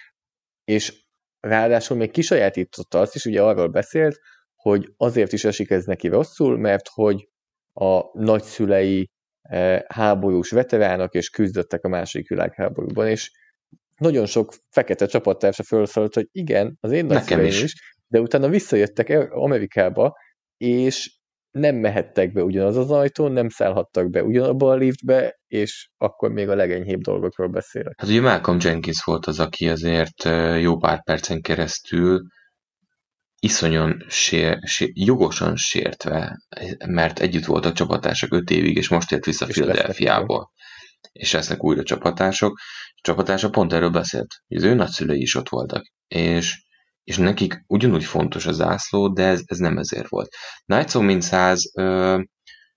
és 0.63 1.05
ráadásul 1.39 1.97
még 1.97 2.11
kisajátította 2.11 2.99
azt 2.99 3.15
is, 3.15 3.25
ugye 3.25 3.41
arról 3.41 3.67
beszélt, 3.67 4.19
hogy 4.55 4.93
azért 4.97 5.33
is 5.33 5.43
esik 5.43 5.69
ez 5.69 5.85
neki 5.85 6.07
rosszul, 6.07 6.57
mert 6.57 6.87
hogy 6.87 7.29
a 7.73 8.19
nagyszülei 8.19 9.09
háborús 9.87 10.51
veteránok, 10.51 11.13
és 11.13 11.29
küzdöttek 11.29 11.83
a 11.83 11.87
második 11.87 12.29
világháborúban, 12.29 13.07
és 13.07 13.31
nagyon 13.95 14.25
sok 14.25 14.53
fekete 14.69 15.05
csapattársa 15.05 15.63
felszólalt, 15.63 16.13
hogy 16.13 16.27
igen, 16.31 16.77
az 16.79 16.91
én 16.91 17.05
nagyszüleim 17.05 17.47
is. 17.47 17.63
is, 17.63 17.73
de 18.07 18.19
utána 18.19 18.47
visszajöttek 18.47 19.31
Amerikába, 19.31 20.13
és 20.57 21.13
nem 21.51 21.75
mehettek 21.75 22.31
be 22.31 22.43
ugyanaz 22.43 22.77
az 22.77 22.91
ajtón, 22.91 23.31
nem 23.31 23.49
szállhattak 23.49 24.09
be 24.09 24.23
ugyanabba 24.23 24.69
a 24.69 24.75
liftbe, 24.75 25.39
és 25.47 25.89
akkor 25.97 26.31
még 26.31 26.49
a 26.49 26.55
legenyhébb 26.55 26.99
dolgokról 26.99 27.47
beszélek. 27.47 27.93
Hát 27.97 28.09
ugye 28.09 28.21
Malcolm 28.21 28.57
Jenkins 28.61 29.03
volt 29.03 29.25
az, 29.25 29.39
aki 29.39 29.69
azért 29.69 30.23
jó 30.59 30.77
pár 30.77 31.03
percen 31.03 31.41
keresztül 31.41 32.21
iszonyan 33.39 34.05
sér, 34.07 34.57
sér, 34.65 34.89
jogosan 34.93 35.55
sértve, 35.55 36.37
mert 36.87 37.19
együtt 37.19 37.45
voltak 37.45 37.73
csapatársak 37.73 38.33
öt 38.33 38.49
évig, 38.49 38.77
és 38.77 38.87
most 38.87 39.11
ért 39.11 39.25
vissza 39.25 39.45
Philadelphiából. 39.45 40.51
És 41.11 41.31
lesznek 41.33 41.63
újra 41.63 41.83
csapatások 41.83 42.59
csapatása 43.05 43.49
pont 43.49 43.73
erről 43.73 43.89
beszélt, 43.89 44.27
hogy 44.47 44.57
az 44.57 44.63
ő 44.63 44.73
nagyszülei 44.73 45.21
is 45.21 45.35
ott 45.35 45.49
voltak, 45.49 45.91
és, 46.07 46.65
és 47.03 47.17
nekik 47.17 47.63
ugyanúgy 47.67 48.03
fontos 48.03 48.45
a 48.45 48.51
zászló, 48.51 49.13
de 49.13 49.23
ez, 49.23 49.41
ez 49.45 49.57
nem 49.57 49.77
ezért 49.77 50.07
volt. 50.07 50.29
Knights 50.65 50.97
mint 50.97 51.21
száz 51.21 51.71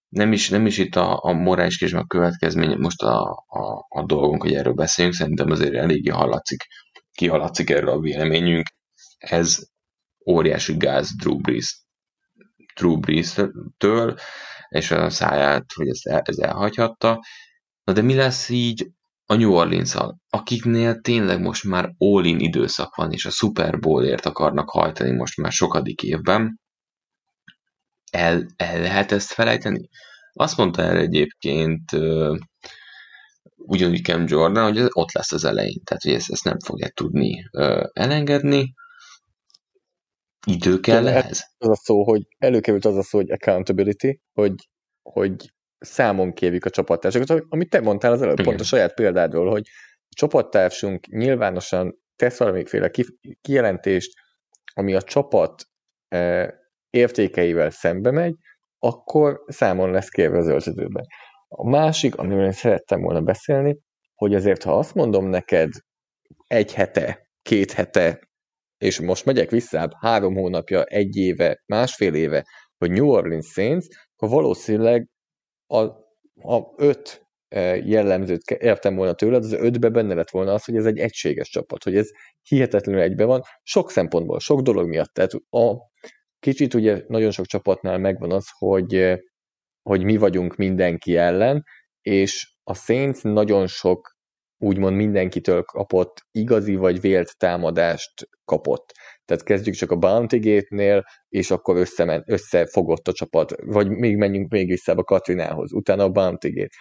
nem 0.08 0.32
is, 0.32 0.48
nem 0.48 0.66
is 0.66 0.78
itt 0.78 0.96
a, 0.96 1.18
a 1.22 1.32
morális 1.32 1.80
és 1.80 1.92
a 1.92 2.04
következmény, 2.04 2.78
most 2.78 3.02
a, 3.02 3.44
a, 3.46 3.86
a 3.88 4.04
dolgunk, 4.06 4.42
hogy 4.42 4.54
erről 4.54 4.72
beszéljünk, 4.72 5.16
szerintem 5.16 5.50
azért 5.50 5.74
eléggé 5.74 6.10
hallatszik, 6.10 6.62
kihallatszik 7.12 7.70
erről 7.70 7.88
a 7.90 8.00
véleményünk. 8.00 8.66
Ez 9.18 9.58
óriási 10.30 10.76
gáz 10.76 11.16
Drew 11.16 11.40
Brees, 11.40 11.82
Drew 12.74 12.98
Brees-től, 12.98 14.16
és 14.68 14.90
a 14.90 15.10
száját, 15.10 15.64
hogy 15.74 15.88
ezt, 15.88 16.06
el, 16.06 16.22
ez 16.24 16.38
elhagyhatta. 16.38 17.20
Na 17.84 17.92
de 17.92 18.02
mi 18.02 18.14
lesz 18.14 18.48
így 18.48 18.90
a 19.30 19.34
New 19.34 19.52
orleans 19.52 19.94
akiknél 20.30 21.00
tényleg 21.00 21.40
most 21.40 21.64
már 21.64 21.94
all-in 21.98 22.38
időszak 22.38 22.94
van, 22.94 23.12
és 23.12 23.24
a 23.24 23.30
Super 23.30 23.78
Bowlért 23.78 24.26
akarnak 24.26 24.70
hajtani 24.70 25.10
most 25.10 25.36
már 25.36 25.52
sokadik 25.52 26.02
évben, 26.02 26.60
el, 28.10 28.46
el 28.56 28.80
lehet 28.80 29.12
ezt 29.12 29.32
felejteni? 29.32 29.88
Azt 30.32 30.56
mondta 30.56 30.82
erre 30.82 30.98
egyébként 30.98 31.92
uh, 31.92 32.38
ugyanúgy 33.56 34.02
Cam 34.02 34.24
Jordan, 34.26 34.64
hogy 34.64 34.78
ez 34.78 34.88
ott 34.92 35.12
lesz 35.12 35.32
az 35.32 35.44
elején, 35.44 35.82
tehát 35.84 36.02
hogy 36.02 36.12
ezt, 36.12 36.30
ezt 36.30 36.44
nem 36.44 36.58
fogja 36.58 36.88
tudni 36.88 37.48
uh, 37.52 37.84
elengedni. 37.92 38.74
Idő 40.46 40.80
kell 40.80 41.08
ehhez? 41.08 41.44
Az 41.58 41.68
a 41.68 41.74
szó, 41.74 42.04
hogy 42.04 42.22
előkerült 42.38 42.84
az 42.84 42.96
a 42.96 43.02
szó, 43.02 43.18
hogy 43.18 43.30
accountability, 43.30 44.20
hogy, 44.32 44.68
hogy 45.02 45.52
számon 45.78 46.32
kérjük 46.32 46.64
a 46.64 46.70
csapattársakat, 46.70 47.44
amit 47.48 47.70
te 47.70 47.80
mondtál 47.80 48.12
az 48.12 48.22
előbb, 48.22 48.38
Igen. 48.38 48.44
pont 48.44 48.60
a 48.60 48.64
saját 48.64 48.94
példádról, 48.94 49.50
hogy 49.50 49.68
a 49.94 50.14
csapattársunk 50.16 51.06
nyilvánosan 51.06 51.98
tesz 52.16 52.38
valamiféle 52.38 52.90
kijelentést, 53.40 54.12
ami 54.74 54.94
a 54.94 55.02
csapat 55.02 55.64
e, 56.08 56.54
értékeivel 56.90 57.70
szembe 57.70 58.10
megy, 58.10 58.34
akkor 58.78 59.44
számon 59.46 59.90
lesz 59.90 60.08
kérve 60.08 60.38
az 60.38 60.46
öltözőben. 60.46 61.04
A 61.48 61.68
másik, 61.68 62.16
amiről 62.16 62.44
én 62.44 62.52
szerettem 62.52 63.00
volna 63.00 63.20
beszélni, 63.20 63.78
hogy 64.14 64.34
azért, 64.34 64.62
ha 64.62 64.78
azt 64.78 64.94
mondom 64.94 65.26
neked 65.26 65.70
egy 66.46 66.74
hete, 66.74 67.28
két 67.42 67.72
hete, 67.72 68.28
és 68.78 69.00
most 69.00 69.24
megyek 69.24 69.50
vissza, 69.50 69.96
három 70.00 70.34
hónapja, 70.34 70.84
egy 70.84 71.16
éve, 71.16 71.62
másfél 71.66 72.14
éve, 72.14 72.44
hogy 72.78 72.90
New 72.90 73.08
Orleans 73.08 73.46
Saints, 73.46 73.86
akkor 74.16 74.28
valószínűleg 74.28 75.08
a, 75.68 75.80
a 76.54 76.72
öt 76.76 77.26
e, 77.48 77.60
jellemzőt 77.76 78.50
értem 78.50 78.94
volna 78.96 79.12
tőled, 79.12 79.44
az 79.44 79.52
ötbe 79.52 79.88
benne 79.88 80.14
lett 80.14 80.30
volna 80.30 80.52
az, 80.52 80.64
hogy 80.64 80.76
ez 80.76 80.86
egy 80.86 80.98
egységes 80.98 81.48
csapat, 81.48 81.84
hogy 81.84 81.96
ez 81.96 82.10
hihetetlenül 82.42 83.00
egybe 83.00 83.24
van, 83.24 83.42
sok 83.62 83.90
szempontból, 83.90 84.38
sok 84.40 84.60
dolog 84.60 84.88
miatt. 84.88 85.12
Tehát 85.12 85.32
a 85.50 85.76
kicsit 86.38 86.74
ugye 86.74 87.04
nagyon 87.06 87.30
sok 87.30 87.46
csapatnál 87.46 87.98
megvan 87.98 88.32
az, 88.32 88.46
hogy, 88.58 88.94
e, 88.94 89.20
hogy 89.82 90.04
mi 90.04 90.16
vagyunk 90.16 90.56
mindenki 90.56 91.16
ellen, 91.16 91.64
és 92.00 92.56
a 92.64 92.74
Saints 92.74 93.22
nagyon 93.22 93.66
sok 93.66 94.16
úgymond 94.58 94.96
mindenkitől 94.96 95.62
kapott 95.62 96.26
igazi 96.30 96.74
vagy 96.74 97.00
vélt 97.00 97.38
támadást 97.38 98.28
kapott. 98.44 98.92
Tehát 99.28 99.44
kezdjük 99.44 99.74
csak 99.74 99.90
a 99.90 99.96
Bounty 99.96 100.38
Gate-nél, 100.38 101.04
és 101.28 101.50
akkor 101.50 101.76
összemen, 101.76 102.22
összefogott 102.26 103.08
a 103.08 103.12
csapat, 103.12 103.54
vagy 103.64 103.88
még 103.88 104.16
menjünk 104.16 104.50
még 104.50 104.66
vissza 104.66 104.92
a 104.92 105.02
Katrinához, 105.02 105.72
utána 105.72 106.02
a 106.02 106.10
Bounty 106.10 106.50
Gate, 106.50 106.74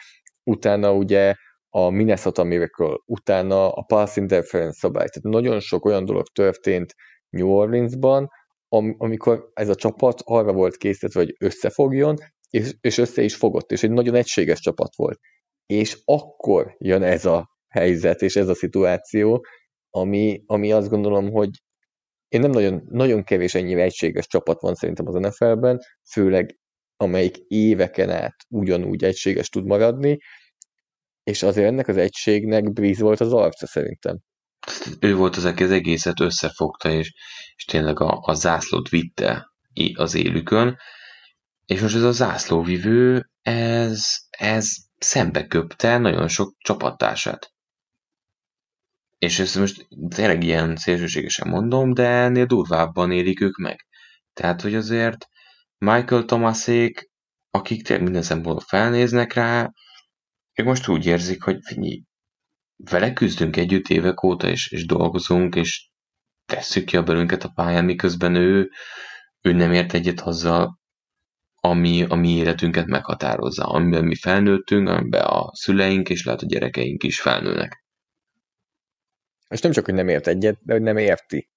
utána 0.43 0.93
ugye 0.93 1.33
a 1.69 1.89
Minnesota 1.89 2.43
Miracle, 2.43 2.97
utána 3.05 3.71
a 3.71 3.81
Pass 3.81 4.15
Interference 4.15 4.77
szabály. 4.79 5.07
Tehát 5.07 5.41
nagyon 5.41 5.59
sok 5.59 5.85
olyan 5.85 6.05
dolog 6.05 6.27
történt 6.27 6.93
New 7.29 7.49
Orleansban, 7.49 8.29
am, 8.67 8.95
amikor 8.97 9.49
ez 9.53 9.69
a 9.69 9.75
csapat 9.75 10.21
arra 10.23 10.53
volt 10.53 10.77
készítve, 10.77 11.19
hogy 11.19 11.35
összefogjon, 11.39 12.15
és, 12.49 12.71
és 12.81 12.97
össze 12.97 13.21
is 13.21 13.35
fogott, 13.35 13.71
és 13.71 13.83
egy 13.83 13.91
nagyon 13.91 14.15
egységes 14.15 14.59
csapat 14.59 14.95
volt. 14.95 15.19
És 15.65 16.01
akkor 16.05 16.75
jön 16.77 17.03
ez 17.03 17.25
a 17.25 17.49
helyzet, 17.67 18.21
és 18.21 18.35
ez 18.35 18.47
a 18.47 18.55
szituáció, 18.55 19.45
ami, 19.89 20.43
ami 20.45 20.71
azt 20.71 20.89
gondolom, 20.89 21.31
hogy 21.31 21.49
én 22.27 22.39
nem 22.39 22.51
nagyon, 22.51 22.83
nagyon 22.89 23.23
kevés 23.23 23.55
ennyire 23.55 23.81
egységes 23.81 24.27
csapat 24.27 24.61
van 24.61 24.75
szerintem 24.75 25.07
az 25.07 25.13
NFL-ben, 25.13 25.79
főleg 26.11 26.59
amelyik 26.97 27.37
éveken 27.47 28.09
át 28.09 28.35
ugyanúgy 28.49 29.03
egységes 29.03 29.49
tud 29.49 29.65
maradni, 29.65 30.17
és 31.23 31.43
azért 31.43 31.67
ennek 31.67 31.87
az 31.87 31.97
egységnek 31.97 32.71
Breeze 32.73 33.03
volt 33.03 33.19
az 33.19 33.33
arca 33.33 33.67
szerintem. 33.67 34.19
Ő 34.99 35.15
volt 35.15 35.35
az, 35.35 35.45
aki 35.45 35.63
az 35.63 35.71
egészet 35.71 36.19
összefogta, 36.19 36.89
és, 36.89 37.13
és 37.55 37.65
tényleg 37.65 37.99
a, 37.99 38.19
a 38.21 38.33
zászlót 38.33 38.89
vitte 38.89 39.51
az 39.93 40.15
élükön, 40.15 40.77
és 41.65 41.81
most 41.81 41.95
ez 41.95 42.03
a 42.03 42.11
zászlóvivő, 42.11 43.29
ez, 43.41 44.05
ez 44.29 44.71
szembe 44.97 45.47
köpte 45.47 45.97
nagyon 45.97 46.27
sok 46.27 46.55
csapattársát. 46.57 47.51
És 49.17 49.39
ezt 49.39 49.55
most 49.55 49.87
tényleg 50.15 50.43
ilyen 50.43 50.75
szélsőségesen 50.75 51.47
mondom, 51.47 51.93
de 51.93 52.07
ennél 52.07 52.45
durvábban 52.45 53.11
élik 53.11 53.41
ők 53.41 53.57
meg. 53.57 53.85
Tehát, 54.33 54.61
hogy 54.61 54.75
azért 54.75 55.27
Michael 55.77 56.25
Thomasék, 56.25 57.09
akik 57.49 57.83
tényleg 57.83 58.03
minden 58.03 58.21
szempontból 58.21 58.65
felnéznek 58.67 59.33
rá, 59.33 59.71
ők 60.53 60.65
most 60.65 60.87
úgy 60.87 61.05
érzik, 61.05 61.43
hogy 61.43 61.57
figyelj, 61.61 62.03
vele 62.75 63.13
küzdünk 63.13 63.57
együtt 63.57 63.87
évek 63.87 64.23
óta, 64.23 64.47
és, 64.47 64.71
és 64.71 64.85
dolgozunk, 64.85 65.55
és 65.55 65.89
tesszük 66.45 66.85
ki 66.85 66.97
a 66.97 67.03
belünket 67.03 67.43
a 67.43 67.51
pályán, 67.55 67.85
miközben 67.85 68.35
ő, 68.35 68.69
ő 69.41 69.51
nem 69.51 69.71
ért 69.71 69.93
egyet 69.93 70.19
azzal, 70.21 70.79
ami 71.55 72.03
a 72.03 72.15
mi 72.15 72.29
életünket 72.29 72.85
meghatározza, 72.85 73.65
amiben 73.65 74.05
mi 74.05 74.15
felnőttünk, 74.15 74.89
amiben 74.89 75.23
a 75.23 75.55
szüleink 75.55 76.09
és 76.09 76.25
lehet 76.25 76.41
a 76.41 76.45
gyerekeink 76.45 77.03
is 77.03 77.21
felnőnek. 77.21 77.85
És 79.47 79.59
nem 79.61 79.71
csak, 79.71 79.85
hogy 79.85 79.93
nem 79.93 80.07
ért 80.07 80.27
egyet, 80.27 80.59
de 80.61 80.73
hogy 80.73 80.81
nem 80.81 80.97
érti. 80.97 81.49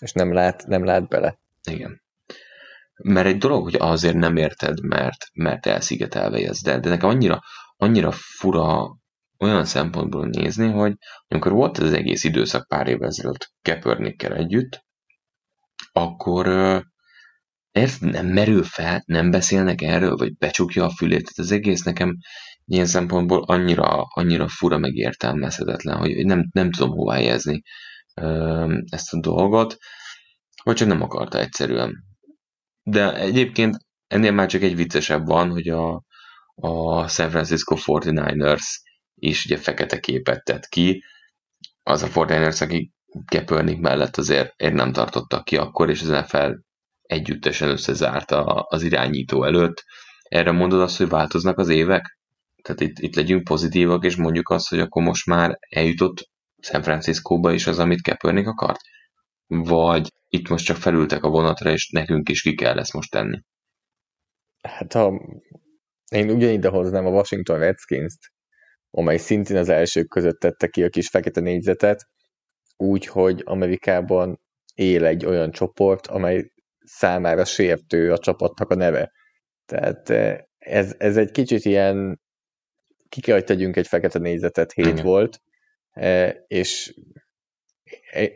És 0.00 0.12
nem 0.12 0.32
lát, 0.32 0.66
nem 0.66 0.84
lát 0.84 1.08
bele. 1.08 1.38
Igen. 1.70 2.02
Mert 3.02 3.26
egy 3.26 3.38
dolog, 3.38 3.62
hogy 3.62 3.76
azért 3.78 4.16
nem 4.16 4.36
érted, 4.36 4.82
mert, 4.82 5.26
mert 5.32 5.66
elszigetelve 5.66 6.38
ez, 6.38 6.62
de, 6.62 6.78
de 6.78 6.88
nekem 6.88 7.08
annyira, 7.08 7.40
annyira 7.76 8.10
fura 8.12 8.96
olyan 9.38 9.64
szempontból 9.64 10.26
nézni, 10.26 10.70
hogy 10.70 10.94
amikor 11.28 11.52
volt 11.52 11.78
ez 11.78 11.84
az 11.84 11.92
egész 11.92 12.24
időszak 12.24 12.68
pár 12.68 12.86
évvel 12.86 13.08
ezelőtt 13.08 13.52
Kaepernickkel 13.62 14.34
együtt, 14.34 14.84
akkor 15.92 16.46
ez 17.70 17.98
nem 17.98 18.26
merül 18.26 18.62
fel, 18.62 19.02
nem 19.06 19.30
beszélnek 19.30 19.82
erről, 19.82 20.16
vagy 20.16 20.36
becsukja 20.36 20.84
a 20.84 20.90
fülét. 20.90 21.22
Tehát 21.22 21.38
az 21.38 21.52
egész 21.52 21.82
nekem 21.82 22.16
ilyen 22.68 22.86
szempontból 22.86 23.42
annyira, 23.42 24.02
annyira 24.02 24.48
fura 24.48 24.78
meg 24.78 24.94
értelmezhetetlen, 24.94 25.96
hogy 25.96 26.24
nem, 26.24 26.48
nem 26.52 26.70
tudom 26.70 26.90
hova 26.90 27.12
helyezni 27.12 27.62
ezt 28.90 29.12
a 29.12 29.20
dolgot, 29.20 29.76
vagy 30.62 30.76
csak 30.76 30.88
nem 30.88 31.02
akarta 31.02 31.38
egyszerűen. 31.38 32.04
De 32.82 33.14
egyébként 33.14 33.76
ennél 34.06 34.32
már 34.32 34.48
csak 34.48 34.62
egy 34.62 34.76
viccesebb 34.76 35.26
van, 35.26 35.50
hogy 35.50 35.68
a, 35.68 36.02
a 36.54 37.08
San 37.08 37.30
Francisco 37.30 37.76
49ers 37.78 38.64
is 39.14 39.44
ugye 39.44 39.56
fekete 39.56 40.00
képet 40.00 40.44
tett 40.44 40.66
ki, 40.66 41.02
az 41.82 42.02
a 42.02 42.08
49ers, 42.08 42.62
aki 42.62 42.92
Kaepernick 43.26 43.80
mellett 43.80 44.16
azért 44.16 44.52
ér 44.56 44.72
nem 44.72 44.92
tartottak 44.92 45.44
ki 45.44 45.56
akkor, 45.56 45.90
és 45.90 46.02
az 46.02 46.08
NFL 46.08 46.50
együttesen 47.02 47.68
összezárta 47.68 48.44
az 48.44 48.82
irányító 48.82 49.44
előtt. 49.44 49.84
Erre 50.22 50.50
mondod 50.50 50.80
azt, 50.80 50.96
hogy 50.96 51.08
változnak 51.08 51.58
az 51.58 51.68
évek? 51.68 52.17
Tehát 52.62 52.80
itt, 52.80 52.98
itt 52.98 53.14
legyünk 53.14 53.44
pozitívak, 53.44 54.04
és 54.04 54.16
mondjuk 54.16 54.48
azt, 54.48 54.68
hogy 54.68 54.80
akkor 54.80 55.02
most 55.02 55.26
már 55.26 55.58
eljutott 55.68 56.30
San 56.62 56.82
Franciscóba 56.82 57.52
is 57.52 57.66
az, 57.66 57.78
amit 57.78 58.02
Kaepernick 58.02 58.48
akart? 58.48 58.80
Vagy 59.46 60.12
itt 60.28 60.48
most 60.48 60.64
csak 60.64 60.76
felültek 60.76 61.22
a 61.22 61.28
vonatra, 61.28 61.70
és 61.70 61.90
nekünk 61.90 62.28
is 62.28 62.42
ki 62.42 62.54
kell 62.54 62.78
ezt 62.78 62.92
most 62.92 63.10
tenni? 63.10 63.40
Hát 64.62 64.92
ha 64.92 65.20
én 66.10 66.30
ugyanide 66.30 66.68
hoznám 66.68 67.06
a 67.06 67.10
Washington 67.10 67.58
Redskins-t, 67.58 68.18
amely 68.90 69.16
szintén 69.16 69.56
az 69.56 69.68
elsők 69.68 70.08
között 70.08 70.38
tette 70.38 70.66
ki 70.66 70.84
a 70.84 70.88
kis 70.88 71.08
fekete 71.08 71.40
négyzetet, 71.40 72.06
úgy, 72.76 73.06
hogy 73.06 73.42
Amerikában 73.44 74.40
él 74.74 75.04
egy 75.04 75.26
olyan 75.26 75.50
csoport, 75.50 76.06
amely 76.06 76.50
számára 76.78 77.44
sértő 77.44 78.12
a 78.12 78.18
csapatnak 78.18 78.70
a 78.70 78.74
neve. 78.74 79.12
Tehát 79.66 80.10
eh, 80.10 80.38
ez, 80.58 80.94
ez 80.98 81.16
egy 81.16 81.30
kicsit 81.30 81.64
ilyen, 81.64 82.20
ki 83.08 83.20
kell, 83.20 83.34
hogy 83.34 83.44
tegyünk 83.44 83.76
egy 83.76 83.86
fekete 83.86 84.18
négyzetet, 84.18 84.72
hét 84.72 84.86
Igen. 84.86 85.04
volt, 85.04 85.40
eh, 85.90 86.34
és 86.46 86.94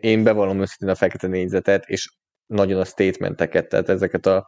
én 0.00 0.22
bevallom 0.22 0.60
őszintén 0.60 0.88
a 0.88 0.94
fekete 0.94 1.26
négyzetet, 1.26 1.84
és 1.86 2.12
nagyon 2.46 2.80
a 2.80 2.84
statementeket, 2.84 3.68
tehát 3.68 3.88
ezeket 3.88 4.26
a, 4.26 4.46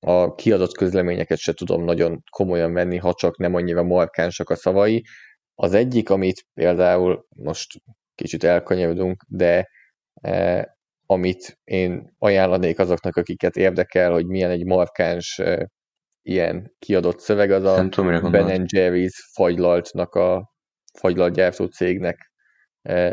a 0.00 0.34
kiadott 0.34 0.76
közleményeket 0.76 1.38
se 1.38 1.52
tudom 1.52 1.84
nagyon 1.84 2.22
komolyan 2.30 2.72
venni, 2.72 2.96
ha 2.96 3.14
csak 3.14 3.38
nem 3.38 3.54
annyira 3.54 3.82
markánsak 3.82 4.50
a 4.50 4.56
szavai. 4.56 5.04
Az 5.54 5.72
egyik, 5.72 6.10
amit 6.10 6.46
például 6.54 7.26
most 7.36 7.82
kicsit 8.14 8.44
elkanyarodunk, 8.44 9.24
de 9.28 9.68
eh, 10.14 10.62
amit 11.06 11.58
én 11.64 12.14
ajánlanék 12.18 12.78
azoknak, 12.78 13.16
akiket 13.16 13.56
érdekel, 13.56 14.12
hogy 14.12 14.26
milyen 14.26 14.50
egy 14.50 14.64
markáns 14.64 15.40
ilyen 16.28 16.74
kiadott 16.78 17.20
szöveg, 17.20 17.50
az 17.50 17.64
a 17.64 17.88
tudom, 17.88 18.30
Ben 18.30 18.64
Jerry's 18.66 19.14
fagylaltnak 19.34 20.14
a 20.14 20.52
fagylaltgyártó 20.98 21.64
cégnek 21.64 22.32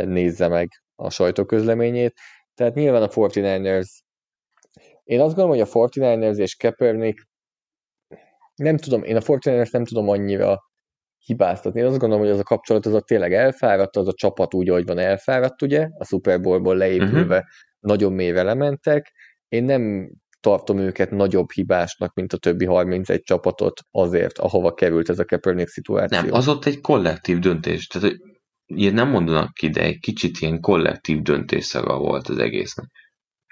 nézze 0.06 0.48
meg 0.48 0.68
a 0.96 1.10
sajtóközleményét. 1.10 2.14
Tehát 2.54 2.74
nyilván 2.74 3.02
a 3.02 3.08
49ers 3.08 3.88
én 5.04 5.20
azt 5.20 5.36
gondolom, 5.36 5.50
hogy 5.50 5.70
a 5.72 5.88
49ers 5.88 6.38
és 6.38 6.56
Kaepernick 6.56 7.28
nem 8.56 8.78
tudom, 8.78 9.04
én 9.04 9.16
a 9.16 9.22
49ers 9.22 9.72
nem 9.72 9.86
tudom 9.86 10.10
annyira 10.10 10.60
hibáztatni. 11.18 11.80
Én 11.80 11.86
azt 11.86 11.98
gondolom, 11.98 12.24
hogy 12.24 12.34
az 12.34 12.40
a 12.40 12.44
kapcsolat 12.44 12.86
az 12.86 12.94
a 12.94 13.02
tényleg 13.02 13.34
elfáradt, 13.34 13.96
az 13.96 14.08
a 14.08 14.14
csapat 14.14 14.54
úgy, 14.54 14.70
ahogy 14.70 14.86
van 14.86 14.98
elfáradt, 14.98 15.62
ugye, 15.62 15.88
a 15.98 16.06
Super 16.06 16.42
Bowlból 16.42 16.76
leépülve 16.76 17.36
uh-huh 17.36 17.44
nagyon 17.86 18.14
mélyre 18.14 18.44
lementek. 18.44 19.12
Én 19.48 19.64
nem 19.64 20.12
tartom 20.46 20.78
őket 20.78 21.12
nagyobb 21.12 21.52
hibásnak, 21.52 22.14
mint 22.14 22.34
a 22.34 22.38
többi 22.38 22.66
31 22.66 23.22
csapatot 23.22 23.82
azért, 23.92 24.38
ahova 24.38 24.74
került 24.74 25.10
ez 25.10 25.20
a 25.20 25.26
Kaepernick 25.26 25.70
szituáció. 25.70 26.20
Nem, 26.20 26.34
az 26.34 26.48
ott 26.48 26.66
egy 26.66 26.82
kollektív 26.82 27.40
döntés. 27.40 27.88
Tehát, 27.88 28.08
hogy 28.08 28.18
ilyen 28.66 28.94
nem 28.94 29.10
mondanak 29.10 29.54
ki, 29.54 29.70
de 29.70 29.82
egy 29.82 30.00
kicsit 30.00 30.40
ilyen 30.40 30.60
kollektív 30.60 31.22
döntésszaga 31.22 31.98
volt 31.98 32.28
az 32.28 32.38
egésznek. 32.38 32.86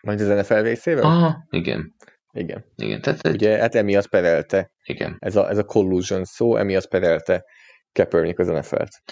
Majd 0.04 0.22
az 0.22 0.28
NFL 0.28 0.60
részével? 0.60 1.04
Aha, 1.04 1.48
igen. 1.50 1.96
Igen. 2.32 2.66
Igen, 2.76 3.02
tehát 3.02 3.26
egy... 3.26 3.34
Ugye, 3.34 3.58
hát 3.58 3.76
emiatt 3.76 4.08
perelte. 4.08 4.72
Igen. 4.84 5.16
Ez 5.20 5.36
a, 5.36 5.50
ez 5.50 5.58
a 5.58 5.64
collusion 5.64 6.24
szó, 6.24 6.56
emiatt 6.56 6.88
perelte 6.88 7.46
Kaepernick 7.92 8.40
az 8.40 8.48
NFL-t. 8.48 9.04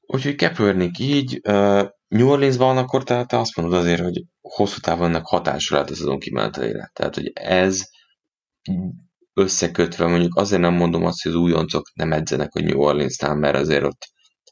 Úgyhogy 0.00 0.34
Kaepernick 0.34 0.98
így, 0.98 1.40
uh, 1.48 1.88
New 2.10 2.28
Orleansban 2.28 2.76
akkor 2.76 3.04
te, 3.04 3.24
te 3.24 3.38
azt 3.38 3.56
mondod 3.56 3.78
azért, 3.78 4.00
hogy 4.00 4.24
hosszú 4.40 4.80
távon 4.80 5.08
ennek 5.08 5.26
hatásra 5.26 5.76
lehet 5.76 5.90
az 5.90 6.00
azon 6.00 6.18
kimenetelére. 6.18 6.90
Tehát, 6.92 7.14
hogy 7.14 7.30
ez 7.34 7.88
összekötve, 9.34 10.06
mondjuk 10.06 10.36
azért 10.36 10.60
nem 10.60 10.74
mondom 10.74 11.04
azt, 11.04 11.22
hogy 11.22 11.32
az 11.32 11.38
újoncok 11.38 11.90
nem 11.94 12.12
edzenek 12.12 12.54
a 12.54 12.60
New 12.60 12.80
Orleans-nál, 12.80 13.34
mert 13.34 13.56
azért 13.56 13.84
ott 13.84 14.06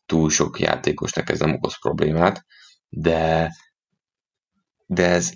túl 0.07 0.31
sok 0.31 0.61
játékosnak 0.61 1.31
ez 1.31 1.39
nem 1.39 1.55
okoz 1.55 1.81
problémát, 1.81 2.45
de 2.89 3.51
de 4.87 5.07
ez 5.07 5.33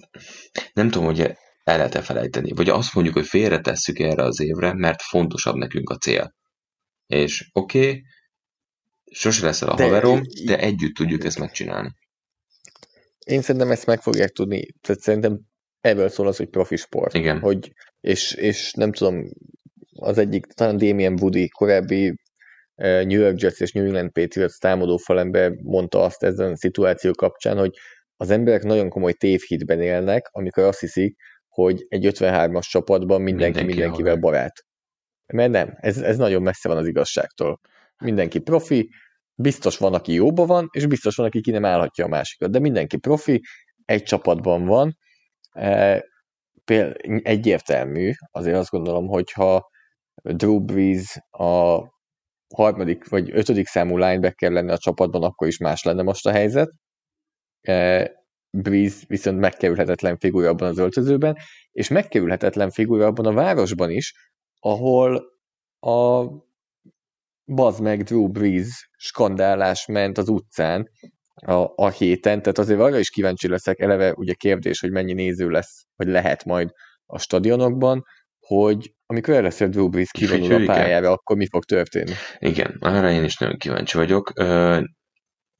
nem 0.72 0.90
tudom, 0.90 1.06
hogy 1.06 1.20
el 1.64 1.76
lehet-e 1.76 2.02
felejteni. 2.02 2.52
Vagy 2.52 2.68
azt 2.68 2.94
mondjuk, 2.94 3.14
hogy 3.14 3.26
félretesszük 3.26 3.98
erre 3.98 4.22
az 4.22 4.40
évre, 4.40 4.72
mert 4.74 5.02
fontosabb 5.02 5.54
nekünk 5.54 5.90
a 5.90 5.96
cél. 5.96 6.34
És 7.06 7.50
oké, 7.52 7.78
okay, 7.78 8.02
sose 9.12 9.44
leszel 9.44 9.68
a 9.68 9.74
de, 9.74 9.82
haverom, 9.82 10.20
de 10.44 10.58
együtt 10.58 10.94
tudjuk 10.94 11.24
ezt 11.24 11.38
megcsinálni. 11.38 11.90
Én 13.24 13.42
szerintem 13.42 13.70
ezt 13.70 13.86
meg 13.86 14.00
fogják 14.00 14.30
tudni. 14.30 14.66
Tehát 14.80 15.02
szerintem 15.02 15.40
ebből 15.80 16.08
szól 16.08 16.26
az, 16.26 16.36
hogy 16.36 16.48
profi 16.48 16.76
sport. 16.76 17.14
Igen. 17.14 17.38
Hogy, 17.38 17.72
és, 18.00 18.34
és 18.34 18.72
nem 18.72 18.92
tudom, 18.92 19.24
az 19.94 20.18
egyik, 20.18 20.46
talán 20.46 20.76
Damien 20.76 21.18
Woody, 21.20 21.48
korábbi 21.48 22.14
New 22.82 23.20
York 23.20 23.40
Jets 23.40 23.60
és 23.60 23.72
New 23.72 23.84
England 23.84 24.10
Patriots 24.10 24.58
támadó 24.58 24.96
falember 24.96 25.52
mondta 25.62 26.02
azt 26.02 26.22
ezen 26.22 26.52
a 26.52 26.56
szituáció 26.56 27.10
kapcsán, 27.12 27.58
hogy 27.58 27.70
az 28.16 28.30
emberek 28.30 28.62
nagyon 28.62 28.88
komoly 28.88 29.12
tévhitben 29.12 29.80
élnek, 29.80 30.28
amikor 30.30 30.62
azt 30.64 30.80
hiszik, 30.80 31.16
hogy 31.48 31.86
egy 31.88 32.06
53-as 32.10 32.68
csapatban 32.70 33.22
mindenki, 33.22 33.56
mindenki 33.58 33.80
mindenkivel 33.80 34.16
barát. 34.16 34.64
Mert 35.32 35.50
nem, 35.50 35.76
ez, 35.80 35.98
ez 35.98 36.16
nagyon 36.16 36.42
messze 36.42 36.68
van 36.68 36.76
az 36.76 36.86
igazságtól. 36.86 37.60
Mindenki 38.04 38.38
profi, 38.38 38.88
biztos 39.43 39.78
van, 39.78 39.95
aki 39.95 40.12
jóban 40.12 40.47
van, 40.47 40.68
és 40.70 40.86
biztos 40.86 41.16
van, 41.16 41.26
aki 41.26 41.40
ki 41.40 41.51
nem 41.51 41.64
állhatja 41.64 42.05
a 42.05 42.09
másikat. 42.09 42.51
De 42.51 42.59
mindenki 42.59 42.97
profi, 42.97 43.40
egy 43.84 44.03
csapatban 44.03 44.64
van. 44.64 44.97
E, 45.53 46.05
például 46.64 47.20
egyértelmű, 47.22 48.11
azért 48.30 48.57
azt 48.57 48.70
gondolom, 48.70 49.07
hogyha 49.07 49.70
Drew 50.22 50.64
Brees 50.64 51.18
a 51.30 51.80
harmadik 52.55 53.09
vagy 53.09 53.30
ötödik 53.32 53.66
számú 53.66 53.97
linebacker 53.97 54.51
lenne 54.51 54.72
a 54.72 54.78
csapatban, 54.78 55.22
akkor 55.22 55.49
is 55.49 55.59
más 55.59 55.82
lenne 55.82 56.03
most 56.03 56.26
a 56.26 56.30
helyzet. 56.30 56.70
E, 57.61 58.11
Breeze 58.57 59.05
viszont 59.09 59.38
megkerülhetetlen 59.38 60.18
figura 60.18 60.49
abban 60.49 60.68
az 60.68 60.78
öltözőben, 60.78 61.36
és 61.70 61.88
megkerülhetetlen 61.88 62.70
figura 62.70 63.07
abban 63.07 63.26
a 63.26 63.32
városban 63.32 63.90
is, 63.90 64.14
ahol 64.61 65.24
a 65.80 66.24
Buzz 67.55 67.78
meg 67.78 68.03
Drew 68.03 68.28
Brees 68.28 68.88
skandálás 68.96 69.86
ment 69.86 70.18
az 70.18 70.28
utcán 70.28 70.90
a, 71.34 71.72
a 71.74 71.88
héten, 71.88 72.42
tehát 72.42 72.59
azért 72.59 72.80
arra 72.80 72.98
is 72.98 73.11
kíváncsi 73.11 73.48
leszek, 73.48 73.80
eleve 73.80 74.12
ugye 74.12 74.32
kérdés, 74.32 74.80
hogy 74.80 74.90
mennyi 74.90 75.12
néző 75.12 75.48
lesz, 75.48 75.84
vagy 75.96 76.09
lehet 76.09 76.44
majd 76.44 76.70
a 77.07 77.18
stadionokban, 77.18 78.05
hogy 78.38 78.94
amikor 79.07 79.34
először 79.34 79.68
Drew 79.68 79.88
Brees 79.88 80.11
kivonul 80.11 80.62
a 80.62 80.64
pályára, 80.66 81.11
akkor 81.11 81.36
mi 81.36 81.46
fog 81.48 81.64
történni? 81.64 82.12
Igen, 82.38 82.76
arra 82.80 83.11
én 83.11 83.24
is 83.24 83.36
nagyon 83.36 83.57
kíváncsi 83.57 83.96
vagyok. 83.96 84.32
Ö, 84.34 84.80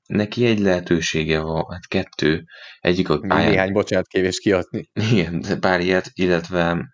neki 0.07 0.47
egy 0.47 0.59
lehetősége 0.59 1.41
van, 1.41 1.65
hát 1.71 1.87
kettő, 1.87 2.45
egyik 2.81 3.09
a 3.09 3.19
pályán... 3.19 3.51
Néhány 3.51 3.73
bocsánat 3.73 4.07
kévés 4.07 4.39
kiadni. 4.39 4.91
Igen, 4.93 5.45
pár 5.61 5.81
ilyet, 5.81 6.11
illetve 6.13 6.89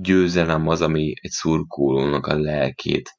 győzelem 0.00 0.68
az, 0.68 0.80
ami 0.80 1.12
egy 1.20 1.30
szurkolónak 1.30 2.26
a 2.26 2.38
lelkét 2.38 3.10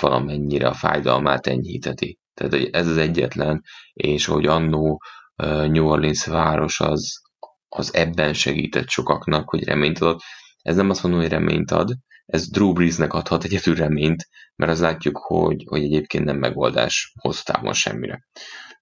valamennyire 0.00 0.68
a 0.68 0.74
fájdalmát 0.74 1.46
enyhíteti. 1.46 2.18
Tehát 2.34 2.68
ez 2.74 2.86
az 2.86 2.96
egyetlen, 2.96 3.62
és 3.92 4.24
hogy 4.24 4.46
annó 4.46 5.02
New 5.46 5.86
Orleans 5.86 6.24
város 6.24 6.80
az, 6.80 7.20
az 7.68 7.94
ebben 7.94 8.34
segített 8.34 8.88
sokaknak, 8.88 9.48
hogy 9.50 9.64
reményt 9.64 9.98
adott. 9.98 10.20
Ez 10.62 10.76
nem 10.76 10.90
azt 10.90 11.02
mondom, 11.02 11.20
hogy 11.20 11.30
reményt 11.30 11.70
ad, 11.70 11.90
ez 12.26 12.50
Drew 12.50 12.72
Breesnek 12.72 13.12
adhat 13.12 13.44
egyedül 13.44 13.74
reményt, 13.74 14.28
mert 14.56 14.72
az 14.72 14.80
látjuk, 14.80 15.18
hogy, 15.18 15.64
hogy 15.66 15.82
egyébként 15.82 16.24
nem 16.24 16.38
megoldás 16.38 17.12
hosszú 17.18 17.42
távon 17.44 17.72
semmire. 17.72 18.26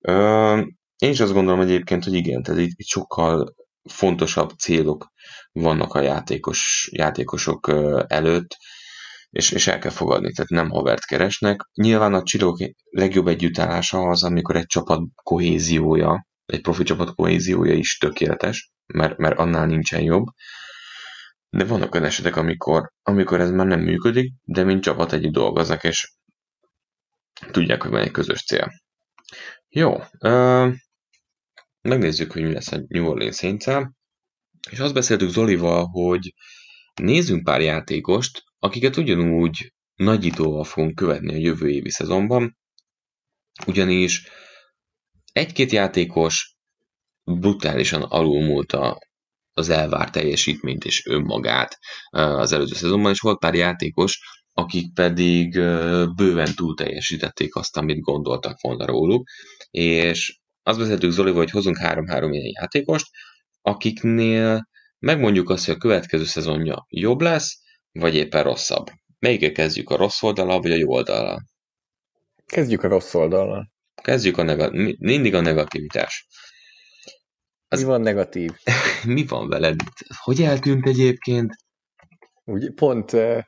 Ö, 0.01 0.63
én 0.99 1.11
is 1.11 1.21
azt 1.21 1.33
gondolom 1.33 1.61
egyébként, 1.61 2.05
hogy 2.05 2.15
igen, 2.15 2.43
tehát 2.43 2.61
itt, 2.61 2.73
itt 2.75 2.87
sokkal 2.87 3.55
fontosabb 3.91 4.51
célok 4.51 5.07
vannak 5.53 5.95
a 5.95 6.01
játékos, 6.01 6.91
játékosok 6.93 7.69
előtt, 8.07 8.57
és, 9.31 9.51
és 9.51 9.67
el 9.67 9.79
kell 9.79 9.91
fogadni, 9.91 10.33
tehát 10.33 10.51
nem 10.51 10.71
havert 10.71 11.05
keresnek. 11.05 11.61
Nyilván 11.75 12.15
a 12.15 12.23
csillók 12.23 12.59
legjobb 12.91 13.27
együttállása 13.27 13.99
az, 13.99 14.25
amikor 14.25 14.57
egy 14.57 14.67
csapat 14.67 15.01
kohéziója, 15.15 16.27
egy 16.47 16.61
profi 16.61 16.83
csapat 16.83 17.15
kohéziója 17.15 17.75
is 17.75 17.99
tökéletes, 17.99 18.73
mert, 18.87 19.17
mert 19.17 19.39
annál 19.39 19.67
nincsen 19.67 20.03
jobb. 20.03 20.27
De 21.51 21.65
vannak 21.65 21.95
olyan 21.95 22.07
esetek, 22.07 22.37
amikor, 22.37 22.93
amikor 23.03 23.41
ez 23.41 23.51
már 23.51 23.67
nem 23.67 23.81
működik, 23.81 24.33
de 24.43 24.65
mint 24.65 24.83
csapat 24.83 25.13
együtt 25.13 25.33
dolgoznak, 25.33 25.85
és 25.85 26.13
tudják, 27.51 27.83
hogy 27.83 27.91
van 27.91 28.01
egy 28.01 28.11
közös 28.11 28.45
cél. 28.45 28.73
Jó, 29.69 30.03
uh, 30.19 30.75
megnézzük, 31.81 32.33
hogy 32.33 32.43
mi 32.43 32.53
lesz 32.53 32.73
a 32.73 32.81
New 32.89 33.07
Orleans 33.07 33.37
saints 33.37 33.67
és 34.71 34.79
azt 34.79 34.95
beszéltük 34.95 35.29
Zolival, 35.29 35.87
hogy 35.87 36.35
nézzünk 37.03 37.45
pár 37.45 37.61
játékost, 37.61 38.43
akiket 38.59 38.97
ugyanúgy 38.97 39.73
nagyítóval 39.95 40.65
fogunk 40.65 40.95
követni 40.95 41.35
a 41.35 41.39
jövő 41.39 41.69
évi 41.69 41.91
szezonban, 41.91 42.59
ugyanis 43.67 44.29
egy-két 45.33 45.73
játékos 45.73 46.57
brutálisan 47.25 48.03
alulmúlta 48.03 48.99
az 49.53 49.69
elvárt 49.69 50.13
teljesítményt 50.13 50.85
és 50.85 51.07
önmagát 51.07 51.79
az 52.11 52.53
előző 52.53 52.75
szezonban, 52.75 53.13
és 53.13 53.21
volt 53.21 53.39
pár 53.39 53.55
játékos, 53.55 54.19
akik 54.53 54.95
pedig 54.95 55.53
bőven 56.15 56.55
túl 56.55 56.75
teljesítették 56.75 57.55
azt, 57.55 57.77
amit 57.77 58.01
gondoltak 58.01 58.61
volna 58.61 58.87
róluk, 58.87 59.29
és 59.71 60.39
azt 60.63 60.79
beszéltük 60.79 61.11
Zolival, 61.11 61.39
hogy 61.39 61.51
hozunk 61.51 61.77
három-három 61.77 62.33
ilyen 62.33 62.53
játékost, 62.61 63.07
akiknél 63.63 64.69
megmondjuk 65.01 65.51
azt, 65.51 65.67
hogy 65.67 65.75
a 65.75 65.79
következő 65.79 66.25
szezonja 66.25 66.87
jobb 66.89 67.21
lesz, 67.21 67.59
vagy 67.93 68.15
éppen 68.15 68.43
rosszabb. 68.43 68.87
Melyikkel 69.19 69.53
kezdjük, 69.53 69.91
a 69.91 69.97
rossz 69.97 70.23
oldala, 70.23 70.61
vagy 70.61 70.73
a 70.73 70.77
jó 70.77 70.91
oldala? 70.91 71.43
Kezdjük 72.47 72.83
a 72.83 72.89
rossz 72.89 73.15
oldalon. 73.15 73.71
Kezdjük 74.03 74.39
a 74.39 74.43
negatív, 74.43 74.97
mindig 74.99 75.35
a 75.35 75.41
negativitás. 75.41 76.27
Az... 77.69 77.81
Mi 77.81 77.87
van 77.87 78.01
negatív? 78.01 78.51
Mi 79.07 79.25
van 79.25 79.49
veled? 79.49 79.81
Hogy 80.23 80.43
eltűnt 80.43 80.87
egyébként? 80.87 81.55
Úgy, 82.45 82.73
pont 82.75 83.13
uh, 83.13 83.43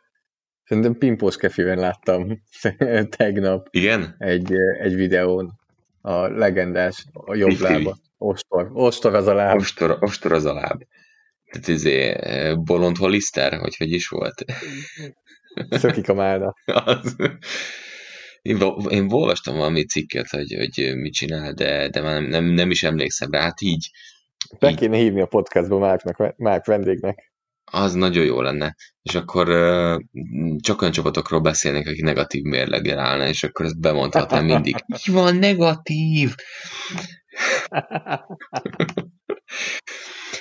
szerintem 0.64 0.98
Pimpós 0.98 1.36
Kefiben 1.36 1.78
láttam 1.78 2.42
tegnap. 3.16 3.68
Igen? 3.70 4.14
Egy, 4.18 4.52
egy 4.80 4.94
videón 4.94 5.60
a 6.00 6.26
legendás, 6.26 7.06
a 7.12 7.34
jobb 7.34 7.50
Fifi. 7.50 7.62
lába. 7.62 7.96
Ostor. 8.18 8.70
Ostor 8.72 9.14
az 9.14 9.26
a 9.26 9.34
láb. 9.34 9.58
Ostor, 9.58 9.96
ostor 10.00 10.32
az 10.32 10.44
a 10.44 10.52
láb. 10.52 10.82
Tehát 11.52 11.68
izé, 11.68 12.16
bolond 12.54 12.96
holiszter, 12.96 13.58
hogy 13.58 13.76
hogy 13.76 13.92
is 13.92 14.08
volt? 14.08 14.44
Szökik 15.70 16.08
a 16.08 16.14
málna. 16.14 16.54
Az. 16.84 17.16
Én, 18.42 18.58
én 18.88 19.06
olvastam 19.10 19.56
valami 19.56 19.84
cikket, 19.84 20.28
hogy, 20.28 20.54
hogy 20.54 20.96
mit 20.96 21.12
csinál, 21.12 21.52
de, 21.52 21.88
de 21.88 22.00
már 22.00 22.20
nem, 22.20 22.30
nem, 22.30 22.44
nem 22.44 22.70
is 22.70 22.82
emlékszem 22.82 23.30
rá. 23.30 23.40
Hát 23.40 23.60
így. 23.60 23.90
Be 24.58 24.70
így. 24.70 24.76
kéne 24.76 24.96
hívni 24.96 25.20
a 25.20 25.26
podcastba 25.26 25.78
Márknak, 25.78 26.36
Márk 26.36 26.66
vendégnek. 26.66 27.32
Az 27.64 27.94
nagyon 27.94 28.24
jó 28.24 28.40
lenne. 28.40 28.74
És 29.02 29.14
akkor 29.14 29.48
uh, 29.48 30.00
csak 30.60 30.80
olyan 30.80 30.92
csapatokról 30.92 31.40
beszélnék, 31.40 31.88
akik 31.88 32.02
negatív 32.02 32.42
mérleggel 32.42 32.98
állna, 32.98 33.26
és 33.28 33.42
akkor 33.42 33.64
ezt 33.64 33.80
bemondhatnám 33.80 34.44
mindig. 34.44 34.74
Mi 35.06 35.12
van 35.12 35.36
negatív? 35.36 36.34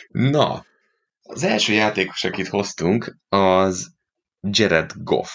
Na, 0.08 0.66
az 1.32 1.44
első 1.44 1.74
játékos, 1.74 2.24
akit 2.24 2.48
hoztunk, 2.48 3.18
az 3.30 3.92
Jared 4.50 4.92
Goff, 4.96 5.32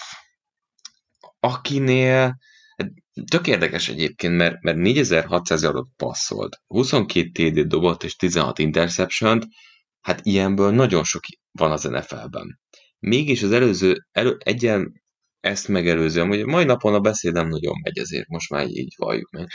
akinél 1.39 2.37
tök 3.31 3.47
érdekes 3.47 3.89
egyébként, 3.89 4.35
mert, 4.35 4.61
mert 4.61 4.77
4600 4.77 5.63
yardot 5.63 5.87
passzolt, 5.95 6.61
22 6.67 7.29
TD 7.51 7.67
dobott 7.67 8.03
és 8.03 8.15
16 8.15 8.59
interception 8.59 9.41
hát 10.01 10.19
ilyenből 10.23 10.71
nagyon 10.71 11.03
sok 11.03 11.21
van 11.51 11.71
az 11.71 11.83
NFL-ben. 11.83 12.59
Mégis 12.99 13.43
az 13.43 13.51
előző, 13.51 14.07
elő, 14.11 14.37
egyen 14.39 15.01
ezt 15.39 15.67
megelőzően, 15.67 16.27
hogy 16.27 16.45
mai 16.45 16.63
napon 16.63 16.93
a 16.93 16.99
beszéd 16.99 17.33
nem 17.33 17.47
nagyon 17.47 17.73
megy, 17.83 17.97
ezért 17.97 18.27
most 18.27 18.49
már 18.49 18.67
így 18.67 18.93
valljuk 18.97 19.29
meg. 19.29 19.47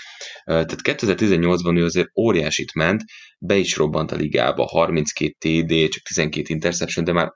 Tehát 0.45 0.81
2018-ban 0.83 1.79
ő 1.79 1.85
azért 1.85 2.19
óriásit 2.19 2.75
ment, 2.75 3.03
be 3.39 3.57
is 3.57 3.77
robbant 3.77 4.13
a 4.13 4.17
ligába, 4.17 4.67
32 4.67 5.35
TD, 5.39 5.89
csak 5.89 6.03
12 6.03 6.55
interception, 6.55 7.05
de 7.05 7.13
már 7.13 7.33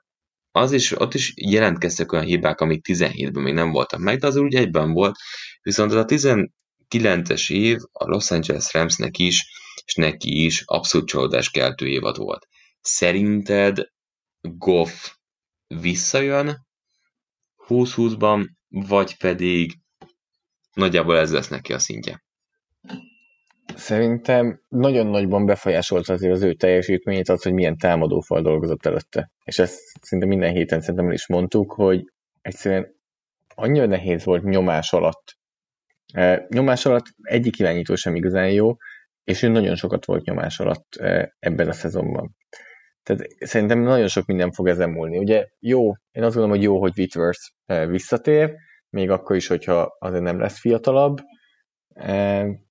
az 0.51 0.71
is, 0.71 0.99
ott 0.99 1.13
is 1.13 1.33
jelentkeztek 1.35 2.11
olyan 2.11 2.25
hibák, 2.25 2.59
amik 2.59 2.85
17-ben 2.89 3.43
még 3.43 3.53
nem 3.53 3.71
voltak 3.71 3.99
meg, 3.99 4.19
de 4.19 4.27
az 4.27 4.35
úgy 4.35 4.55
egyben 4.55 4.91
volt. 4.91 5.15
Viszont 5.61 5.91
az 5.91 5.97
a 5.97 6.05
19-es 6.05 7.51
év 7.51 7.77
a 7.91 8.09
Los 8.09 8.31
Angeles 8.31 8.73
Ramsnek 8.73 9.17
is, 9.17 9.45
és 9.85 9.93
neki 9.93 10.45
is 10.45 10.63
abszolút 10.65 11.07
csalódás 11.07 11.49
keltő 11.49 11.87
évad 11.87 12.17
volt. 12.17 12.47
Szerinted 12.81 13.77
Goff 14.41 15.09
visszajön 15.67 16.66
20-20-ban, 17.67 18.47
vagy 18.69 19.17
pedig 19.17 19.71
nagyjából 20.73 21.17
ez 21.17 21.31
lesz 21.31 21.47
neki 21.47 21.73
a 21.73 21.79
szintje? 21.79 22.25
Szerintem 23.75 24.61
nagyon 24.67 25.07
nagyban 25.07 25.45
befolyásolta 25.45 26.13
azért 26.13 26.33
az 26.33 26.41
ő 26.41 26.53
teljesítményét 26.53 27.29
az, 27.29 27.43
hogy 27.43 27.53
milyen 27.53 27.77
támadófal 27.77 28.41
dolgozott 28.41 28.85
előtte. 28.85 29.31
És 29.43 29.59
ezt 29.59 29.79
szinte 30.01 30.25
minden 30.25 30.51
héten 30.51 30.81
szerintem 30.81 31.11
is 31.11 31.27
mondtuk, 31.27 31.73
hogy 31.73 32.11
egyszerűen 32.41 32.95
annyira 33.55 33.85
nehéz 33.85 34.23
volt 34.23 34.43
nyomás 34.43 34.93
alatt. 34.93 35.37
E, 36.13 36.45
nyomás 36.49 36.85
alatt 36.85 37.05
egyik 37.21 37.59
irányító 37.59 37.95
sem 37.95 38.15
igazán 38.15 38.51
jó, 38.51 38.75
és 39.23 39.41
ő 39.41 39.47
nagyon 39.47 39.75
sokat 39.75 40.05
volt 40.05 40.25
nyomás 40.25 40.59
alatt 40.59 40.95
e, 40.95 41.35
ebben 41.39 41.67
a 41.67 41.73
szezonban. 41.73 42.35
Tehát 43.07 43.27
szerintem 43.39 43.79
nagyon 43.79 44.07
sok 44.07 44.25
minden 44.25 44.51
fog 44.51 44.67
ezen 44.67 44.89
múlni. 44.89 45.17
Ugye 45.17 45.47
jó, 45.59 45.87
én 45.89 46.23
azt 46.23 46.35
gondolom, 46.35 46.49
hogy 46.49 46.63
jó, 46.63 46.79
hogy 46.79 46.93
Whitworth 46.97 47.41
e, 47.65 47.85
visszatér, 47.85 48.55
még 48.89 49.09
akkor 49.09 49.35
is, 49.35 49.47
hogyha 49.47 49.95
azért 49.99 50.23
nem 50.23 50.39
lesz 50.39 50.59
fiatalabb. 50.59 51.17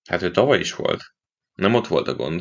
Hát 0.04 0.22
ő 0.22 0.30
tavaly 0.30 0.58
is 0.58 0.74
volt. 0.74 1.00
Nem 1.54 1.74
ott 1.74 1.86
volt 1.86 2.08
a 2.08 2.14
gond. 2.14 2.40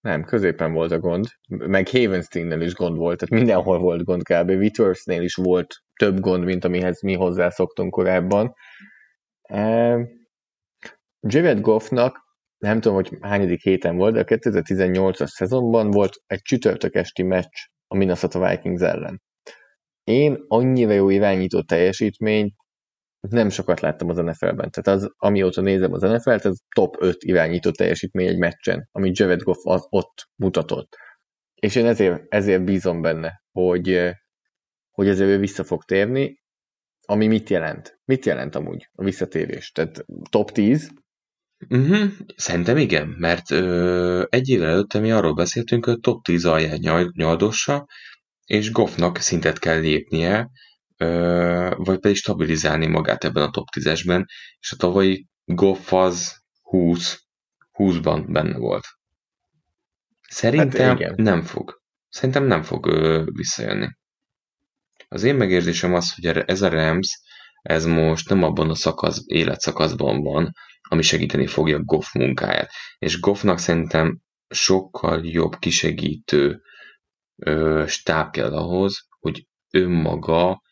Nem, 0.00 0.24
középen 0.24 0.72
volt 0.72 0.90
a 0.90 0.98
gond. 0.98 1.26
Meg 1.48 1.88
Havenstein-nel 1.88 2.60
is 2.60 2.74
gond 2.74 2.96
volt, 2.96 3.18
tehát 3.18 3.42
mindenhol 3.42 3.78
volt 3.78 4.04
gond 4.04 4.22
kb. 4.22 4.48
Wittersnél 4.48 5.22
is 5.22 5.34
volt 5.34 5.74
több 5.94 6.20
gond, 6.20 6.44
mint 6.44 6.64
amihez 6.64 7.02
mi 7.02 7.14
hozzászoktunk 7.14 7.92
korábban. 7.92 8.54
Jared 11.20 11.60
Goffnak 11.60 12.29
nem 12.60 12.80
tudom, 12.80 12.96
hogy 12.96 13.18
hányadik 13.20 13.62
héten 13.62 13.96
volt, 13.96 14.14
de 14.14 14.20
a 14.20 14.24
2018-as 14.24 15.26
szezonban 15.26 15.90
volt 15.90 16.16
egy 16.26 16.40
csütörtök 16.42 16.94
esti 16.94 17.22
meccs 17.22 17.54
a 17.86 17.96
Minnesota 17.96 18.48
Vikings 18.48 18.80
ellen. 18.80 19.22
Én 20.04 20.44
annyira 20.48 20.92
jó 20.92 21.10
irányító 21.10 21.62
teljesítményt 21.62 22.54
nem 23.20 23.48
sokat 23.48 23.80
láttam 23.80 24.08
az 24.08 24.16
NFL-ben. 24.16 24.70
Tehát 24.70 25.00
az, 25.00 25.12
amióta 25.16 25.60
nézem 25.60 25.92
az 25.92 26.02
NFL-t, 26.02 26.44
ez 26.44 26.56
top 26.74 26.96
5 26.98 27.16
irányító 27.22 27.70
teljesítmény 27.70 28.26
egy 28.26 28.38
meccsen, 28.38 28.88
amit 28.92 29.18
Jared 29.18 29.42
Goff 29.42 29.66
az 29.66 29.86
ott 29.88 30.28
mutatott. 30.36 30.96
És 31.54 31.74
én 31.74 31.86
ezért, 31.86 32.22
ezért 32.28 32.64
bízom 32.64 33.00
benne, 33.00 33.42
hogy, 33.52 34.10
hogy 34.90 35.08
ezért 35.08 35.30
ő 35.30 35.38
vissza 35.38 35.64
fog 35.64 35.84
térni, 35.84 36.42
ami 37.06 37.26
mit 37.26 37.48
jelent? 37.50 38.00
Mit 38.04 38.24
jelent 38.24 38.54
amúgy 38.54 38.88
a 38.92 39.04
visszatérés? 39.04 39.70
Tehát 39.70 40.04
top 40.30 40.50
10, 40.50 40.90
Uh-huh. 41.68 42.10
Szerintem 42.36 42.76
igen, 42.76 43.08
mert 43.08 43.50
ö, 43.50 44.24
egy 44.28 44.48
évvel 44.48 44.68
előtte 44.68 44.98
mi 44.98 45.10
arról 45.10 45.34
beszéltünk, 45.34 45.84
hogy 45.84 46.00
top 46.00 46.24
10 46.24 46.44
alján 46.44 46.78
nyal, 46.80 47.12
nyaldossa, 47.16 47.86
és 48.44 48.70
Goffnak 48.70 49.18
szintet 49.18 49.58
kell 49.58 49.80
lépnie, 49.80 50.50
ö, 50.96 51.74
vagy 51.76 51.98
pedig 51.98 52.16
stabilizálni 52.16 52.86
magát 52.86 53.24
ebben 53.24 53.42
a 53.42 53.50
top 53.50 53.66
10-esben, 53.76 54.24
és 54.60 54.72
a 54.72 54.76
tavalyi 54.76 55.26
Goff 55.44 55.92
az 55.92 56.42
20, 56.62 57.22
20-ban 57.72 58.24
benne 58.28 58.56
volt. 58.56 58.84
Szerintem 60.28 60.98
hát 60.98 61.16
nem 61.16 61.42
fog. 61.42 61.82
Szerintem 62.08 62.44
nem 62.44 62.62
fog 62.62 62.86
ö, 62.86 63.24
visszajönni. 63.32 63.88
Az 65.08 65.22
én 65.22 65.34
megérzésem 65.34 65.94
az, 65.94 66.14
hogy 66.14 66.26
ez 66.26 66.62
a 66.62 66.68
Rams, 66.68 67.20
ez 67.62 67.84
most 67.86 68.28
nem 68.28 68.42
abban 68.42 68.70
a 68.70 68.74
szakasz, 68.74 69.22
életszakaszban 69.26 70.22
van, 70.22 70.52
ami 70.90 71.02
segíteni 71.02 71.46
fogja 71.46 71.82
Goff 71.82 72.12
munkáját. 72.12 72.70
És 72.98 73.20
Goffnak 73.20 73.58
szerintem 73.58 74.20
sokkal 74.48 75.20
jobb 75.26 75.58
kisegítő 75.58 76.62
ö, 77.36 77.84
stáb 77.86 78.30
kell 78.30 78.52
ahhoz, 78.52 79.06
hogy 79.20 79.46
önmaga 79.70 80.62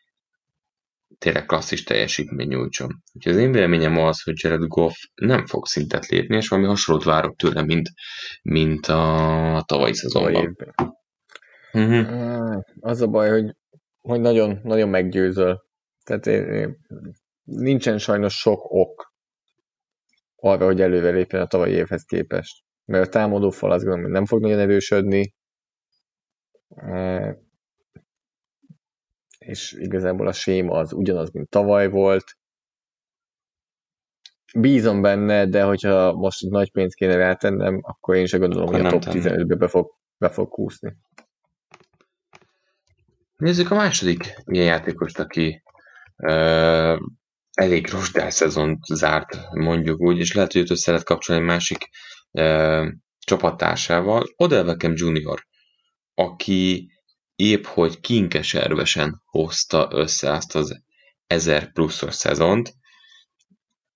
tényleg 1.18 1.46
klasszis 1.46 1.84
teljesítmény 1.84 2.48
nyújtson. 2.48 3.02
Úgyhogy 3.12 3.32
az 3.32 3.38
én 3.38 3.52
véleményem 3.52 3.98
az, 3.98 4.22
hogy 4.22 4.34
Jared 4.36 4.66
Goff 4.66 4.94
nem 5.14 5.46
fog 5.46 5.66
szintet 5.66 6.06
lépni, 6.06 6.36
és 6.36 6.48
valami 6.48 6.68
hasonlót 6.68 7.04
várok 7.04 7.36
tőle, 7.36 7.62
mint, 7.62 7.88
mint 8.42 8.86
a 8.86 9.64
tavalyi 9.66 9.94
szezonban. 9.94 10.56
Uh-huh. 11.72 12.62
Az 12.80 13.00
a 13.00 13.06
baj, 13.06 13.30
hogy, 13.30 13.54
hogy 13.98 14.20
nagyon, 14.20 14.60
nagyon 14.62 14.88
meggyőzöl. 14.88 15.62
Tehát 16.04 16.26
én, 16.26 16.52
én, 16.52 16.76
nincsen 17.44 17.98
sajnos 17.98 18.34
sok 18.34 18.60
ok 18.64 19.07
arra, 20.40 20.64
hogy 20.64 20.80
előre 20.80 21.10
lépjen 21.10 21.42
a 21.42 21.46
tavalyi 21.46 21.72
évhez 21.72 22.04
képest. 22.04 22.64
Mert 22.84 23.06
a 23.06 23.10
támadó 23.10 23.50
fal 23.50 23.70
azt 23.70 23.82
gondolom, 23.82 24.04
hogy 24.04 24.14
nem 24.14 24.26
fog 24.26 24.40
nagyon 24.40 24.58
erősödni, 24.58 25.34
és 29.38 29.72
igazából 29.72 30.26
a 30.26 30.32
séma 30.32 30.78
az 30.78 30.92
ugyanaz, 30.92 31.30
mint 31.30 31.48
tavaly 31.48 31.88
volt. 31.88 32.24
Bízom 34.58 35.02
benne, 35.02 35.46
de 35.46 35.62
hogyha 35.62 36.12
most 36.12 36.44
egy 36.44 36.50
nagy 36.50 36.72
pénzt 36.72 36.96
kéne 36.96 37.16
rátennem, 37.16 37.80
akkor 37.82 38.16
én 38.16 38.26
sem 38.26 38.40
gondolom, 38.40 38.66
akkor 38.66 38.80
hogy 38.80 38.86
a 38.86 38.98
top 38.98 39.14
15-be 39.14 39.54
be 39.54 39.68
fog, 39.68 39.94
be 40.18 40.28
fog 40.28 40.48
kúszni. 40.48 40.96
Nézzük 43.36 43.70
a 43.70 43.74
második 43.74 44.34
ilyen 44.44 44.66
játékost, 44.66 45.18
aki 45.18 45.62
elég 47.58 47.90
rostás 47.90 48.34
szezont 48.34 48.84
zárt, 48.84 49.38
mondjuk 49.50 50.00
úgy, 50.00 50.18
és 50.18 50.34
lehet, 50.34 50.52
hogy 50.52 50.60
őt 50.60 50.70
össze 50.70 50.90
lehet 50.90 51.06
kapcsolni 51.06 51.42
egy 51.42 51.48
másik 51.48 51.88
e, 52.30 52.82
csapattársával, 53.18 54.26
Odell 54.36 54.62
Beckham 54.62 54.92
Jr., 54.96 55.46
aki 56.14 56.90
épp 57.34 57.64
hogy 57.64 58.00
kinkeservesen 58.00 59.22
hozta 59.24 59.88
össze 59.90 60.32
azt 60.32 60.54
az 60.54 60.82
1000 61.26 61.72
pluszos 61.72 62.14
szezont. 62.14 62.74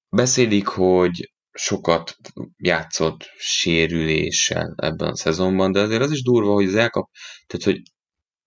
Beszélik, 0.08 0.66
hogy 0.66 1.32
sokat 1.52 2.16
játszott 2.56 3.30
sérüléssel 3.36 4.74
ebben 4.76 5.08
a 5.08 5.16
szezonban, 5.16 5.72
de 5.72 5.80
azért 5.80 6.02
az 6.02 6.10
is 6.10 6.22
durva, 6.22 6.52
hogy 6.52 6.66
az 6.66 6.74
elkap, 6.74 7.08
tehát 7.46 7.64
hogy 7.64 7.82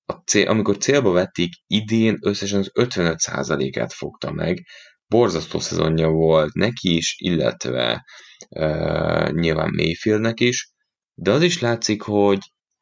a 0.05 0.13
cél, 0.13 0.47
amikor 0.47 0.77
célba 0.77 1.11
vették, 1.11 1.53
idén 1.67 2.17
összesen 2.21 2.59
az 2.59 2.71
55%-át 2.73 3.93
fogta 3.93 4.31
meg, 4.31 4.65
borzasztó 5.07 5.59
szezonja 5.59 6.09
volt 6.09 6.53
neki 6.53 6.95
is, 6.95 7.15
illetve 7.17 8.05
uh, 8.49 9.31
nyilván 9.31 9.73
Mayfieldnek 9.75 10.39
is, 10.39 10.69
de 11.13 11.31
az 11.31 11.41
is 11.41 11.61
látszik, 11.61 12.01
hogy 12.01 12.39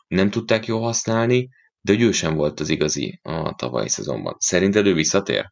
nem 0.08 0.30
tudták 0.30 0.66
jól 0.66 0.82
használni, 0.82 1.50
de 1.82 1.94
hogy 1.94 2.02
ő 2.02 2.12
sem 2.12 2.36
volt 2.36 2.60
az 2.60 2.70
igazi 2.70 3.20
a 3.24 3.56
tavalyi 3.56 3.90
szezonban. 3.90 4.36
Szerinted 4.40 4.86
ő 4.86 4.94
visszatér? 4.94 5.52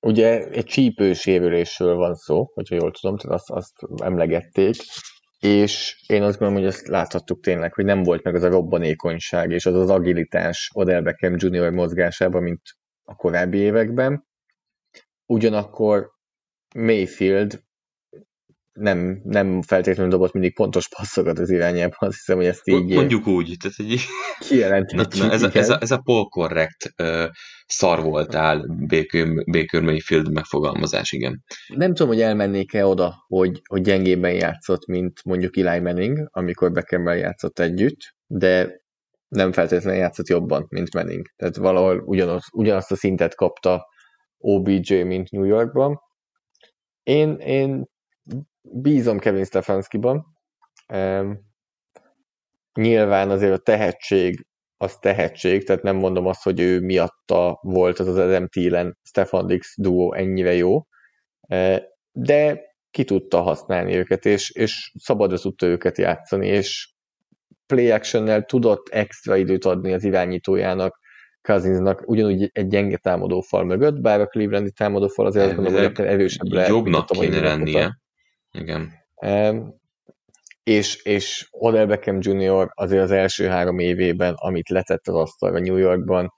Ugye 0.00 0.48
egy 0.48 0.64
csípősérülésről 0.64 1.94
van 1.94 2.14
szó, 2.14 2.50
hogyha 2.54 2.74
jól 2.74 2.90
tudom, 2.90 3.16
tehát 3.16 3.36
azt, 3.36 3.50
azt 3.50 3.72
emlegették, 4.02 4.76
és 5.38 6.02
én 6.06 6.22
azt 6.22 6.38
gondolom, 6.38 6.62
hogy 6.62 6.72
ezt 6.72 6.86
láthattuk 6.86 7.40
tényleg, 7.42 7.74
hogy 7.74 7.84
nem 7.84 8.02
volt 8.02 8.22
meg 8.22 8.34
az 8.34 8.42
a 8.42 8.48
robbanékonyság 8.48 9.50
és 9.50 9.66
az 9.66 9.74
az 9.74 9.90
agilitás 9.90 10.70
Odell 10.74 11.00
Beckham 11.00 11.34
Junior 11.36 11.70
mozgásában, 11.70 12.42
mint 12.42 12.62
a 13.04 13.14
korábbi 13.14 13.58
években. 13.58 14.26
Ugyanakkor 15.26 16.10
Mayfield 16.74 17.64
nem, 18.76 19.20
nem 19.24 19.62
feltétlenül 19.62 20.10
dobott 20.10 20.32
mindig 20.32 20.54
pontos 20.54 20.88
passzokat 20.88 21.38
az 21.38 21.50
irányába, 21.50 21.96
azt 21.98 22.16
hiszem, 22.16 22.36
hogy 22.36 22.46
ezt 22.46 22.68
így... 22.68 22.94
Mondjuk 22.94 23.26
úgy, 23.26 23.56
tehát 23.60 23.76
egy... 23.78 24.00
Kijelenthetjük. 24.38 25.22
Na, 25.22 25.28
na, 25.28 25.32
ez, 25.32 25.42
a, 25.42 25.50
ez, 25.52 25.68
a, 25.68 25.78
ez 25.80 25.90
a 25.90 26.02
uh, 27.02 27.24
szar 27.66 28.02
voltál 28.02 28.66
Baker, 28.86 29.26
Baker 29.44 29.82
Mayfield 29.82 30.32
megfogalmazás, 30.32 31.12
igen. 31.12 31.44
Nem 31.66 31.94
tudom, 31.94 32.08
hogy 32.08 32.20
elmennék-e 32.20 32.86
oda, 32.86 33.24
hogy, 33.26 33.60
hogy 33.68 33.80
gyengében 33.80 34.32
játszott, 34.32 34.86
mint 34.86 35.24
mondjuk 35.24 35.56
Eli 35.56 35.80
Manning, 35.80 36.28
amikor 36.30 36.72
Beckham 36.72 37.06
játszott 37.06 37.58
együtt, 37.58 38.14
de 38.26 38.80
nem 39.28 39.52
feltétlenül 39.52 40.00
játszott 40.00 40.28
jobban, 40.28 40.66
mint 40.68 40.94
Manning. 40.94 41.26
Tehát 41.36 41.56
valahol 41.56 42.02
ugyanaz, 42.04 42.44
ugyanazt 42.52 42.92
a 42.92 42.96
szintet 42.96 43.34
kapta 43.34 43.86
OBJ, 44.38 45.02
mint 45.02 45.30
New 45.30 45.44
Yorkban. 45.44 46.00
Én, 47.02 47.36
én 47.38 47.86
bízom 48.62 49.18
Kevin 49.18 49.44
Stefanskiban. 49.44 50.26
Nyilván 52.74 53.30
azért 53.30 53.52
a 53.52 53.58
tehetség 53.62 54.46
az 54.76 54.98
tehetség, 54.98 55.64
tehát 55.64 55.82
nem 55.82 55.96
mondom 55.96 56.26
azt, 56.26 56.42
hogy 56.42 56.60
ő 56.60 56.80
miatta 56.80 57.58
volt 57.62 57.98
az 57.98 58.06
az 58.06 58.16
Adam 58.16 58.48
Thielen 58.48 58.98
Stefan 59.02 59.46
Dix 59.46 59.74
duó 59.76 60.14
ennyire 60.14 60.54
jó, 60.54 60.86
de 62.12 62.60
ki 62.90 63.04
tudta 63.04 63.40
használni 63.40 63.96
őket, 63.96 64.24
és, 64.24 64.50
és 64.50 64.92
szabad 64.98 65.40
tudta 65.40 65.66
őket 65.66 65.98
játszani, 65.98 66.46
és 66.46 66.94
play 67.66 67.90
action 67.90 68.46
tudott 68.46 68.88
extra 68.88 69.36
időt 69.36 69.64
adni 69.64 69.92
az 69.92 70.04
irányítójának, 70.04 70.98
Cousinsnak 71.46 72.02
ugyanúgy 72.06 72.50
egy 72.52 72.66
gyenge 72.66 72.96
támadó 72.96 73.40
fal 73.40 73.64
mögött, 73.64 74.00
bár 74.00 74.20
a 74.20 74.26
Clevelandi 74.26 74.70
támadó 74.70 75.08
fal 75.08 75.26
azért 75.26 75.44
azt 75.44 75.54
gondolom, 75.54 75.78
hogy 75.78 75.90
akár 75.90 76.06
erősebb 76.06 76.52
lehet. 76.52 76.68
Jobbnak 76.68 77.06
kéne 77.06 77.40
lennie. 77.40 77.98
Igen. 78.50 78.92
Um, 79.14 79.74
és, 80.62 81.02
és 81.04 81.48
Odell 81.50 81.86
Beckham 81.86 82.18
Jr. 82.20 82.70
azért 82.74 83.02
az 83.02 83.10
első 83.10 83.46
három 83.46 83.78
évében, 83.78 84.34
amit 84.36 84.68
letett 84.68 85.08
az 85.08 85.14
asztalra 85.14 85.58
New 85.58 85.76
Yorkban, 85.76 86.32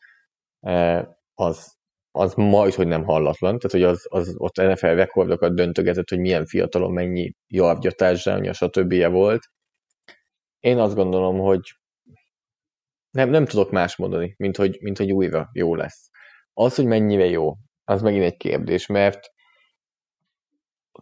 az, 1.34 1.76
az 2.10 2.34
majd, 2.34 2.74
hogy 2.74 2.86
nem 2.86 3.04
hallatlan, 3.04 3.58
tehát 3.58 3.70
hogy 3.70 3.82
az, 3.82 4.06
az 4.08 4.34
ott 4.36 4.56
NFL 4.56 4.86
rekordokat 4.86 5.54
döntögetett, 5.54 6.08
hogy 6.08 6.18
milyen 6.18 6.46
fiatalon 6.46 6.92
mennyi 6.92 7.34
javgyatás, 7.46 8.28
stb. 8.52 9.06
volt. 9.10 9.40
Én 10.60 10.78
azt 10.78 10.94
gondolom, 10.94 11.38
hogy 11.38 11.60
nem, 13.18 13.30
nem 13.30 13.44
tudok 13.44 13.70
más 13.70 13.96
mondani, 13.96 14.34
mint 14.36 14.56
hogy, 14.56 14.78
mint 14.80 14.98
hogy 14.98 15.12
újra 15.12 15.50
jó 15.52 15.74
lesz. 15.74 16.10
Az, 16.52 16.74
hogy 16.74 16.84
mennyire 16.84 17.24
jó, 17.24 17.54
az 17.84 18.02
megint 18.02 18.24
egy 18.24 18.36
kérdés, 18.36 18.86
mert 18.86 19.20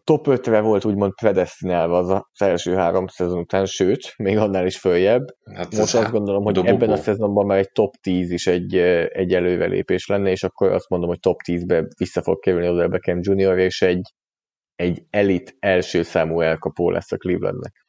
top 0.04 0.26
5-re 0.28 0.60
volt 0.60 0.84
úgymond 0.84 1.14
predestinálva 1.14 1.98
az, 1.98 2.08
az 2.08 2.42
első 2.42 2.74
három 2.74 3.06
szezon 3.06 3.38
után, 3.38 3.66
sőt, 3.66 4.14
még 4.16 4.36
annál 4.36 4.66
is 4.66 4.78
följebb. 4.78 5.24
Hát 5.54 5.76
Most 5.76 5.94
azt 5.94 6.10
gondolom, 6.10 6.44
hogy 6.44 6.54
dobogó. 6.54 6.74
ebben 6.74 6.90
a 6.90 6.96
szezonban 6.96 7.46
már 7.46 7.58
egy 7.58 7.72
top 7.72 7.94
10 8.00 8.30
is 8.30 8.46
egy, 8.46 8.76
egy 9.08 9.34
előrelépés 9.34 10.06
lenne, 10.06 10.30
és 10.30 10.42
akkor 10.42 10.72
azt 10.72 10.88
mondom, 10.88 11.08
hogy 11.08 11.20
top 11.20 11.40
10-be 11.46 11.84
vissza 11.98 12.22
fog 12.22 12.38
kerülni 12.38 12.68
Odell 12.68 12.88
Beckham 12.88 13.18
Jr., 13.20 13.58
és 13.58 13.82
egy, 13.82 14.12
egy 14.74 15.02
elit 15.10 15.56
első 15.58 16.02
számú 16.02 16.40
elkapó 16.40 16.90
lesz 16.90 17.12
a 17.12 17.16
Clevelandnek. 17.16 17.86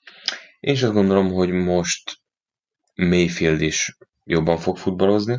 Én 0.60 0.74
is 0.74 0.84
azt 0.84 0.94
gondolom, 0.94 1.32
hogy 1.32 1.50
most 1.50 2.18
Mayfield 2.96 3.62
is 3.62 3.98
jobban 4.28 4.58
fog 4.58 4.78
futballozni, 4.78 5.38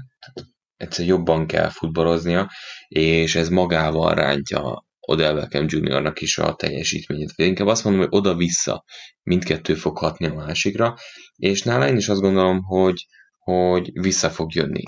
egyszer 0.77 1.07
jobban 1.07 1.47
kell 1.47 1.69
futballoznia, 1.69 2.51
és 2.89 3.35
ez 3.35 3.49
magával 3.49 4.15
rántja 4.15 4.87
Odell 5.01 5.35
Beckham 5.35 5.67
Jr.-nak 5.69 6.21
is 6.21 6.39
a 6.39 6.55
teljesítményét. 6.55 7.33
Vagy 7.37 7.47
inkább 7.47 7.67
azt 7.67 7.85
mondom, 7.85 8.03
hogy 8.03 8.19
oda-vissza 8.19 8.85
mindkettő 9.23 9.75
fog 9.75 9.99
hatni 9.99 10.27
a 10.27 10.35
másikra, 10.35 10.95
és 11.37 11.63
nála 11.63 11.89
én 11.89 11.97
is 11.97 12.09
azt 12.09 12.21
gondolom, 12.21 12.63
hogy, 12.63 13.07
hogy 13.39 13.91
vissza 13.93 14.31
fog 14.31 14.55
jönni. 14.55 14.83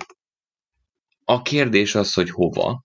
A 1.24 1.42
kérdés 1.42 1.94
az, 1.94 2.12
hogy 2.12 2.30
hova. 2.30 2.82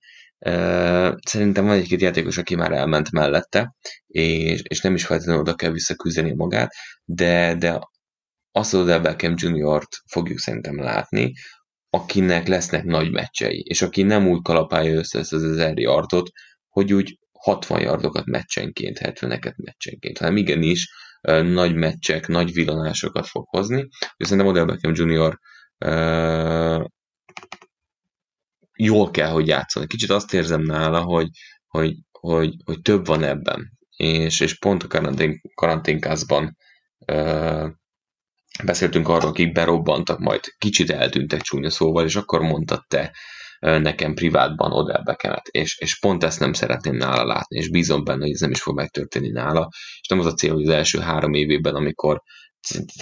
Szerintem 1.22 1.66
van 1.66 1.78
egy-két 1.78 2.02
játékos, 2.02 2.38
aki 2.38 2.56
már 2.56 2.72
elment 2.72 3.12
mellette, 3.12 3.76
és, 4.08 4.62
és 4.64 4.82
nem 4.82 4.96
is 4.96 5.06
feltétlenül 5.06 5.42
oda 5.42 5.56
kell 5.56 5.72
visszaküzdeni 5.72 6.34
magát, 6.34 6.72
de, 7.06 7.56
de 7.56 7.80
Odell 8.74 9.00
Beckham 9.00 9.34
Jr.-t 9.38 10.02
fogjuk 10.12 10.40
szerintem 10.40 10.82
látni, 10.82 11.34
akinek 11.90 12.48
lesznek 12.48 12.84
nagy 12.84 13.12
meccsei, 13.12 13.64
és 13.68 13.82
aki 13.82 14.04
nem 14.04 14.28
úgy 14.28 14.42
kalapálja 14.42 14.94
össze 14.94 15.20
ezt 15.20 15.34
az 15.34 15.44
ezer 15.44 15.78
yardot, 15.78 16.30
hogy 16.70 16.94
úgy 16.94 17.20
60 17.32 17.82
yardokat 17.82 18.26
meccsenként, 18.26 19.00
70-eket 19.02 19.56
meccsenként, 19.56 20.18
hanem 20.18 20.38
igenis 20.38 20.90
nagy 21.32 21.76
meccsek, 21.76 22.28
nagy 22.28 22.54
villanásokat 22.54 23.28
fog 23.28 23.48
hozni. 23.50 23.88
Szerintem 24.18 24.48
Odell 24.48 24.66
Beckham 24.66 24.94
Jr. 24.94 25.40
Uh, 25.86 26.86
jól 28.76 29.12
kell, 29.12 29.30
hogy 29.30 29.48
játszani. 29.48 29.88
Kicsit 29.88 30.10
azt 30.10 30.34
érzem 30.34 30.62
nála, 30.62 31.02
hogy, 31.02 31.28
hogy, 31.68 31.96
hogy, 32.12 32.56
hogy 32.66 32.82
több 32.82 33.06
van 33.06 33.24
ebben. 33.24 33.72
És, 33.96 34.40
és 34.40 34.60
pont 34.60 34.84
a 34.84 34.88
karantén, 34.88 35.42
karanténkázban 35.54 36.58
uh, 37.12 37.70
beszéltünk 38.64 39.08
arról, 39.08 39.30
akik 39.30 39.52
berobbantak, 39.52 40.20
majd 40.20 40.42
kicsit 40.58 40.90
eltűntek 40.90 41.42
csúnya 41.42 41.70
szóval, 41.70 42.06
és 42.06 42.16
akkor 42.16 42.42
mondtad 42.42 42.82
te 42.88 43.12
nekem 43.60 44.14
privátban 44.14 44.72
Odell 44.72 45.04
Beckhamet, 45.04 45.48
és, 45.48 45.78
és 45.78 46.00
pont 46.00 46.24
ezt 46.24 46.40
nem 46.40 46.54
szeretném 46.54 46.96
nála 46.96 47.26
látni, 47.26 47.58
és 47.58 47.70
bízom 47.70 48.04
benne, 48.04 48.22
hogy 48.22 48.32
ez 48.34 48.40
nem 48.40 48.52
is 48.52 48.62
fog 48.62 48.76
megtörténni 48.76 49.30
nála, 49.30 49.70
és 50.02 50.08
nem 50.08 50.20
az 50.20 50.26
a 50.26 50.34
cél, 50.34 50.54
hogy 50.54 50.64
az 50.68 50.74
első 50.74 51.00
három 51.00 51.34
évében, 51.34 51.76
amikor 51.76 52.22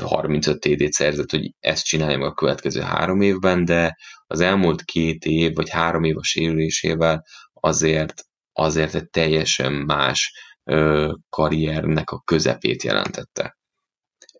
35 0.03 0.59
TD-t 0.59 0.93
szerzett, 0.93 1.31
hogy 1.31 1.53
ezt 1.59 1.85
csináljam 1.85 2.21
a 2.21 2.33
következő 2.33 2.81
három 2.81 3.21
évben, 3.21 3.65
de 3.65 3.95
az 4.27 4.39
elmúlt 4.39 4.83
két 4.83 5.25
év, 5.25 5.53
vagy 5.53 5.69
három 5.69 6.03
év 6.03 6.17
a 6.17 6.23
sérülésével 6.23 7.25
azért, 7.53 8.23
azért 8.53 8.95
egy 8.95 9.09
teljesen 9.09 9.73
más 9.73 10.31
ö, 10.63 11.11
karriernek 11.29 12.09
a 12.09 12.21
közepét 12.25 12.83
jelentette. 12.83 13.57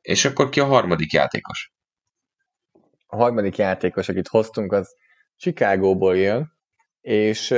És 0.04 0.26
akkor 0.26 0.50
ki 0.50 0.60
a 0.60 0.66
harmadik 0.66 1.12
játékos? 1.12 1.74
A 3.08 3.16
harmadik 3.16 3.58
játékos, 3.58 4.10
akit 4.10 4.28
hoztunk, 4.28 4.72
az 4.72 4.96
Chicagóból 5.38 6.18
jön, 6.18 6.54
és 7.02 7.50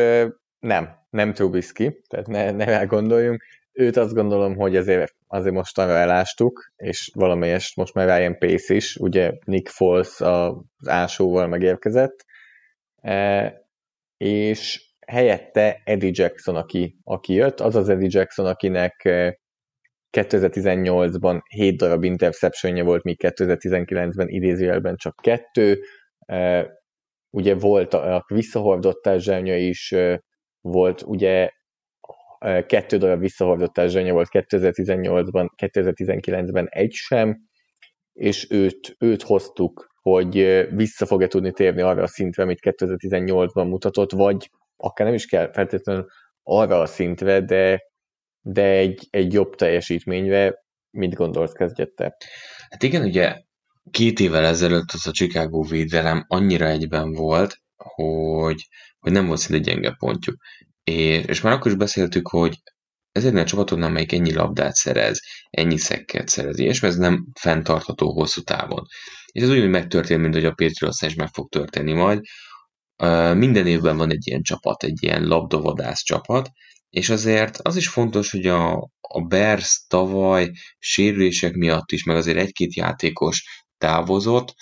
nem, 0.60 1.06
nem 1.10 1.34
Trubisky, 1.34 2.02
tehát 2.08 2.28
ne, 2.28 2.52
ne 2.52 2.66
elgondoljunk. 2.66 3.44
Őt 3.72 3.98
azt 3.98 4.14
gondolom, 4.14 4.56
hogy 4.56 4.76
azért, 4.76 5.16
azért 5.28 5.56
mostanra 5.56 5.94
elástuk, 5.94 6.72
és 6.76 7.12
valamelyest 7.14 7.76
most 7.76 7.94
már 7.94 8.18
Ryan 8.18 8.38
Pace 8.38 8.74
is, 8.74 8.96
ugye 8.96 9.32
Nick 9.46 9.68
Foles 9.68 10.22
az 10.22 10.54
ásóval 10.88 11.48
megérkezett, 11.48 12.26
e, 13.02 13.54
és 14.18 14.94
helyette 15.08 15.82
Eddie 15.84 16.12
Jackson, 16.14 16.56
aki, 16.56 16.98
aki 17.04 17.34
jött, 17.34 17.60
az 17.60 17.76
az 17.76 17.90
Eddie 17.90 18.10
Jackson, 18.12 18.46
akinek 18.46 19.10
2018-ban 20.16 21.42
7 21.48 21.78
darab 21.78 22.04
interceptionje 22.04 22.84
volt, 22.84 23.04
míg 23.04 23.18
2019-ben 23.22 24.28
idézőjelben 24.28 24.96
csak 24.96 25.16
kettő, 25.22 25.80
ugye 27.30 27.56
volt 27.56 27.94
a 27.94 28.26
visszahordott 28.28 29.10
zsánya 29.18 29.58
is, 29.58 29.96
volt 30.62 31.02
ugye 31.02 31.50
kettő 32.66 32.98
darab 32.98 33.20
visszahordott 33.20 33.82
zsánya 33.88 34.14
volt 34.14 34.28
2018-ban, 34.32 35.48
2019-ben 35.62 36.68
egy 36.70 36.92
sem, 36.92 37.38
és 38.14 38.48
őt, 38.52 38.96
őt 39.00 39.22
hoztuk, 39.22 39.94
hogy 40.02 40.66
vissza 40.72 41.06
fog-e 41.06 41.28
tudni 41.28 41.52
térni 41.52 41.82
arra 41.82 42.04
a 42.04 42.08
szintre, 42.08 42.44
amit 42.44 42.60
2018-ban 42.62 43.70
mutatott, 43.70 44.12
vagy 44.12 44.50
akár 44.78 45.08
nem 45.08 45.16
is 45.16 45.26
kell 45.26 45.52
feltétlenül 45.52 46.06
arra 46.44 46.80
a 46.80 46.86
szintre, 46.86 47.42
de, 47.42 47.84
de 48.48 48.64
egy, 48.64 49.08
egy 49.10 49.34
jobb 49.34 49.56
teljesítményre 49.56 50.64
mit 50.90 51.14
gondolsz 51.14 51.52
kezdjette? 51.52 52.16
Hát 52.70 52.84
igen, 52.84 53.04
ugye 53.04 53.42
két 53.92 54.20
évvel 54.20 54.46
ezelőtt 54.46 54.92
az 54.92 55.08
a 55.08 55.12
Chicago 55.12 55.62
védelem 55.62 56.26
annyira 56.28 56.68
egyben 56.68 57.12
volt, 57.12 57.58
hogy, 57.76 58.68
hogy 59.00 59.12
nem 59.12 59.28
volt 59.28 59.40
szinte 59.40 59.72
gyenge 59.72 59.96
pontjuk. 59.98 60.36
És, 60.84 61.24
és 61.26 61.42
már 61.42 61.54
akkor 61.54 61.72
is 61.72 61.78
beszéltük, 61.78 62.28
hogy 62.28 62.58
ez 63.12 63.26
egy 63.26 63.44
csapatoknál, 63.44 63.90
amelyik 63.90 64.14
ennyi 64.14 64.34
labdát 64.34 64.76
szerez, 64.76 65.22
ennyi 65.50 65.78
szekket 65.78 66.28
szerez, 66.28 66.60
és 66.60 66.84
ez 66.84 66.96
nem 66.96 67.26
fenntartható 67.40 68.14
hosszú 68.14 68.42
távon. 68.42 68.86
És 69.32 69.42
ez 69.42 69.50
úgy 69.50 69.70
megtörtént, 69.70 70.22
mint 70.22 70.34
hogy 70.34 70.46
a 70.46 70.54
Patriots 70.54 71.02
is 71.02 71.16
meg 71.16 71.30
fog 71.34 71.50
történni 71.50 71.94
majd. 71.94 72.20
Minden 73.34 73.68
évben 73.68 73.98
van 73.98 74.12
egy 74.12 74.28
ilyen 74.28 74.42
csapat, 74.42 74.84
egy 74.84 75.04
ilyen 75.04 75.28
labdovadász 75.28 76.04
csapat, 76.04 76.50
és 76.96 77.10
azért 77.10 77.58
az 77.58 77.76
is 77.76 77.88
fontos, 77.88 78.32
hogy 78.32 78.46
a, 78.48 78.90
a 79.02 79.22
Bears 79.28 79.86
tavaly 79.88 80.52
sérülések 80.80 81.54
miatt 81.54 81.92
is, 81.92 82.04
meg 82.04 82.16
azért 82.16 82.38
egy-két 82.38 82.76
játékos 82.76 83.64
távozott, 83.78 84.54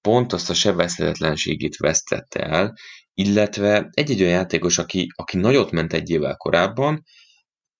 pont 0.00 0.32
azt 0.32 0.50
a 0.50 0.54
sebezhetetlenségét 0.54 1.76
vesztette 1.76 2.40
el, 2.40 2.74
illetve 3.14 3.88
egy-egy 3.90 4.20
olyan 4.20 4.32
játékos, 4.32 4.78
aki, 4.78 5.06
aki 5.14 5.36
nagyot 5.36 5.70
ment 5.70 5.92
egy 5.92 6.10
évvel 6.10 6.36
korábban, 6.36 7.02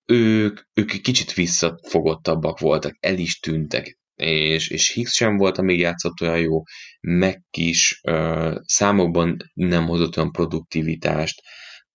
ők, 0.05 0.59
ők 0.73 1.01
kicsit 1.01 1.33
visszafogottabbak 1.33 2.59
voltak, 2.59 2.97
el 2.99 3.17
is 3.17 3.39
tűntek, 3.39 3.97
és, 4.15 4.69
és 4.69 4.89
Higgs 4.89 5.13
sem 5.13 5.37
volt, 5.37 5.57
amíg 5.57 5.79
játszott 5.79 6.21
olyan 6.21 6.39
jó, 6.39 6.61
meg 7.01 7.43
is 7.57 7.99
uh, 8.03 8.55
számokban 8.65 9.37
nem 9.53 9.85
hozott 9.85 10.17
olyan 10.17 10.31
produktivitást, 10.31 11.41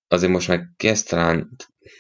azért 0.09 0.33
most 0.33 0.49
már 0.49 0.61
kezd 0.77 1.09
talán 1.09 1.57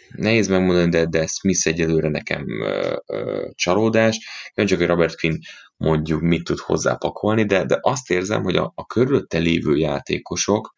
nehéz 0.09 0.49
megmondani, 0.49 0.91
de, 0.91 1.05
de 1.05 1.27
Smith 1.27 1.67
egyelőre 1.67 2.09
nekem 2.09 2.45
ö, 2.63 2.97
ö, 3.07 3.49
csalódás. 3.55 4.19
Csak, 4.55 4.79
hogy 4.79 4.87
Robert 4.87 5.21
Quinn 5.21 5.39
mondjuk 5.77 6.21
mit 6.21 6.45
tud 6.45 6.59
hozzápakolni, 6.59 7.45
de, 7.45 7.65
de 7.65 7.79
azt 7.81 8.11
érzem, 8.11 8.43
hogy 8.43 8.57
a, 8.57 8.73
a 8.75 8.87
körülötte 8.87 9.39
lévő 9.39 9.77
játékosok 9.77 10.75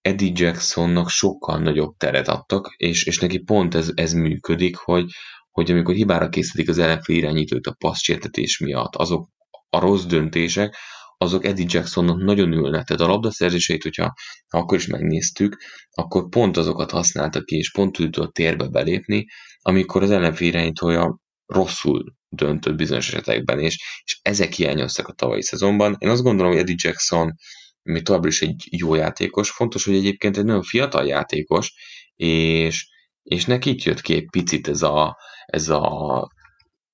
Eddie 0.00 0.32
Jacksonnak 0.34 1.08
sokkal 1.08 1.58
nagyobb 1.58 1.96
teret 1.96 2.28
adtak, 2.28 2.74
és, 2.76 3.04
és 3.04 3.18
neki 3.18 3.38
pont 3.38 3.74
ez, 3.74 3.90
ez 3.94 4.12
működik, 4.12 4.76
hogy, 4.76 5.10
hogy 5.50 5.70
amikor 5.70 5.94
hibára 5.94 6.28
készítik 6.28 6.68
az 6.68 6.76
NFL 6.76 7.12
irányítót 7.12 7.66
a 7.66 7.74
passzsértetés 7.78 8.58
miatt, 8.58 8.96
azok 8.96 9.28
a 9.70 9.78
rossz 9.78 10.04
döntések, 10.04 10.76
azok 11.22 11.44
Eddie 11.44 11.66
Jacksonnak 11.68 12.22
nagyon 12.22 12.52
ülnek. 12.52 12.84
Tehát 12.84 13.02
a 13.02 13.06
labdaszerzéseit, 13.06 13.82
hogyha 13.82 14.14
ha 14.48 14.58
akkor 14.58 14.78
is 14.78 14.86
megnéztük, 14.86 15.56
akkor 15.90 16.28
pont 16.28 16.56
azokat 16.56 16.90
használta 16.90 17.42
ki, 17.42 17.56
és 17.56 17.70
pont 17.72 17.92
tudott 17.92 18.34
térbe 18.34 18.68
belépni, 18.68 19.26
amikor 19.58 20.02
az 20.02 20.10
ellenfél 20.10 20.48
irányítója 20.48 21.18
rosszul 21.46 22.04
döntött 22.28 22.74
bizonyos 22.74 23.08
esetekben, 23.08 23.58
és, 23.58 24.00
és 24.04 24.18
ezek 24.22 24.52
hiányoztak 24.52 25.08
a 25.08 25.12
tavalyi 25.12 25.42
szezonban. 25.42 25.96
Én 25.98 26.08
azt 26.08 26.22
gondolom, 26.22 26.52
hogy 26.52 26.60
Eddie 26.60 26.76
Jackson 26.78 27.34
még 27.82 28.02
továbbra 28.02 28.28
is 28.28 28.42
egy 28.42 28.68
jó 28.70 28.94
játékos, 28.94 29.50
fontos, 29.50 29.84
hogy 29.84 29.94
egyébként 29.94 30.36
egy 30.36 30.44
nagyon 30.44 30.62
fiatal 30.62 31.06
játékos, 31.06 31.72
és, 32.16 32.88
és 33.22 33.44
neki 33.44 33.70
itt 33.70 33.82
jött 33.82 34.00
ki 34.00 34.14
egy 34.14 34.26
picit 34.30 34.68
ez 34.68 34.82
a, 34.82 35.16
ez 35.46 35.68
a 35.68 36.28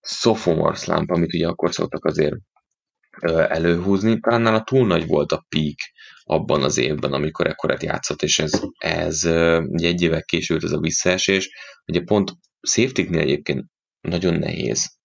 sophomore 0.00 0.76
slump, 0.76 1.10
amit 1.10 1.34
ugye 1.34 1.46
akkor 1.46 1.72
szoktak 1.72 2.04
azért 2.04 2.36
előhúzni. 3.48 4.20
Talán 4.20 4.40
nála 4.40 4.62
túl 4.62 4.86
nagy 4.86 5.06
volt 5.06 5.32
a 5.32 5.46
peak 5.48 5.78
abban 6.24 6.62
az 6.62 6.78
évben, 6.78 7.12
amikor 7.12 7.46
ekkorát 7.46 7.82
játszott, 7.82 8.22
és 8.22 8.38
ez, 8.38 8.60
ez 8.78 9.24
egy 9.72 10.02
évek 10.02 10.24
később 10.24 10.62
ez 10.62 10.72
a 10.72 10.80
visszaesés. 10.80 11.50
Ugye 11.86 12.00
pont 12.00 12.32
safety 12.60 13.16
egyébként 13.16 13.64
nagyon 14.00 14.34
nehéz, 14.34 14.96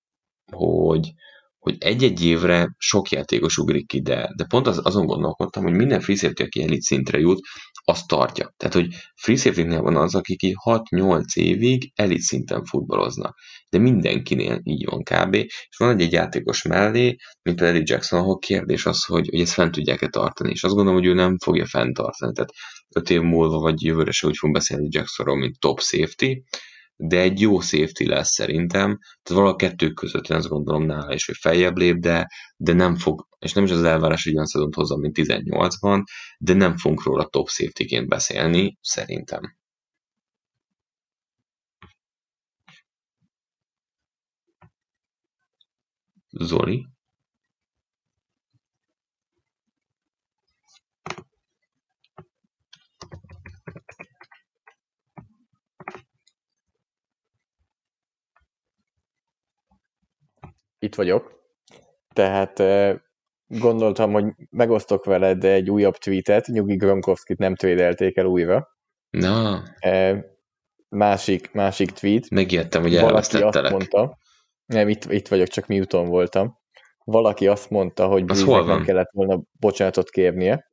hogy, 0.52 1.12
hogy 1.60 1.76
egy-egy 1.80 2.26
évre 2.26 2.76
sok 2.78 3.10
játékos 3.10 3.58
ugrik 3.58 3.88
ki, 3.88 4.02
de, 4.02 4.30
de 4.36 4.46
pont 4.50 4.68
az, 4.68 4.80
azon 4.84 5.06
gondolkodtam, 5.06 5.64
hogy 5.64 5.74
minden 5.74 6.02
free 6.02 6.16
safety, 6.16 6.42
aki 6.42 6.64
elit 6.64 6.82
szintre 6.82 7.20
jut, 7.20 7.40
azt 7.84 8.08
tartja. 8.08 8.54
Tehát, 8.58 8.74
hogy 8.74 8.88
free 9.16 9.36
safety 9.36 9.76
van 9.76 9.96
az, 9.96 10.16
akik 10.16 10.40
6-8 10.66 11.24
évig 11.34 11.92
elit 11.96 12.20
szinten 12.20 12.66
futballoznak. 12.66 13.38
De 13.70 13.78
mindenkinél 13.78 14.60
így 14.64 14.86
van 14.86 15.04
kb. 15.04 15.34
És 15.34 15.78
van 15.78 15.90
egy, 15.90 16.02
egy 16.02 16.12
játékos 16.12 16.62
mellé, 16.62 17.06
mint 17.42 17.58
például 17.58 17.70
Eddie 17.70 17.94
Jackson, 17.96 18.20
ahol 18.20 18.38
kérdés 18.38 18.86
az, 18.86 19.06
hogy, 19.06 19.28
hogy 19.30 19.40
ezt 19.40 19.54
fent 19.54 19.72
tudják-e 19.72 20.08
tartani. 20.08 20.52
És 20.52 20.64
azt 20.64 20.74
gondolom, 20.74 21.00
hogy 21.00 21.10
ő 21.10 21.14
nem 21.14 21.38
fogja 21.38 21.66
fenntartani. 21.66 22.34
Tehát 22.34 22.52
5 22.96 23.10
év 23.10 23.22
múlva 23.22 23.60
vagy 23.60 23.84
jövőre 23.84 24.12
se 24.12 24.28
úgy 24.28 24.38
fog 24.38 24.52
beszélni 24.52 24.88
Jacksonról, 24.92 25.38
mint 25.38 25.60
top 25.60 25.80
safety, 25.80 26.44
de 26.96 27.20
egy 27.20 27.40
jó 27.40 27.60
safety 27.60 28.04
lesz 28.04 28.34
szerintem, 28.34 28.98
tehát 29.24 29.42
valahol 29.42 29.56
kettő 29.56 29.90
között 29.90 30.28
én 30.28 30.38
azt 30.38 30.48
gondolom 30.48 30.86
nála 30.86 31.14
is, 31.14 31.26
hogy 31.26 31.36
feljebb 31.40 31.78
lép, 31.78 31.96
de, 31.96 32.28
de 32.58 32.74
nem 32.74 32.96
fog, 32.96 33.28
és 33.42 33.54
nem 33.54 33.64
is 33.64 33.72
az 33.72 33.84
elvárás, 33.84 34.24
hogy 34.24 34.34
olyan 34.34 34.46
szezont 34.46 34.76
hozzon, 34.76 35.00
mint 35.00 35.18
18-ban, 35.20 36.04
de 36.38 36.54
nem 36.54 36.78
fogunk 36.78 37.04
róla 37.04 37.26
top 37.26 37.48
safety-ként 37.50 38.08
beszélni, 38.08 38.78
szerintem. 38.82 39.58
Zoli? 46.30 46.88
Itt 60.80 60.96
vagyok. 60.96 61.40
Tehát 62.14 62.60
gondoltam, 63.60 64.12
hogy 64.12 64.26
megosztok 64.50 65.06
veled 65.06 65.44
egy 65.44 65.70
újabb 65.70 65.98
tweetet, 65.98 66.48
Nyugi 66.48 66.76
Gronkowski-t 66.76 67.38
nem 67.38 67.56
trédelték 67.56 68.18
el 68.18 68.26
újra. 68.26 68.68
Na. 69.10 69.64
Másik, 70.90 71.52
másik 71.52 71.92
tweet. 71.92 72.30
Megijedtem, 72.30 72.82
hogy 72.82 72.96
elvesztettelek. 72.96 73.72
mondta, 73.72 74.18
nem, 74.66 74.90
itt, 74.90 75.06
itt 75.06 75.28
vagyok, 75.28 75.48
csak 75.48 75.68
miután 75.68 76.06
voltam. 76.06 76.60
Valaki 77.04 77.48
azt 77.48 77.70
mondta, 77.70 78.08
hogy 78.08 78.26
Breeze 78.26 78.64
nem 78.64 78.84
kellett 78.84 79.12
volna 79.12 79.42
bocsánatot 79.60 80.10
kérnie, 80.10 80.72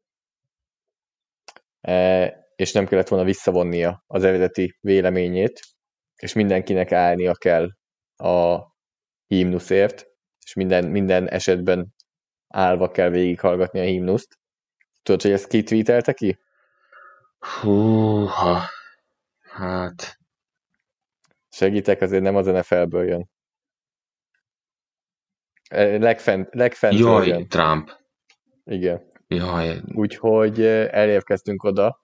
és 2.57 2.73
nem 2.73 2.87
kellett 2.87 3.09
volna 3.09 3.25
visszavonnia 3.25 4.05
az 4.07 4.25
eredeti 4.25 4.77
véleményét, 4.81 5.61
és 6.17 6.33
mindenkinek 6.33 6.93
állnia 6.93 7.35
kell 7.35 7.69
a 8.17 8.59
himnuszért, 9.27 10.07
és 10.47 10.55
minden, 10.55 10.85
minden 10.85 11.29
esetben 11.29 11.95
állva 12.49 12.91
kell 12.91 13.09
végighallgatni 13.09 13.81
a 13.81 13.85
himnuszt. 13.85 14.39
Tudod, 15.03 15.23
hogy 15.23 15.31
ezt 15.31 15.49
kitvítelte 15.49 16.13
ki? 16.13 16.39
Húha, 17.61 18.63
hát... 19.41 20.19
Segítek, 21.51 22.01
azért 22.01 22.23
nem 22.23 22.37
az 22.37 22.47
NFL-ből 22.47 23.07
jön. 23.09 23.29
E, 25.69 25.99
legfent, 25.99 26.55
legfent 26.55 26.99
Jaj, 26.99 27.27
jön. 27.27 27.49
Trump. 27.49 27.91
Igen. 28.65 29.13
Jaj. 29.27 29.81
Úgyhogy 29.95 30.61
e, 30.61 30.89
elérkeztünk 30.93 31.63
oda, 31.63 32.03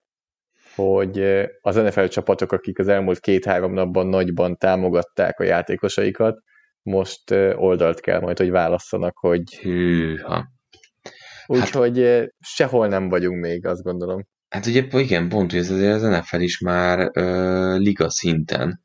hogy 0.74 1.18
e, 1.18 1.50
az 1.60 1.74
NFL 1.76 2.04
csapatok, 2.04 2.52
akik 2.52 2.78
az 2.78 2.88
elmúlt 2.88 3.20
két-három 3.20 3.72
napban 3.72 4.06
nagyban 4.06 4.56
támogatták 4.56 5.40
a 5.40 5.44
játékosaikat, 5.44 6.42
most 6.84 7.30
oldalt 7.54 8.00
kell 8.00 8.20
majd, 8.20 8.38
hogy 8.38 8.50
válasszanak, 8.50 9.18
hogy... 9.18 9.54
Hűha. 9.54 10.52
Úgyhogy 11.46 11.98
hát, 11.98 12.34
sehol 12.40 12.88
nem 12.88 13.08
vagyunk 13.08 13.40
még, 13.40 13.66
azt 13.66 13.82
gondolom. 13.82 14.26
Hát 14.48 14.66
ugye 14.66 14.86
igen, 14.90 15.28
pont, 15.28 15.50
hogy 15.50 15.60
ez 15.60 15.70
azért 15.70 15.94
az 15.94 16.02
NFL 16.02 16.40
is 16.40 16.58
már 16.58 17.10
ö, 17.12 17.76
liga 17.76 18.10
szinten 18.10 18.82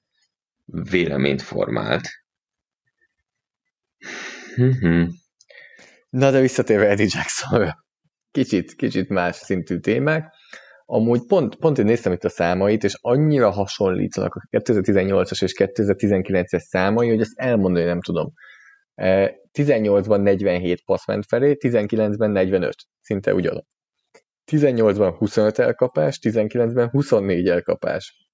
véleményt 0.66 1.42
formált. 1.42 2.08
Mhm. 4.56 5.04
Na 6.10 6.32
de 6.32 6.40
visszatérve 6.40 6.90
Eddie 6.90 7.08
Jacksonra. 7.10 7.86
Kicsit, 8.32 8.76
kicsit 8.76 9.10
más 9.10 9.36
szintű 9.36 9.80
témák. 9.80 10.34
Amúgy 10.92 11.26
pont, 11.26 11.56
pont 11.56 11.78
én 11.78 11.86
néztem 11.86 12.12
itt 12.12 12.24
a 12.24 12.30
számait, 12.30 12.84
és 12.84 12.98
annyira 13.02 13.50
hasonlítanak 13.50 14.36
a 14.36 14.48
2018-as 14.58 15.44
és 15.44 15.54
2019-es 15.58 16.60
számai, 16.60 17.10
hogy 17.10 17.22
ezt 17.22 17.40
elmondani 17.40 17.86
nem 17.86 18.02
tudom. 18.02 18.32
18-ban 18.96 20.18
e, 20.18 20.22
47 20.22 20.84
passz 20.86 21.08
ment 21.08 21.26
felé, 21.26 21.58
19-ben 21.60 22.32
45, 22.32 22.76
szinte 23.02 23.34
ugyanaz. 23.34 23.64
18-ban 24.52 25.16
25 25.18 25.60
elkapás, 25.60 26.20
19-ben 26.22 26.90
24 26.90 27.48
elkapás. 27.48 28.30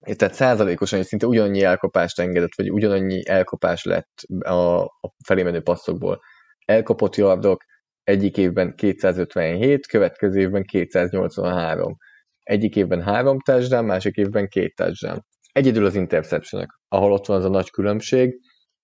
És 0.00 0.16
tehát 0.16 0.34
százalékosan 0.34 0.98
hogy 0.98 1.08
szinte 1.08 1.26
ugyannyi 1.26 1.62
elkapást 1.62 2.20
engedett, 2.20 2.54
vagy 2.56 2.70
ugyanannyi 2.70 3.28
elkapás 3.28 3.84
lett 3.84 4.20
a, 4.38 4.82
a 4.82 5.14
felé 5.24 5.42
menő 5.42 5.60
passzokból. 5.60 6.20
Elkapott 6.64 7.16
yardok, 7.16 7.62
egyik 8.04 8.36
évben 8.36 8.74
257, 8.74 9.86
következő 9.86 10.40
évben 10.40 10.64
283. 10.64 11.96
Egyik 12.42 12.76
évben 12.76 13.02
három 13.02 13.40
touchdown, 13.40 13.84
másik 13.84 14.16
évben 14.16 14.48
két 14.48 14.74
touchdown. 14.74 15.24
Egyedül 15.52 15.84
az 15.84 15.94
interception 15.94 16.66
ahol 16.88 17.12
ott 17.12 17.26
van 17.26 17.36
az 17.36 17.44
a 17.44 17.48
nagy 17.48 17.70
különbség, 17.70 18.40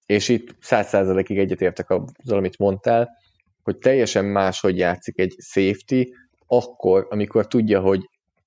és 0.06 0.28
itt 0.28 0.54
100%-ig 0.62 1.38
egyetértek 1.38 1.90
azzal, 1.90 2.38
amit 2.38 2.58
mondtál, 2.58 3.08
hogy 3.62 3.78
teljesen 3.78 4.24
máshogy 4.24 4.78
játszik 4.78 5.18
egy 5.18 5.34
safety, 5.38 6.02
akkor, 6.46 7.06
amikor 7.10 7.46
tudja, 7.46 7.80
hogy 7.80 8.00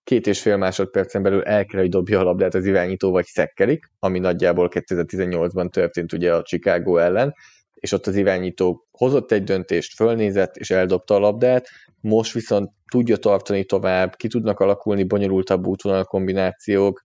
két 0.04 0.28
és 0.28 0.42
fél 0.42 0.58
másodpercen 0.58 1.24
belül 1.24 1.44
el 1.44 1.66
kell, 1.66 1.80
hogy 1.80 1.90
dobja 1.90 2.20
a 2.20 2.24
labdát 2.24 2.54
az 2.54 2.66
irányító, 2.66 3.12
vagy 3.12 3.26
szekkelik, 3.26 3.92
ami 4.00 4.20
nagyjából 4.20 4.70
2018-ban 4.72 5.70
történt 5.70 6.14
ugye 6.14 6.34
a 6.34 6.42
Chicago 6.42 6.98
ellen, 6.98 7.34
és 7.82 7.92
ott 7.92 8.08
az 8.08 8.16
irányító 8.16 8.88
hozott 8.92 9.32
egy 9.32 9.44
döntést, 9.44 9.94
fölnézett, 9.94 10.56
és 10.56 10.70
eldobta 10.70 11.16
a 11.16 11.20
labdát, 11.20 11.68
most 12.02 12.34
viszont 12.34 12.72
tudja 12.92 13.18
tartani 13.18 13.66
tovább, 13.66 14.16
ki 14.16 14.28
tudnak 14.28 14.60
alakulni 14.60 15.04
bonyolultabb 15.04 15.68
útvonal 15.68 16.04
kombinációk, 16.04 17.04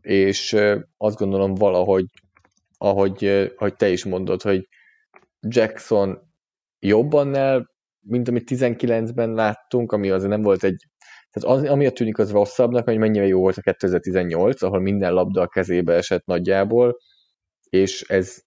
és 0.00 0.56
azt 0.96 1.16
gondolom 1.16 1.54
valahogy, 1.54 2.04
ahogy, 2.78 3.24
ahogy 3.56 3.76
te 3.76 3.88
is 3.88 4.04
mondod, 4.04 4.42
hogy 4.42 4.68
Jackson 5.40 6.18
jobban 6.78 7.34
el, 7.34 7.70
mint 8.00 8.28
amit 8.28 8.50
19-ben 8.50 9.32
láttunk, 9.32 9.92
ami 9.92 10.10
azért 10.10 10.30
nem 10.30 10.42
volt 10.42 10.64
egy 10.64 10.86
tehát 11.30 11.58
az, 11.58 11.68
amiatt 11.68 11.94
tűnik 11.94 12.18
az 12.18 12.30
rosszabbnak, 12.30 12.84
hogy 12.84 12.98
mennyire 12.98 13.26
jó 13.26 13.40
volt 13.40 13.56
a 13.56 13.60
2018, 13.60 14.62
ahol 14.62 14.80
minden 14.80 15.12
labda 15.12 15.40
a 15.40 15.46
kezébe 15.46 15.94
esett 15.94 16.24
nagyjából, 16.24 16.96
és 17.68 18.02
ez 18.02 18.45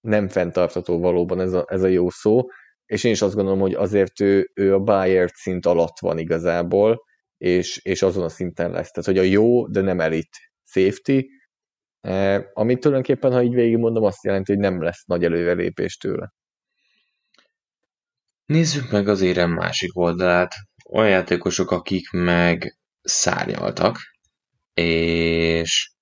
nem 0.00 0.28
fenntartható 0.28 0.98
valóban 0.98 1.40
ez 1.40 1.52
a, 1.52 1.64
ez 1.68 1.82
a 1.82 1.86
jó 1.86 2.10
szó, 2.10 2.46
és 2.86 3.04
én 3.04 3.12
is 3.12 3.22
azt 3.22 3.34
gondolom, 3.34 3.60
hogy 3.60 3.74
azért 3.74 4.20
ő, 4.20 4.50
ő 4.54 4.74
a 4.74 4.78
Bayern 4.78 5.30
szint 5.34 5.66
alatt 5.66 5.98
van 5.98 6.18
igazából, 6.18 7.04
és, 7.36 7.78
és 7.82 8.02
azon 8.02 8.24
a 8.24 8.28
szinten 8.28 8.70
lesz. 8.70 8.90
Tehát, 8.90 9.10
hogy 9.10 9.18
a 9.18 9.30
jó, 9.30 9.66
de 9.66 9.80
nem 9.80 10.00
elit 10.00 10.36
safety, 10.64 11.24
eh, 12.00 12.44
ami 12.52 12.78
tulajdonképpen, 12.78 13.32
ha 13.32 13.42
így 13.42 13.54
végigmondom, 13.54 14.04
azt 14.04 14.24
jelenti, 14.24 14.52
hogy 14.52 14.60
nem 14.60 14.82
lesz 14.82 15.04
nagy 15.04 15.24
előrelépés 15.24 15.96
tőle. 15.96 16.32
Nézzük 18.44 18.90
meg 18.90 19.08
az 19.08 19.20
érem 19.20 19.50
másik 19.50 19.96
oldalát. 19.96 20.54
Olyan 20.90 21.10
játékosok, 21.10 21.70
akik 21.70 22.10
meg 22.10 22.78
szárnyaltak, 23.02 23.98
és 24.74 25.92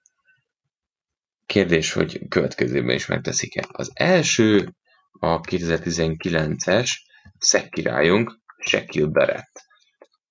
Kérdés, 1.46 1.92
hogy 1.92 2.28
következőben 2.28 2.94
is 2.94 3.06
megteszik-e. 3.06 3.64
Az 3.72 3.90
első 3.94 4.74
a 5.10 5.40
2019-es 5.40 6.90
szekkirályunk, 7.38 8.38
Shaquille 8.58 9.08
Barrett, 9.08 9.64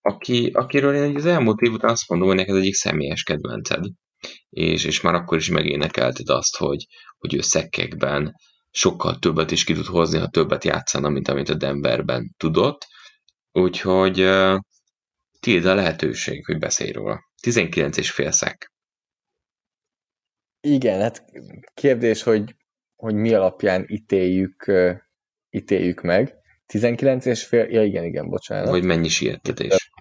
aki, 0.01 0.49
akiről 0.53 0.95
én 0.95 1.16
az 1.16 1.26
elmúlt 1.26 1.59
év 1.59 1.72
után 1.72 1.91
azt 1.91 2.09
mondom, 2.09 2.28
hogy 2.28 2.38
neked 2.38 2.55
egyik 2.55 2.74
személyes 2.74 3.24
kedvenced, 3.24 3.86
és, 4.49 4.84
és 4.84 5.01
már 5.01 5.13
akkor 5.13 5.38
is 5.38 5.49
megénekelted 5.49 6.30
azt, 6.30 6.57
hogy, 6.57 6.86
hogy 7.18 7.34
ő 7.34 7.41
szekkekben 7.41 8.34
sokkal 8.72 9.20
többet 9.20 9.51
is 9.51 9.63
ki 9.63 9.74
tud 9.74 9.86
hozni, 9.86 10.20
ha 10.20 10.28
többet 10.28 10.63
játszana, 10.63 11.09
mint 11.09 11.28
amit 11.28 11.49
a 11.49 11.55
Denverben 11.55 12.34
tudott. 12.38 12.88
Úgyhogy 13.51 14.22
uh, 14.22 14.59
tiéd 15.39 15.66
a 15.66 15.76
lehetőség, 15.76 16.45
hogy 16.45 16.57
beszélj 16.57 16.91
róla. 16.91 17.20
19 17.41 17.97
és 17.97 18.11
fél 18.11 18.32
szek. 18.32 18.74
Igen, 20.66 21.01
hát 21.01 21.26
kérdés, 21.74 22.24
hogy, 22.24 22.55
hogy 22.95 23.16
mi 23.16 23.34
alapján 23.34 23.86
ítéljük, 23.88 24.72
ítéljük 25.49 26.01
meg. 26.01 26.36
19 26.66 27.26
és 27.26 27.45
fél, 27.45 27.63
ja 27.70 27.84
igen, 27.84 28.03
igen, 28.03 28.30
bocsánat. 28.30 28.70
Vagy 28.70 28.84
mennyi 28.84 29.07
sietetés. 29.07 29.91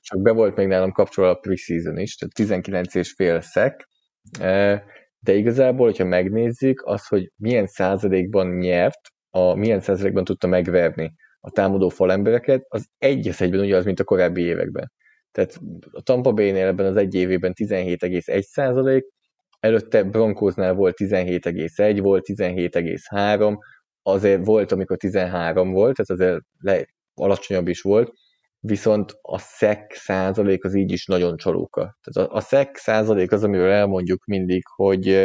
Csak 0.00 0.22
be 0.22 0.32
volt 0.32 0.56
még 0.56 0.66
nálam 0.66 0.92
kapcsolva 0.92 1.30
a 1.30 1.34
preseason 1.34 1.98
is, 1.98 2.16
tehát 2.16 2.34
19 2.34 2.94
és 2.94 3.12
fél 3.12 3.40
szek, 3.40 3.88
de 5.18 5.34
igazából, 5.34 5.86
hogyha 5.86 6.04
megnézzük, 6.04 6.82
az, 6.84 7.06
hogy 7.06 7.30
milyen 7.36 7.66
százalékban 7.66 8.48
nyert, 8.48 9.00
a, 9.30 9.54
milyen 9.54 9.80
százalékban 9.80 10.24
tudta 10.24 10.46
megverni 10.46 11.14
a 11.40 11.50
támadó 11.50 11.88
falembereket, 11.88 12.64
az 12.68 12.86
egy 12.98 13.28
az 13.28 13.42
egyben 13.42 13.60
ugyanaz, 13.60 13.84
mint 13.84 14.00
a 14.00 14.04
korábbi 14.04 14.42
években. 14.42 14.92
Tehát 15.30 15.60
a 15.90 16.02
Tampa 16.02 16.32
Bay-nél 16.32 16.66
ebben 16.66 16.86
az 16.86 16.96
egy 16.96 17.14
évében 17.14 17.52
17,1 17.54 18.40
százalék, 18.40 19.04
előtte 19.62 20.02
Broncosnál 20.02 20.74
volt 20.74 20.96
17,1, 20.98 21.98
volt 22.02 22.24
17,3, 22.26 23.54
azért 24.02 24.44
volt, 24.44 24.72
amikor 24.72 24.96
13 24.96 25.72
volt, 25.72 25.96
tehát 25.96 26.22
azért 26.22 26.42
le, 26.58 26.86
alacsonyabb 27.14 27.68
is 27.68 27.80
volt, 27.80 28.12
viszont 28.58 29.18
a 29.22 29.38
szek 29.38 29.92
százalék 29.94 30.64
az 30.64 30.74
így 30.74 30.92
is 30.92 31.06
nagyon 31.06 31.36
csalóka. 31.36 31.98
Tehát 32.00 32.30
a, 32.30 32.34
a 32.34 32.40
szek 32.40 32.76
százalék 32.76 33.32
az, 33.32 33.44
amiről 33.44 33.70
elmondjuk 33.70 34.24
mindig, 34.24 34.62
hogy 34.74 35.24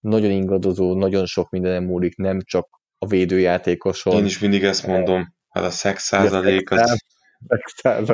nagyon 0.00 0.30
ingadozó, 0.30 0.94
nagyon 0.94 1.26
sok 1.26 1.50
mindenem 1.50 1.84
múlik, 1.84 2.16
nem 2.16 2.40
csak 2.44 2.68
a 2.98 3.06
védőjátékoson. 3.06 4.16
Én 4.16 4.24
is 4.24 4.38
mindig 4.38 4.64
ezt 4.64 4.86
mondom, 4.86 5.34
hát 5.48 5.64
a 5.64 5.70
szex 5.70 6.02
százalék 6.04 6.70
az... 6.70 7.04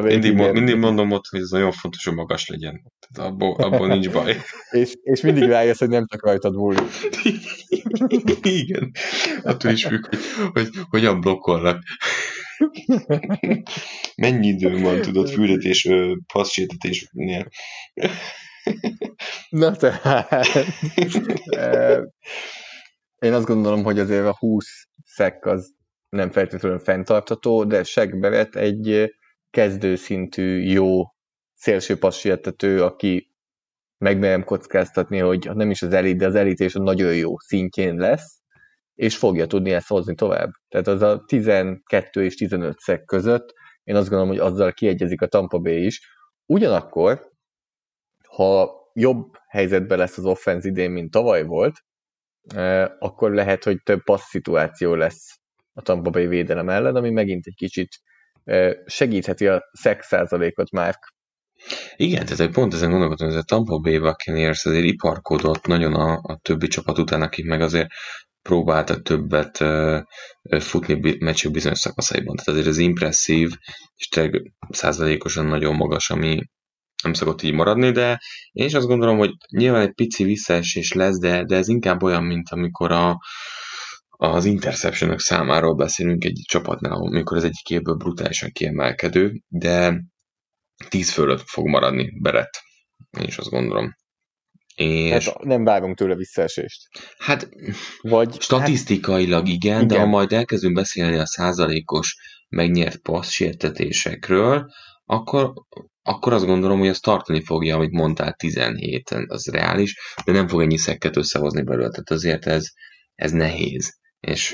Mindig, 0.03 0.35
mindig 0.35 0.77
mondom 0.77 1.11
ott, 1.11 1.27
hogy 1.27 1.41
ez 1.41 1.51
nagyon 1.51 1.73
fontos, 1.73 2.05
hogy 2.05 2.15
magas 2.15 2.49
legyen. 2.49 2.93
Tehát 3.11 3.31
abból, 3.31 3.55
abból 3.55 3.87
nincs 3.87 4.11
baj. 4.11 4.37
és, 4.71 4.93
és 5.03 5.21
mindig 5.21 5.49
rájössz, 5.49 5.79
hogy 5.79 5.89
nem 5.89 6.07
csak 6.07 6.25
rajtad 6.25 6.55
múlik. 6.55 6.83
Igen. 8.43 8.91
Attól 9.43 9.71
is 9.71 9.85
függ, 9.85 10.07
hogy, 10.07 10.19
hogy 10.53 10.71
hogyan 10.89 11.21
blokkolnak. 11.21 11.83
Mennyi 14.17 14.47
idő 14.47 14.81
van, 14.81 15.01
tudod, 15.01 15.31
fürdetés, 15.31 15.89
passzsétetésnél. 16.33 17.49
Na 19.49 19.77
tehát, 19.77 20.47
én 23.19 23.33
azt 23.33 23.47
gondolom, 23.47 23.83
hogy 23.83 23.99
azért 23.99 24.27
a 24.27 24.37
20 24.39 24.67
szek 25.05 25.47
az 25.47 25.75
nem 26.09 26.31
feltétlenül 26.31 26.79
fenntartható, 26.79 27.65
de 27.65 27.83
Segberet 27.83 28.57
egy 28.57 29.13
kezdőszintű, 29.53 30.59
jó 30.61 31.03
szélső 31.55 31.99
passietető, 31.99 32.83
aki 32.83 33.31
megmerem 33.99 34.45
kockáztatni, 34.45 35.19
hogy 35.19 35.51
nem 35.55 35.71
is 35.71 35.83
az 35.83 35.93
elit, 35.93 36.17
de 36.17 36.27
az 36.27 36.35
elit 36.35 36.61
és 36.61 36.75
a 36.75 36.83
nagyon 36.83 37.17
jó 37.17 37.39
szintjén 37.39 37.97
lesz, 37.97 38.41
és 38.95 39.17
fogja 39.17 39.47
tudni 39.47 39.73
ezt 39.73 39.89
hozni 39.89 40.15
tovább. 40.15 40.51
Tehát 40.69 40.87
az 40.87 41.03
a 41.03 41.25
12 41.27 42.25
és 42.25 42.35
15 42.35 42.79
szek 42.79 43.05
között, 43.05 43.53
én 43.85 43.97
azt 43.97 44.09
gondolom, 44.09 44.37
hogy 44.37 44.53
azzal 44.53 44.73
kiegyezik 44.73 45.21
a 45.21 45.27
Tampa 45.27 45.59
Bay 45.59 45.85
is. 45.85 46.01
Ugyanakkor, 46.47 47.31
ha 48.29 48.71
jobb 48.95 49.33
helyzetben 49.49 49.99
lesz 49.99 50.19
az 50.19 50.25
offenz 50.25 50.65
idén, 50.65 50.91
mint 50.91 51.11
tavaly 51.11 51.45
volt, 51.45 51.81
eh, 52.55 52.91
akkor 52.99 53.33
lehet, 53.33 53.65
hogy 53.65 53.83
több 53.83 54.03
passz 54.03 54.29
szituáció 54.29 54.95
lesz 54.95 55.41
a 55.73 55.83
Tampa 55.83 56.11
Bay 56.11 56.27
védelem 56.27 56.69
ellen, 56.69 56.97
ami 56.97 57.11
megint 57.11 57.47
egy 57.47 57.55
kicsit 57.55 57.89
segítheti 58.87 59.47
a 59.47 59.63
szex 59.73 60.07
százalékot 60.07 60.71
már. 60.71 60.95
Igen, 61.97 62.27
tehát 62.27 62.53
pont 62.53 62.75
ezen 62.75 62.91
gondolkodom, 62.91 63.29
hogy 63.29 63.39
a 63.39 63.43
Tampa 63.43 63.79
Bay 63.79 63.99
Buccaneers 63.99 64.65
azért 64.65 64.85
iparkodott 64.85 65.67
nagyon 65.67 65.95
a, 65.95 66.21
a 66.23 66.39
többi 66.43 66.67
csapat 66.67 66.99
után, 66.99 67.23
akik 67.23 67.45
meg 67.47 67.61
azért 67.61 67.89
próbáltak 68.43 69.03
többet 69.03 69.61
uh, 69.61 70.01
futni 70.61 71.17
meccsek 71.19 71.51
bizonyos 71.51 71.79
szakaszaiban. 71.79 72.37
Tehát 72.37 72.51
azért 72.51 72.67
az 72.67 72.79
impresszív, 72.79 73.51
és 73.97 74.09
tényleg 74.09 74.53
százalékosan 74.71 75.47
nagyon 75.47 75.75
magas, 75.75 76.11
ami, 76.11 76.41
nem 77.03 77.13
szokott 77.13 77.43
így 77.43 77.53
maradni, 77.53 77.91
de 77.91 78.21
én 78.53 78.67
is 78.67 78.75
azt 78.75 78.87
gondolom, 78.87 79.19
hogy 79.19 79.31
nyilván 79.51 79.81
egy 79.81 79.95
pici 79.95 80.25
visszaesés 80.25 80.93
lesz, 80.93 81.19
de, 81.19 81.45
de 81.45 81.57
ez 81.57 81.69
inkább 81.69 82.03
olyan, 82.03 82.25
mint 82.25 82.49
amikor 82.51 82.93
a, 82.93 83.19
az 84.17 84.45
interceptionok 84.45 85.21
számáról 85.21 85.75
beszélünk 85.75 86.25
egy 86.25 86.41
csapatnál, 86.49 86.93
amikor 86.93 87.37
az 87.37 87.45
egyik 87.45 87.71
évből 87.71 87.95
brutálisan 87.95 88.51
kiemelkedő, 88.53 89.43
de 89.49 90.03
10 90.89 91.11
fölött 91.11 91.43
fog 91.47 91.67
maradni 91.67 92.21
Beret. 92.21 92.61
Én 93.19 93.27
is 93.27 93.39
azt 93.39 93.51
gondolom. 93.51 93.97
És... 94.75 95.25
Hát 95.25 95.43
nem 95.43 95.65
vágunk 95.65 95.97
tőle 95.97 96.15
visszaesést. 96.15 96.89
Hát, 97.19 97.49
Vagy, 98.01 98.41
statisztikailag 98.41 99.47
hát, 99.47 99.55
igen, 99.55 99.77
igen, 99.77 99.87
de 99.87 99.99
ha 99.99 100.07
majd 100.07 100.33
elkezdünk 100.33 100.75
beszélni 100.75 101.17
a 101.17 101.27
százalékos 101.27 102.17
megnyert 102.49 102.99
passz 102.99 103.31
sértetésekről, 103.31 104.71
akkor 105.05 105.53
akkor 106.03 106.33
azt 106.33 106.45
gondolom, 106.45 106.79
hogy 106.79 106.89
az 106.89 107.01
tartani 107.01 107.45
fogja, 107.45 107.77
amit 107.77 107.91
mondtál 107.91 108.33
17 108.33 109.11
az 109.27 109.47
reális, 109.47 109.99
de 110.25 110.33
nem 110.33 110.49
fog 110.49 110.63
ennyi 110.63 110.77
szekket 110.77 111.17
összehozni 111.17 111.63
belőle, 111.63 111.89
tehát 111.89 112.11
azért 112.11 112.47
ez, 112.47 112.67
ez 113.15 113.31
nehéz. 113.31 114.01
És 114.27 114.53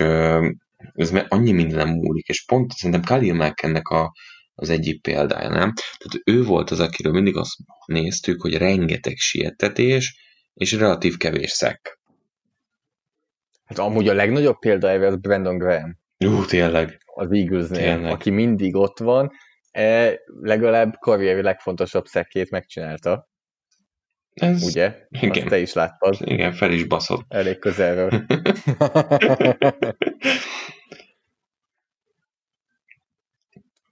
ez 0.95 1.13
annyi 1.29 1.53
mindenem 1.53 1.89
múlik, 1.89 2.29
és 2.29 2.45
pont 2.45 2.73
szerintem 2.73 3.03
Khalil 3.05 3.35
Mack 3.35 3.89
a, 3.89 4.13
az 4.55 4.71
egyik 4.71 5.03
példája, 5.03 5.49
nem? 5.49 5.73
Tehát 5.99 6.21
ő 6.25 6.45
volt 6.45 6.71
az, 6.71 6.81
akiről 6.81 7.13
mindig 7.13 7.37
azt 7.37 7.55
néztük, 7.87 8.41
hogy 8.41 8.57
rengeteg 8.57 9.17
siettetés, 9.17 10.27
és 10.55 10.73
relatív 10.73 11.17
kevés 11.17 11.51
szek. 11.51 11.99
Hát 13.65 13.79
amúgy 13.79 14.09
a 14.09 14.15
legnagyobb 14.15 14.59
példa 14.59 14.89
az 14.89 15.21
Brandon 15.21 15.59
Graham. 15.59 15.99
Ú, 16.25 16.45
tényleg. 16.45 16.99
Az 17.05 17.33
Eaglesnél, 17.33 18.05
aki 18.05 18.31
mindig 18.31 18.75
ott 18.75 18.99
van, 18.99 19.31
e, 19.71 20.19
legalább 20.41 20.95
karrieri 20.99 21.43
legfontosabb 21.43 22.07
szekkét 22.07 22.51
megcsinálta. 22.51 23.28
Ez... 24.39 24.63
Ugye? 24.63 25.07
Igen. 25.09 25.31
Azt 25.31 25.47
te 25.47 25.59
is 25.59 25.73
láttad. 25.73 26.17
Igen, 26.21 26.53
fel 26.53 26.73
is 26.73 26.85
baszott. 26.85 27.25
Elég 27.29 27.59
közelről. 27.59 28.27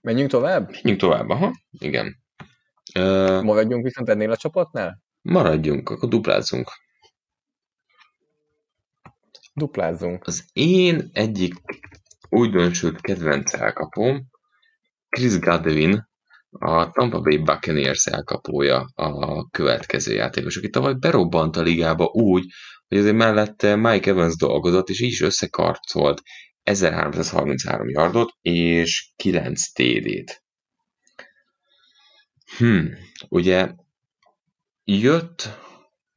Menjünk 0.01 0.29
tovább? 0.29 0.69
Menjünk 0.71 0.99
tovább, 0.99 1.29
aha. 1.29 1.51
Igen. 1.71 2.17
Uh, 2.99 3.43
maradjunk 3.43 3.83
viszont 3.83 4.09
ennél 4.09 4.31
a 4.31 4.37
csapatnál? 4.37 5.01
Maradjunk, 5.21 5.89
akkor 5.89 6.09
duplázzunk. 6.09 6.71
Duplázzunk. 9.53 10.27
Az 10.27 10.45
én 10.53 11.09
egyik 11.13 11.53
újdonsült 12.29 13.01
kedvenc 13.01 13.53
elkapom, 13.53 14.27
Chris 15.09 15.39
Godwin, 15.39 16.09
a 16.59 16.91
Tampa 16.91 17.19
Bay 17.19 17.37
Buccaneers 17.37 18.05
elkapója 18.05 18.89
a 18.95 19.49
következő 19.49 20.13
játékos, 20.13 20.57
aki 20.57 20.69
tavaly 20.69 20.93
berobbant 20.93 21.55
a 21.55 21.61
ligába 21.61 22.05
úgy, 22.05 22.45
hogy 22.87 22.97
azért 22.97 23.15
mellette 23.15 23.75
Mike 23.75 24.09
Evans 24.09 24.35
dolgozott, 24.35 24.89
és 24.89 25.01
így 25.01 25.11
is 25.11 25.21
összekarcolt 25.21 26.21
1333 26.63 27.89
yardot 27.89 28.29
és 28.41 29.11
9 29.15 29.71
TD-t. 29.71 30.43
Hmm, 32.57 32.89
ugye 33.29 33.71
jött 34.83 35.49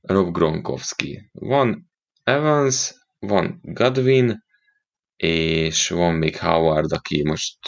Rob 0.00 0.32
Gronkowski, 0.32 1.30
van 1.32 1.90
Evans, 2.24 2.94
van 3.18 3.58
Godwin, 3.62 4.44
és 5.16 5.88
van 5.88 6.14
még 6.14 6.36
Howard, 6.36 6.92
aki 6.92 7.22
most 7.24 7.58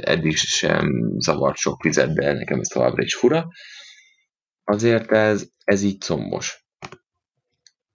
eddig 0.00 0.36
sem 0.36 1.14
zavart 1.18 1.56
sok 1.56 1.82
vizet, 1.82 2.14
de 2.14 2.32
nekem 2.32 2.60
ez 2.60 2.68
továbbra 2.68 3.02
is 3.02 3.14
fura. 3.14 3.48
Azért 4.64 5.10
ez, 5.10 5.48
ez 5.64 5.82
így 5.82 6.00
combos. 6.00 6.64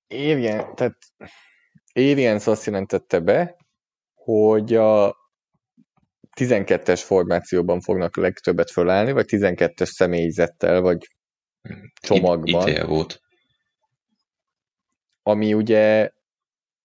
Évjen, 0.07 0.75
tehát 0.75 0.97
Aliens 1.93 2.47
azt 2.47 2.65
jelentette 2.65 3.19
be, 3.19 3.55
hogy 4.13 4.75
a 4.75 5.15
12-es 6.39 7.01
formációban 7.03 7.81
fognak 7.81 8.17
legtöbbet 8.17 8.71
fölállni, 8.71 9.11
vagy 9.11 9.25
12-es 9.27 9.85
személyzettel, 9.85 10.81
vagy 10.81 11.07
csomagban. 12.01 12.67
Itt, 12.67 12.81
volt. 12.81 13.19
Ami 15.21 15.53
ugye 15.53 16.11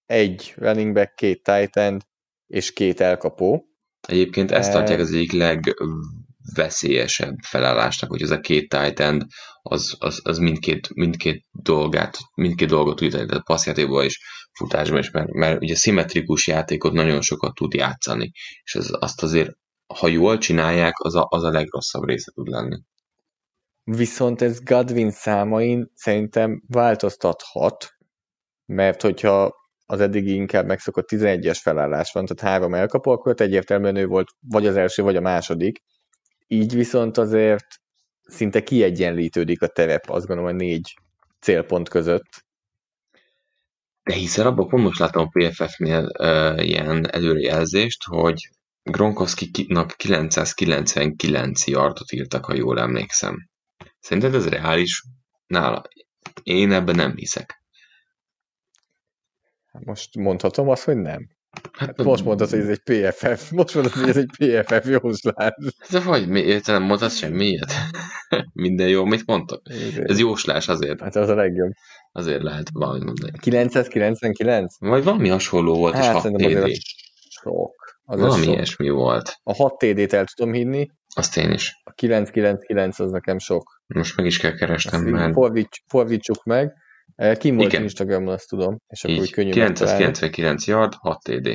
egy 0.06 0.54
running 0.56 0.94
back, 0.94 1.14
két 1.14 1.42
tight 1.42 1.76
end 1.76 2.02
és 2.46 2.72
két 2.72 3.00
elkapó. 3.00 3.69
Egyébként 4.10 4.50
ezt 4.50 4.72
tartják 4.72 5.00
az 5.00 5.12
egyik 5.12 5.32
legveszélyesebb 5.32 7.34
felállásnak, 7.46 8.10
hogy 8.10 8.22
ez 8.22 8.30
a 8.30 8.40
két 8.40 8.68
tight 8.68 9.00
end 9.00 9.24
az, 9.62 9.94
az, 9.98 10.20
az 10.22 10.38
mindkét, 10.38 10.94
mindkét 10.94 11.46
dolgát, 11.50 12.18
mindkét 12.34 12.68
dolgot 12.68 12.96
tud 12.96 13.10
tehát 13.10 13.30
a 13.30 13.40
passzjátékban 13.40 14.04
is, 14.04 14.20
futásban 14.52 14.98
is, 14.98 15.10
mert, 15.10 15.32
mert 15.32 15.62
ugye 15.62 15.76
szimmetrikus 15.76 16.46
játékot 16.46 16.92
nagyon 16.92 17.20
sokat 17.20 17.54
tud 17.54 17.74
játszani, 17.74 18.30
és 18.62 18.74
az, 18.74 18.96
azt 18.98 19.22
azért, 19.22 19.50
ha 19.98 20.08
jól 20.08 20.38
csinálják, 20.38 20.98
az 20.98 21.14
a, 21.14 21.26
az 21.30 21.42
a 21.42 21.50
legrosszabb 21.50 22.04
része 22.04 22.32
tud 22.34 22.48
lenni. 22.48 22.80
Viszont 23.84 24.42
ez 24.42 24.60
Godwin 24.60 25.10
számain 25.10 25.90
szerintem 25.94 26.62
változtathat, 26.66 27.88
mert 28.66 29.02
hogyha 29.02 29.59
az 29.90 30.00
eddigi 30.00 30.34
inkább 30.34 30.66
megszokott 30.66 31.08
11-es 31.12 31.58
felállás 31.62 32.12
van, 32.12 32.26
tehát 32.26 32.52
három 32.52 32.74
elkapó, 32.74 33.10
akkor 33.10 33.34
egyértelműen 33.36 33.96
ő 33.96 34.06
volt 34.06 34.28
vagy 34.40 34.66
az 34.66 34.76
első, 34.76 35.02
vagy 35.02 35.16
a 35.16 35.20
második. 35.20 35.82
Így 36.46 36.74
viszont 36.74 37.18
azért 37.18 37.66
szinte 38.22 38.62
kiegyenlítődik 38.62 39.62
a 39.62 39.66
terep, 39.66 40.10
azt 40.10 40.26
gondolom, 40.26 40.50
a 40.50 40.56
négy 40.56 40.94
célpont 41.40 41.88
között. 41.88 42.44
De 44.02 44.14
hiszen 44.14 44.46
abban 44.46 44.68
pont 44.68 44.82
most 44.82 44.98
látom 44.98 45.28
a 45.30 45.38
PFF-nél 45.38 46.10
uh, 46.18 46.66
ilyen 46.66 47.10
előrejelzést, 47.10 48.04
hogy 48.04 48.50
Gronkowski-nak 48.82 49.94
999 49.96 51.66
yardot 51.66 52.12
írtak, 52.12 52.44
ha 52.44 52.54
jól 52.54 52.80
emlékszem. 52.80 53.48
Szerinted 54.00 54.34
ez 54.34 54.48
reális? 54.48 55.02
Nála. 55.46 55.82
Én 56.42 56.72
ebben 56.72 56.94
nem 56.94 57.14
hiszek. 57.16 57.59
Most 59.78 60.16
mondhatom 60.16 60.68
azt, 60.68 60.84
hogy 60.84 60.96
nem. 60.96 61.28
Hát 61.72 62.02
most 62.02 62.24
mondod, 62.24 62.50
hogy 62.50 62.58
ez 62.58 62.68
egy 62.68 62.78
PFF. 62.82 63.50
Most 63.50 63.74
mondod, 63.74 63.92
hogy 63.92 64.08
ez 64.08 64.16
egy 64.16 64.30
PFF 64.38 64.86
jóslás. 64.88 65.52
De 65.90 66.00
vagy, 66.00 66.28
mi, 66.28 66.60
te 66.60 66.72
nem 66.72 66.82
mondhatsz 66.82 67.16
semmiért? 67.16 67.72
Minden 68.52 68.88
jó, 68.88 69.04
mit 69.04 69.26
mondtok? 69.26 69.62
Ez 70.02 70.18
jóslás 70.18 70.68
azért. 70.68 71.00
Hát 71.00 71.16
az 71.16 71.28
a 71.28 71.34
legjobb. 71.34 71.70
Azért 72.12 72.42
lehet 72.42 72.68
valami 72.72 73.04
mondani. 73.04 73.32
999? 73.38 74.74
Vagy 74.78 75.04
valami 75.04 75.28
hasonló 75.28 75.74
volt, 75.74 75.94
Hát 75.94 76.02
és 76.04 76.08
6 76.10 76.22
szerintem 76.22 76.46
azért 76.46 76.64
TD. 76.64 76.70
az 76.70 76.78
sok. 77.42 77.74
Az 78.04 78.20
Valami 78.20 78.44
sok. 78.44 78.54
ilyesmi 78.54 78.88
volt. 78.88 79.34
A 79.42 79.54
6 79.54 79.78
TD-t 79.78 80.12
el 80.12 80.24
tudom 80.24 80.52
hinni, 80.52 80.86
Azt 81.14 81.36
én 81.36 81.50
is. 81.52 81.80
a 81.84 81.90
999 81.92 82.98
az 82.98 83.10
nekem 83.10 83.38
sok. 83.38 83.82
Most 83.86 84.16
meg 84.16 84.26
is 84.26 84.38
kell 84.38 84.54
keresnem, 84.54 85.00
Ezt 85.00 85.10
mert 85.10 85.32
fordíts, 85.32 85.82
fordítsuk 85.86 86.44
meg. 86.44 86.72
Eh, 87.14 87.36
Kim 87.36 87.56
volt 87.56 87.68
Igen. 87.72 87.82
Instagramon, 87.82 88.32
azt 88.34 88.48
tudom, 88.48 88.78
és 88.86 89.04
akkor 89.04 89.16
úgy 89.16 89.22
így 89.24 89.32
könnyű 89.32 89.48
megtalálni. 89.48 89.98
999 89.98 90.66
yard, 90.66 90.94
6 90.94 91.22
TD. 91.22 91.46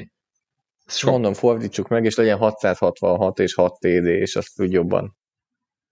Ez 0.85 0.95
sok. 0.95 1.09
Mondom, 1.11 1.33
fordítsuk 1.33 1.87
meg, 1.87 2.05
és 2.05 2.15
legyen 2.15 2.37
666 2.37 3.39
és 3.39 3.53
6 3.53 3.79
TD, 3.79 4.05
és 4.05 4.35
azt 4.35 4.59
úgy 4.61 4.71
jobban, 4.71 5.17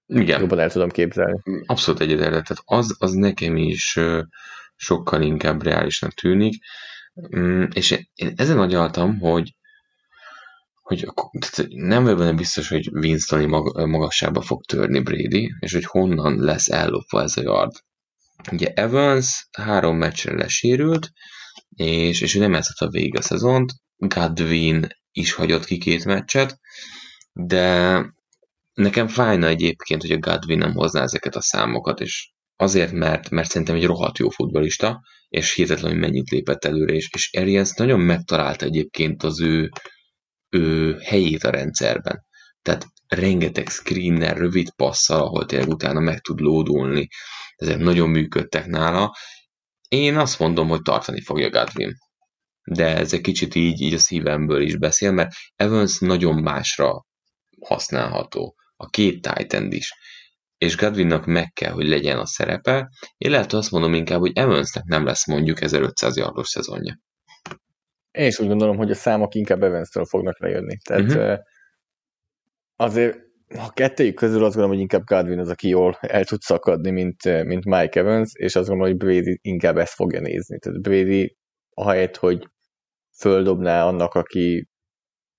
Igen, 0.06 0.40
jobban 0.40 0.60
el 0.60 0.70
tudom 0.72 0.90
képzelni. 0.90 1.40
abszolút 1.66 2.02
egyetértek. 2.02 2.44
Tehát 2.46 2.64
az, 2.66 2.96
az 3.00 3.12
nekem 3.14 3.58
is 3.58 4.00
sokkal 4.76 5.22
inkább 5.22 5.64
reálisnak 5.64 6.12
tűnik. 6.12 6.64
Mm, 7.36 7.64
És 7.74 8.00
én- 8.14 8.34
ezen 8.36 8.60
agyaltam, 8.60 9.20
hogy 9.20 9.56
hogy 10.82 11.08
nem 11.70 12.04
vagyok 12.04 12.18
benne 12.18 12.34
biztos, 12.34 12.70
hogy 12.70 12.90
Winstoni 12.94 13.46
mag, 13.46 13.88
magassába 13.88 14.42
fog 14.42 14.64
törni 14.64 15.00
Brady, 15.00 15.54
és 15.60 15.74
hogy 15.74 15.86
honnan 15.86 16.40
lesz 16.40 16.70
ellopva 16.70 17.22
ez 17.22 17.38
a 17.38 17.42
yard. 17.42 17.72
Ugye 18.52 18.74
Evans 18.74 19.48
három 19.52 19.98
meccsre 19.98 20.34
lesérült, 20.34 21.10
és, 21.76 22.22
és 22.22 22.36
ő 22.36 22.40
nem 22.40 22.54
játszott 22.54 22.88
a 22.88 22.92
végig 22.92 23.18
a 23.18 23.22
szezont, 23.22 23.72
Godwin 23.98 24.88
is 25.12 25.34
hagyott 25.34 25.66
ki 25.66 25.78
két 25.78 26.06
meccset, 26.06 26.60
de 27.34 28.00
nekem 28.74 29.08
fájna 29.08 29.48
egyébként, 29.48 30.02
hogy 30.02 30.12
a 30.12 30.20
Godwin 30.20 30.58
nem 30.58 30.74
hozná 30.74 31.02
ezeket 31.02 31.36
a 31.36 31.42
számokat, 31.42 32.00
és 32.00 32.32
azért, 32.56 32.92
mert, 32.92 33.30
mert 33.30 33.50
szerintem 33.50 33.76
egy 33.76 33.86
rohadt 33.86 34.18
jó 34.18 34.30
futbolista, 34.30 35.02
és 35.30 35.54
hihetetlenül 35.54 36.00
mennyit 36.00 36.30
lépett 36.30 36.66
előre, 36.66 36.94
és, 36.94 37.10
és 37.14 37.30
Arians 37.34 37.74
nagyon 37.74 38.00
megtalálta 38.00 38.66
egyébként 38.66 39.24
az 39.24 39.42
ő, 39.42 39.70
ő 40.50 40.98
helyét 41.00 41.44
a 41.44 41.50
rendszerben. 41.50 42.26
Tehát 42.62 42.86
rengeteg 43.08 43.68
screenner, 43.70 44.38
rövid 44.38 44.76
passzal, 44.76 45.22
ahol 45.22 45.46
tényleg 45.46 45.70
utána 45.70 46.00
meg 46.00 46.20
tud 46.20 46.40
lódulni, 46.40 47.08
ezek 47.64 47.78
nagyon 47.78 48.10
működtek 48.10 48.66
nála. 48.66 49.16
Én 49.88 50.18
azt 50.18 50.40
mondom, 50.40 50.68
hogy 50.68 50.82
tartani 50.82 51.22
fogja 51.22 51.50
Godwin. 51.50 51.94
De 52.64 52.98
ez 52.98 53.14
egy 53.14 53.22
kicsit 53.22 53.56
így, 53.56 53.82
így 53.82 53.94
a 53.94 54.00
szívemből 54.00 54.62
is 54.62 54.78
beszél, 54.78 55.12
mert 55.12 55.32
Evans 55.56 56.00
nagyon 56.00 56.36
másra 56.42 57.06
használható. 57.62 58.56
A 58.76 58.88
két 58.88 59.22
Titan 59.22 59.72
is. 59.72 59.94
És 60.58 60.78
Godwinnak 60.78 61.26
meg 61.26 61.52
kell, 61.54 61.72
hogy 61.72 61.88
legyen 61.88 62.20
a 62.20 62.26
szerepe. 62.26 62.90
Én 63.18 63.32
lehet 63.32 63.54
azt 63.54 63.72
mondom 63.72 63.94
inkább, 63.94 64.20
hogy 64.20 64.38
Evansnek 64.38 64.84
nem 64.84 65.06
lesz 65.06 65.28
mondjuk 65.28 65.62
1500 65.62 66.18
yardos 66.18 66.48
szezonja. 66.48 67.00
Én 68.12 68.28
is 68.28 68.40
úgy 68.40 68.48
gondolom, 68.48 68.78
hogy 68.78 68.92
a 68.92 68.96
számok 68.96 69.36
inkább 69.36 69.64
Evans-től 69.64 70.06
fognak 70.06 70.40
lejönni. 70.40 70.78
Tehát 70.78 71.04
uh-huh. 71.04 71.38
azért, 72.76 73.18
ha 73.58 73.70
kettőjük 73.70 74.16
közül 74.16 74.44
azt 74.44 74.56
gondolom, 74.56 74.72
hogy 74.72 74.80
inkább 74.80 75.04
Godwin 75.04 75.40
az, 75.40 75.50
aki 75.50 75.68
jól 75.68 75.98
el 76.02 76.24
tud 76.24 76.42
szakadni, 76.42 76.92
mint, 76.92 77.26
eh, 77.26 77.44
mint 77.44 77.66
Mike 77.66 78.00
Evans, 78.00 78.32
és 78.34 78.56
azt 78.56 78.68
gondolom, 78.68 78.92
hogy 78.92 79.08
Brady 79.08 79.40
inkább 79.42 79.78
ezt 79.78 79.94
fogja 79.94 80.20
nézni. 80.20 80.60
Tehát 80.60 80.82
Brady 80.82 81.38
ahelyett, 81.74 82.18
hogy 82.18 82.48
földobná 83.18 83.86
annak, 83.86 84.14
aki 84.14 84.68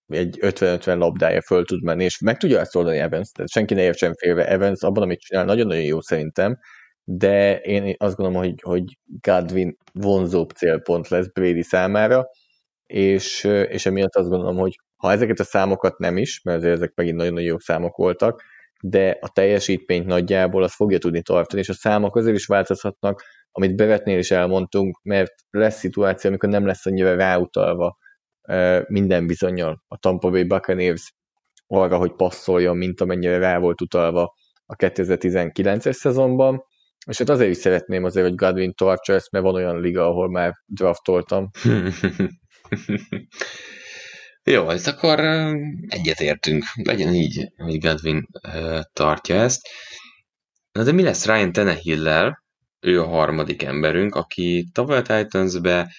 egy 0.06 0.38
50-50 0.40 0.98
labdája 0.98 1.42
föl 1.42 1.64
tud 1.64 1.82
menni, 1.82 2.04
és 2.04 2.18
meg 2.18 2.36
tudja 2.36 2.60
ezt 2.60 2.76
oldani 2.76 2.98
Evans, 2.98 3.30
tehát 3.30 3.50
senki 3.50 3.74
ne 3.74 3.82
értsen 3.82 4.14
félve, 4.14 4.48
Evans 4.48 4.82
abban, 4.82 5.02
amit 5.02 5.20
csinál, 5.20 5.44
nagyon-nagyon 5.44 5.84
jó 5.84 6.00
szerintem, 6.00 6.58
de 7.04 7.58
én 7.60 7.94
azt 7.98 8.16
gondolom, 8.16 8.42
hogy, 8.42 8.60
hogy 8.62 8.98
Godwin 9.04 9.76
vonzóbb 9.92 10.50
célpont 10.50 11.08
lesz 11.08 11.32
Brady 11.32 11.62
számára, 11.62 12.26
és, 12.86 13.44
és 13.68 13.86
emiatt 13.86 14.14
azt 14.14 14.28
gondolom, 14.28 14.56
hogy 14.56 14.78
ha 15.04 15.12
ezeket 15.12 15.40
a 15.40 15.44
számokat 15.44 15.98
nem 15.98 16.16
is, 16.16 16.40
mert 16.42 16.58
azért 16.58 16.74
ezek 16.74 16.92
megint 16.94 17.16
nagyon-nagyon 17.16 17.48
jó 17.48 17.58
számok 17.58 17.96
voltak, 17.96 18.42
de 18.82 19.18
a 19.20 19.28
teljesítményt 19.28 20.06
nagyjából 20.06 20.62
azt 20.62 20.74
fogja 20.74 20.98
tudni 20.98 21.22
tartani, 21.22 21.60
és 21.60 21.68
a 21.68 21.74
számok 21.74 22.16
azért 22.16 22.36
is 22.36 22.46
változhatnak, 22.46 23.22
amit 23.50 23.76
bevetnél 23.76 24.18
is 24.18 24.30
elmondtunk, 24.30 25.00
mert 25.02 25.32
lesz 25.50 25.78
szituáció, 25.78 26.30
amikor 26.30 26.48
nem 26.48 26.66
lesz 26.66 26.86
annyira 26.86 27.14
ráutalva 27.14 27.96
minden 28.86 29.26
bizonyal 29.26 29.82
a 29.88 29.98
Tampa 29.98 30.30
Bay 30.30 30.44
Buccaneers 30.44 31.14
arra, 31.66 31.96
hogy 31.96 32.12
passzoljon, 32.12 32.76
mint 32.76 33.00
amennyire 33.00 33.38
rá 33.38 33.58
volt 33.58 33.80
utalva 33.80 34.34
a 34.66 34.76
2019-es 34.76 35.92
szezonban, 35.92 36.64
és 37.06 37.18
hát 37.18 37.28
azért 37.28 37.50
is 37.50 37.56
szeretném 37.56 38.04
azért, 38.04 38.26
hogy 38.26 38.34
Godwin 38.34 38.74
tartsa 38.74 39.12
ezt, 39.12 39.30
mert 39.30 39.44
van 39.44 39.54
olyan 39.54 39.80
liga, 39.80 40.06
ahol 40.06 40.30
már 40.30 40.52
draftoltam. 40.66 41.50
Jó, 44.46 44.70
ezt 44.70 44.86
akkor 44.86 45.20
egyetértünk. 45.88 46.64
Legyen 46.74 47.14
így, 47.14 47.52
hogy 47.56 47.78
Godwin 47.78 48.26
tartja 48.92 49.36
ezt. 49.36 49.68
Na 50.72 50.82
de 50.82 50.92
mi 50.92 51.02
lesz 51.02 51.26
Ryan 51.26 51.52
Tenehill-lel? 51.52 52.42
Ő 52.80 53.00
a 53.00 53.06
harmadik 53.06 53.62
emberünk, 53.62 54.14
aki 54.14 54.68
tavaly 54.72 54.98
a 54.98 55.02
Titansbe 55.02 55.92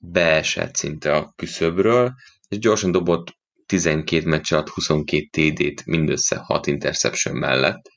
beesett 0.00 0.74
szinte 0.74 1.16
a 1.16 1.32
küszöbről, 1.36 2.14
és 2.48 2.58
gyorsan 2.58 2.92
dobott 2.92 3.36
12 3.66 4.28
meccs 4.28 4.52
alatt 4.52 4.68
22 4.68 5.52
TD-t 5.52 5.84
mindössze 5.84 6.36
6 6.36 6.66
interception 6.66 7.36
mellett. 7.36 7.90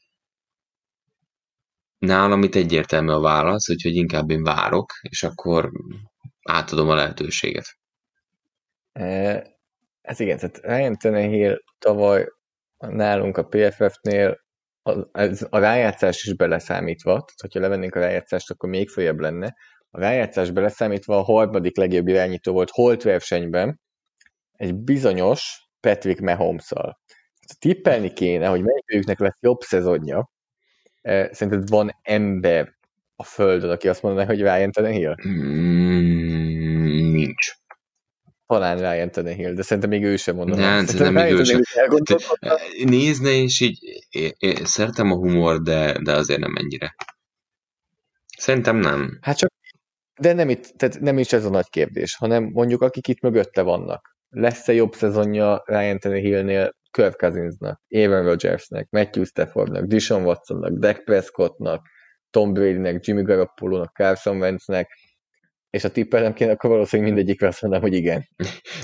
Nálam 1.97 2.43
itt 2.43 2.55
egyértelmű 2.55 3.11
a 3.11 3.19
válasz, 3.19 3.69
úgyhogy 3.69 3.95
inkább 3.95 4.29
én 4.29 4.43
várok, 4.43 4.93
és 5.01 5.23
akkor 5.23 5.71
átadom 6.41 6.89
a 6.89 6.95
lehetőséget. 6.95 7.77
Hát 10.01 10.19
igen, 10.19 10.37
tehát 10.37 10.57
Ryan 10.57 10.97
Tannehill 10.97 11.61
tavaly 11.79 12.27
nálunk 12.77 13.37
a 13.37 13.47
PFF-nél 13.47 14.39
a, 14.83 14.91
a 15.49 15.59
rájátszás 15.59 16.23
is 16.23 16.35
beleszámítva, 16.35 17.11
tehát 17.11 17.41
hogyha 17.41 17.59
levennénk 17.59 17.95
a 17.95 17.99
rájátszást, 17.99 18.51
akkor 18.51 18.69
még 18.69 18.89
följebb 18.89 19.19
lenne. 19.19 19.55
A 19.89 19.99
rájátszás 19.99 20.51
beleszámítva 20.51 21.17
a 21.17 21.23
harmadik 21.23 21.77
legjobb 21.77 22.07
irányító 22.07 22.53
volt 22.53 22.69
holt 22.69 23.03
versenyben 23.03 23.79
egy 24.51 24.75
bizonyos 24.75 25.69
Patrick 25.79 26.19
Mahomes-szal. 26.19 26.99
Tippelni 27.59 28.13
kéne, 28.13 28.47
hogy 28.47 28.63
melyikőjüknek 28.63 29.19
lesz 29.19 29.37
jobb 29.39 29.59
szezonja. 29.59 30.29
Eh, 31.01 31.29
Szerinted 31.31 31.69
van 31.69 31.91
ember 32.01 32.75
a 33.15 33.23
földön, 33.23 33.69
aki 33.69 33.87
azt 33.87 34.01
mondaná, 34.01 34.25
hogy 34.25 34.41
Ryan 34.41 34.71
Tannehill? 34.71 35.15
Mm, 35.27 37.11
nincs. 37.11 37.60
Talán 38.51 38.77
Ryan 38.77 39.11
Tannehill, 39.11 39.53
de 39.53 39.61
szerintem 39.61 39.89
még 39.89 40.03
ő 40.03 40.15
sem 40.15 40.35
mondaná. 40.35 40.75
Nem, 40.75 40.85
Szerintem 40.85 40.97
szerintem 40.97 41.23
még 41.23 41.39
ő 41.39 41.43
sem. 41.43 41.61
Elgondolkodna. 41.73 42.55
Nézne, 42.83 43.29
és 43.29 43.59
így 43.59 43.79
én, 44.09 44.31
én 44.37 44.65
szeretem 44.65 45.11
a 45.11 45.15
humor, 45.15 45.61
de, 45.61 45.97
de 46.03 46.13
azért 46.13 46.39
nem 46.39 46.55
ennyire. 46.55 46.95
Szerintem 48.37 48.77
nem. 48.77 49.17
Hát 49.21 49.37
csak, 49.37 49.51
de 50.19 50.33
nem, 50.33 50.49
itt, 50.49 50.73
tehát 50.77 50.99
nem 50.99 51.17
is 51.17 51.33
ez 51.33 51.45
a 51.45 51.49
nagy 51.49 51.69
kérdés, 51.69 52.15
hanem 52.15 52.43
mondjuk 52.43 52.81
akik 52.81 53.07
itt 53.07 53.21
mögötte 53.21 53.61
vannak. 53.61 54.15
Lesz-e 54.29 54.73
jobb 54.73 54.93
szezonja 54.93 55.63
Ryan 55.65 55.99
Tannehillnél 55.99 56.75
Kirk 56.91 57.15
Cousinsnak, 57.15 57.81
Aaron 57.89 58.23
Rodgersnek, 58.23 58.89
Matthew 58.89 59.23
Staffordnak, 59.23 59.85
Dishon 59.85 60.23
Watsonnak, 60.23 60.71
Dak 60.71 61.03
Prescottnak, 61.03 61.85
Tom 62.29 62.53
Bradynek, 62.53 63.05
Jimmy 63.05 63.21
Garoppolo-nak, 63.21 63.95
Carson 63.95 64.37
Wentznek, 64.37 64.87
és 65.71 65.83
a 65.83 65.91
tippelem 65.91 66.33
kéne, 66.33 66.51
akkor 66.51 66.69
valószínűleg 66.69 67.13
mindegyikre 67.13 67.47
azt 67.47 67.61
mondanám, 67.61 67.87
hogy 67.89 67.97
igen. 67.97 68.27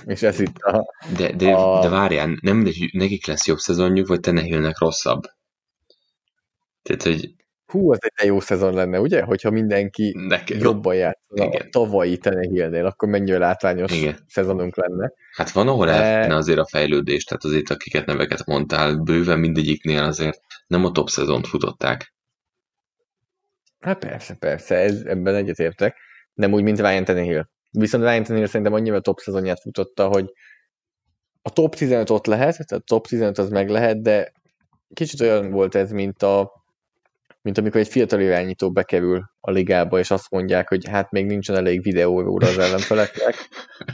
és 0.06 0.22
ez 0.22 0.40
itt 0.40 0.58
a... 0.58 0.94
De, 1.18 1.32
de, 1.32 1.54
A- 1.54 1.82
de 1.82 1.90
várjál, 1.90 2.38
nem 2.42 2.56
mindegy, 2.56 2.78
hogy 2.78 2.90
nekik 2.92 3.28
lesz 3.28 3.48
jobb 3.48 3.58
szezonjuk, 3.58 4.08
vagy 4.08 4.20
Tenehillnek 4.20 4.80
rosszabb. 4.80 5.22
Tehát, 6.82 7.04
hogy 7.04 7.36
Hú, 7.66 7.92
az 7.92 8.00
egy 8.02 8.28
jó 8.28 8.40
szezon 8.40 8.74
lenne, 8.74 9.00
ugye? 9.00 9.22
Hogyha 9.22 9.50
mindenki 9.50 10.14
nekik 10.28 10.62
jobban 10.62 10.96
játszana 10.96 11.44
a 11.44 11.48
Igen. 11.48 11.72
tavalyi 11.72 12.18
Tannehillnél, 12.18 12.86
akkor 12.86 13.10
mennyire 13.10 13.38
látványos 13.38 13.92
Igen. 13.92 14.18
szezonunk 14.28 14.76
lenne. 14.76 15.12
Hát 15.36 15.52
van, 15.52 15.68
ahol 15.68 15.90
E- 15.90 15.94
elfenne 15.94 16.36
azért 16.36 16.60
a 16.60 16.68
fejlődés, 16.68 17.24
tehát 17.24 17.44
azért 17.44 17.70
akiket 17.70 18.06
neveket 18.06 18.46
mondtál, 18.46 18.96
bőven 18.96 19.40
mindegyiknél 19.40 20.04
azért 20.04 20.42
nem 20.68 20.86
a 20.86 20.92
top 20.92 21.10
szezont 21.10 21.48
futották. 21.48 22.14
Hát 23.80 24.00
persze, 24.00 24.36
persze, 24.36 24.76
ez, 24.76 25.02
ebben 25.02 25.36
egyetértek. 25.36 25.96
Nem 26.38 26.54
úgy, 26.54 26.64
mint 26.64 26.80
Ryan 26.80 27.04
Tannehill. 27.04 27.48
Viszont 27.72 28.04
Ryan 28.04 28.24
Tannehill 28.24 28.48
szerintem 28.48 28.74
annyira 28.74 29.00
top 29.00 29.20
szezonját 29.20 29.60
futotta, 29.60 30.08
hogy 30.08 30.34
a 31.42 31.50
top 31.50 31.76
15 31.76 32.10
ott 32.10 32.26
lehet, 32.26 32.54
tehát 32.54 32.72
a 32.72 32.80
top 32.86 33.08
15 33.08 33.38
az 33.38 33.50
meg 33.50 33.70
lehet, 33.70 34.02
de 34.02 34.32
kicsit 34.94 35.22
olyan 35.22 35.52
volt 35.52 35.76
ez, 35.76 35.92
mint 35.92 36.24
a 36.24 36.66
mint 37.48 37.60
amikor 37.60 37.82
egy 37.82 37.88
fiatal 37.88 38.22
irányító 38.22 38.72
bekerül 38.72 39.24
a 39.40 39.52
ligába, 39.52 40.00
és 40.00 40.12
azt 40.12 40.30
mondják, 40.30 40.70
hogy 40.70 40.88
hát 40.88 41.12
még 41.12 41.26
nincsen 41.26 41.56
elég 41.56 41.84
videó 41.84 42.22
róla 42.22 42.48
az 42.48 42.58
ellenfeleknek. 42.58 43.36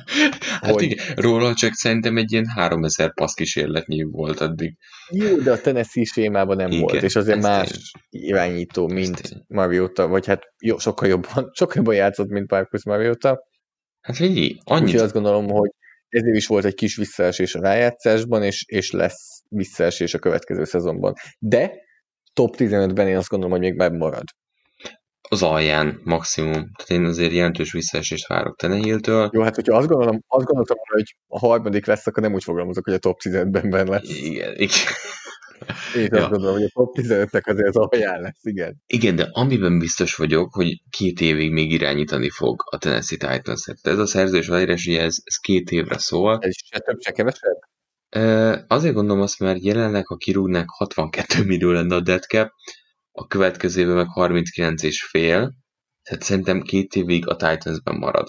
hát 0.62 0.72
hogy... 0.72 0.84
igen, 0.84 1.06
róla 1.16 1.54
csak 1.54 1.74
szerintem 1.74 2.18
egy 2.18 2.32
ilyen 2.32 2.46
3000 2.46 3.14
passz 3.14 3.34
kísérletnyi 3.34 4.04
volt 4.04 4.40
addig. 4.40 4.78
Jó, 5.10 5.38
de 5.38 5.52
a 5.52 5.62
Tennessee 5.62 6.04
sémában 6.04 6.56
nem 6.56 6.72
igen, 6.72 6.82
volt, 6.82 7.04
és 7.04 7.16
azért 7.16 7.42
más 7.42 7.70
én... 8.10 8.22
irányító, 8.22 8.88
mint 8.88 9.22
Mariota, 9.48 10.08
vagy 10.08 10.26
hát 10.26 10.44
jó, 10.60 10.78
sokkal 10.78 11.08
jobban, 11.08 11.50
sokkal 11.60 11.76
jobban 11.76 11.96
játszott, 11.96 12.30
mint 12.30 12.52
Marcus 12.52 12.86
Mariota. 12.86 13.44
Hát 14.02 14.16
figyelj, 14.16 14.58
annyit... 14.64 14.84
Úgyhogy 14.84 15.02
azt 15.02 15.14
gondolom, 15.14 15.48
hogy 15.48 15.70
ezért 16.10 16.36
is 16.36 16.48
volt 16.48 16.66
egy 16.66 16.76
kis 16.76 16.96
visszaesés 16.96 17.56
a 17.56 17.62
rájátszásban, 17.62 18.44
és, 18.44 18.66
és 18.68 18.92
lesz 18.92 19.42
visszaesés 19.50 20.14
a 20.14 20.20
következő 20.20 20.64
szezonban. 20.64 21.14
De 21.40 21.83
top 22.34 22.56
15-ben 22.58 23.08
én 23.08 23.18
azt 23.18 23.30
gondolom, 23.30 23.58
hogy 23.58 23.66
még 23.68 23.78
megmarad. 23.78 24.24
Az 25.30 25.44
alján 25.44 26.02
maximum. 26.04 26.54
Tehát 26.54 26.90
én 26.90 27.06
azért 27.06 27.32
jelentős 27.32 27.72
visszaesést 27.72 28.28
várok 28.28 28.58
Tenehiltől. 28.58 29.30
Jó, 29.34 29.42
hát 29.42 29.56
hogyha 29.56 29.78
azt 29.78 29.88
gondolom, 29.88 30.24
azt 30.28 30.46
gondoltam, 30.46 30.78
hogy 30.94 31.16
a 31.28 31.40
harmadik 31.40 31.86
lesz, 31.86 32.08
akkor 32.08 32.24
nem 32.24 32.34
úgy 32.34 32.44
fogalmazok, 32.44 32.86
hogy 32.86 32.94
a 32.94 32.98
top 32.98 33.20
15-ben 33.24 33.70
benne 33.70 33.90
lesz. 33.90 34.10
Igen, 34.10 34.54
igen. 34.56 34.78
Én 35.96 36.08
ja. 36.12 36.22
azt 36.22 36.30
gondolom, 36.30 36.56
hogy 36.56 36.64
a 36.64 36.70
top 36.74 36.96
15-nek 36.98 37.44
azért 37.44 37.68
az 37.68 37.76
alján 37.76 38.22
lesz, 38.22 38.44
igen. 38.44 38.82
Igen, 38.88 39.16
de 39.16 39.28
amiben 39.32 39.80
biztos 39.80 40.16
vagyok, 40.16 40.54
hogy 40.54 40.82
két 40.90 41.22
évig 41.22 41.52
még 41.52 41.72
irányítani 41.72 42.30
fog 42.30 42.64
a 42.66 42.78
Tennessee 42.78 43.18
Titans. 43.18 43.62
Tehát 43.62 43.86
ez 43.86 43.98
a 43.98 44.06
szerzős 44.06 44.50
aláírás, 44.50 44.86
ez, 44.86 45.16
ez 45.24 45.36
két 45.36 45.72
évre 45.72 45.98
szól. 45.98 46.38
Ez 46.42 46.54
se 46.72 46.80
több, 46.80 47.00
se 47.00 47.12
kevesebb? 47.12 47.58
Azért 48.68 48.94
gondolom 48.94 49.22
azt, 49.22 49.40
mert 49.40 49.64
jelenleg, 49.64 50.06
ha 50.08 50.16
kirúgnák, 50.16 50.66
62 50.70 51.44
millió 51.46 51.72
lenne 51.72 51.96
a 51.96 52.02
dead 52.02 52.24
cap, 52.24 52.52
a 53.12 53.28
következő 53.28 53.82
évben 53.82 53.96
meg 53.96 54.08
39 54.08 54.84
és 54.84 55.04
fél, 55.04 55.54
tehát 56.04 56.24
szerintem 56.24 56.62
két 56.62 56.96
évig 56.96 57.28
a 57.28 57.36
Titansben 57.36 57.96
marad. 57.96 58.28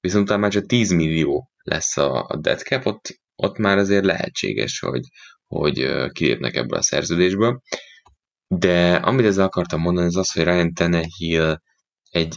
Viszont 0.00 0.24
utána 0.24 0.40
már 0.40 0.50
csak 0.50 0.66
10 0.66 0.90
millió 0.90 1.50
lesz 1.62 1.96
a, 1.96 2.26
a 2.28 2.36
dead 2.36 2.58
cap, 2.58 2.86
ott, 2.86 3.20
ott 3.34 3.56
már 3.56 3.78
azért 3.78 4.04
lehetséges, 4.04 4.78
hogy, 4.78 5.02
hogy 5.46 6.08
kilépnek 6.12 6.54
ebből 6.54 6.78
a 6.78 6.82
szerződésből. 6.82 7.60
De 8.46 8.94
amit 8.94 9.26
ezzel 9.26 9.44
akartam 9.44 9.80
mondani, 9.80 10.06
az 10.06 10.16
az, 10.16 10.32
hogy 10.32 10.42
Ryan 10.42 10.74
Tannehill 10.74 11.60
egy 12.10 12.34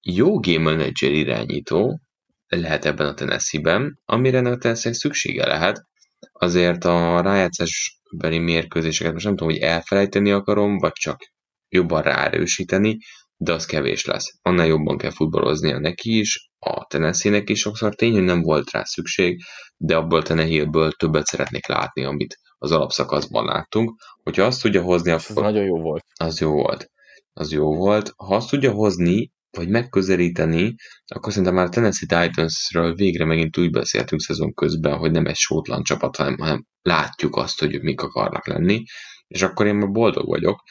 jó 0.00 0.40
game 0.40 0.70
manager 0.70 1.12
irányító 1.12 2.00
lehet 2.46 2.84
ebben 2.84 3.06
a 3.06 3.14
Tennessee-ben, 3.14 4.00
amire 4.04 4.38
a 4.38 4.56
Tennessee 4.56 4.92
szüksége 4.92 5.46
lehet, 5.46 5.86
azért 6.32 6.84
a 6.84 7.20
rájátszásbeli 7.20 8.38
mérkőzéseket 8.38 9.12
most 9.12 9.24
nem 9.24 9.36
tudom, 9.36 9.52
hogy 9.52 9.62
elfelejteni 9.62 10.30
akarom, 10.30 10.78
vagy 10.78 10.92
csak 10.92 11.32
jobban 11.68 12.02
ráerősíteni, 12.02 12.98
de 13.36 13.52
az 13.52 13.66
kevés 13.66 14.04
lesz. 14.04 14.38
Annál 14.42 14.66
jobban 14.66 14.98
kell 14.98 15.10
futballoznia 15.10 15.78
neki 15.78 16.18
is, 16.18 16.50
a 16.58 16.86
Tennessee-nek 16.86 17.48
is 17.48 17.58
sokszor 17.60 17.94
tény, 17.94 18.12
hogy 18.12 18.22
nem 18.22 18.42
volt 18.42 18.70
rá 18.70 18.82
szükség, 18.84 19.42
de 19.76 19.96
abból 19.96 20.22
Tennessee-ből 20.22 20.92
többet 20.92 21.26
szeretnék 21.26 21.66
látni, 21.66 22.04
amit 22.04 22.38
az 22.58 22.72
alapszakaszban 22.72 23.44
láttunk. 23.44 23.94
Hogyha 24.22 24.44
azt 24.44 24.62
tudja 24.62 24.82
hozni, 24.82 25.10
akkor... 25.10 25.36
Az 25.36 25.52
nagyon 25.52 25.64
jó 25.64 25.80
volt. 25.80 26.04
Az 26.18 26.40
jó 26.40 26.52
volt. 26.52 26.90
Az 27.32 27.52
jó 27.52 27.74
volt. 27.74 28.12
Ha 28.16 28.34
azt 28.34 28.50
tudja 28.50 28.72
hozni, 28.72 29.30
vagy 29.56 29.68
megközelíteni, 29.68 30.74
akkor 31.06 31.32
szerintem 31.32 31.54
már 31.54 31.66
a 31.66 31.68
Tennessee 31.68 32.26
Titansről 32.26 32.94
végre 32.94 33.24
megint 33.24 33.58
úgy 33.58 33.70
beszéltünk 33.70 34.20
szezon 34.20 34.54
közben, 34.54 34.96
hogy 34.96 35.10
nem 35.10 35.26
egy 35.26 35.36
sótlan 35.36 35.82
csapat, 35.82 36.16
hanem, 36.16 36.38
hanem 36.38 36.64
látjuk 36.82 37.36
azt, 37.36 37.60
hogy 37.60 37.82
mik 37.82 38.00
akarnak 38.00 38.46
lenni, 38.46 38.82
és 39.26 39.42
akkor 39.42 39.66
én 39.66 39.74
már 39.74 39.90
boldog 39.90 40.26
vagyok, 40.26 40.62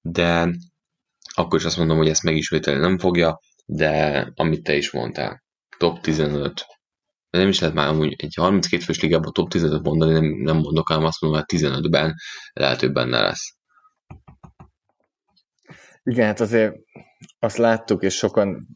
de 0.00 0.54
akkor 1.34 1.58
is 1.58 1.64
azt 1.64 1.76
mondom, 1.76 1.96
hogy 1.96 2.08
ezt 2.08 2.22
megismételni 2.22 2.80
nem 2.80 2.98
fogja, 2.98 3.40
de 3.66 4.32
amit 4.34 4.62
te 4.62 4.76
is 4.76 4.90
mondtál, 4.90 5.44
top 5.78 6.00
15, 6.00 6.66
de 7.30 7.38
nem 7.38 7.48
is 7.48 7.60
lehet 7.60 7.74
már 7.74 7.88
amúgy 7.88 8.14
egy 8.18 8.34
32 8.34 8.82
fős 8.82 9.00
ligában 9.00 9.32
top 9.32 9.50
15 9.50 9.82
mondani, 9.82 10.12
nem, 10.12 10.24
nem 10.24 10.56
mondok, 10.56 10.88
hanem 10.88 11.04
azt 11.04 11.20
mondom, 11.20 11.42
hogy 11.48 11.60
15-ben 11.60 12.14
lehet, 12.52 12.80
hogy 12.80 12.92
benne 12.92 13.20
lesz. 13.20 13.56
Igen, 16.02 16.26
hát 16.26 16.40
azért 16.40 16.74
azt 17.38 17.56
láttuk, 17.56 18.02
és 18.02 18.14
sokan, 18.14 18.66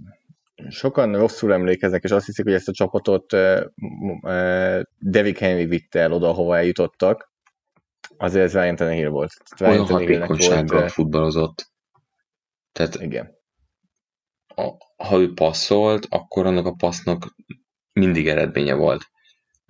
sokan 0.69 1.17
rosszul 1.17 1.53
emlékeznek, 1.53 2.03
és 2.03 2.11
azt 2.11 2.27
hiszik, 2.27 2.45
hogy 2.45 2.55
ezt 2.55 2.69
a 2.69 2.73
csapatot 2.73 3.37
Devik 4.99 5.39
Henry 5.39 5.65
vitte 5.65 6.01
el 6.01 6.13
oda, 6.13 6.29
ahova 6.29 6.57
eljutottak. 6.57 7.33
Azért 8.17 8.45
ez 8.45 8.55
Ryan 8.55 8.77
Tannehill 8.77 9.09
volt. 9.09 9.33
Olyan 9.61 9.87
hatékonysággal 9.87 10.81
volt, 10.81 10.93
futballozott. 10.93 11.73
Tehát 12.73 12.95
igen. 12.95 13.39
A, 14.55 14.71
ha 14.97 15.19
ő 15.19 15.33
passzolt, 15.33 16.07
akkor 16.09 16.47
annak 16.47 16.67
a 16.67 16.75
passznak 16.75 17.35
mindig 17.93 18.29
eredménye 18.29 18.75
volt 18.75 19.03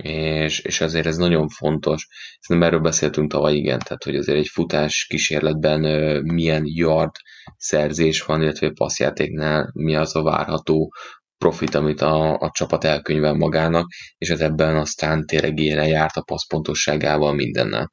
és, 0.02 0.60
és 0.60 0.80
azért 0.80 1.06
ez 1.06 1.16
nagyon 1.16 1.48
fontos. 1.48 2.06
Szerintem 2.40 2.70
erről 2.70 2.82
beszéltünk 2.82 3.30
tavaly, 3.30 3.54
igen, 3.54 3.78
tehát 3.78 4.04
hogy 4.04 4.16
azért 4.16 4.38
egy 4.38 4.48
futás 4.48 5.06
kísérletben 5.08 5.80
milyen 6.22 6.62
yard 6.64 7.10
szerzés 7.56 8.22
van, 8.22 8.42
illetve 8.42 8.70
passzjátéknál 8.74 9.70
mi 9.72 9.96
az 9.96 10.16
a 10.16 10.22
várható 10.22 10.92
profit, 11.38 11.74
amit 11.74 12.00
a, 12.00 12.38
a 12.38 12.50
csapat 12.52 12.84
elkönyvel 12.84 13.34
magának, 13.34 13.86
és 14.18 14.30
ez 14.30 14.40
ebben 14.40 14.76
aztán 14.76 15.26
tényleg 15.26 15.58
ilyen 15.58 15.86
járt 15.86 16.16
a 16.16 16.22
passzpontosságával 16.22 17.34
mindennel. 17.34 17.92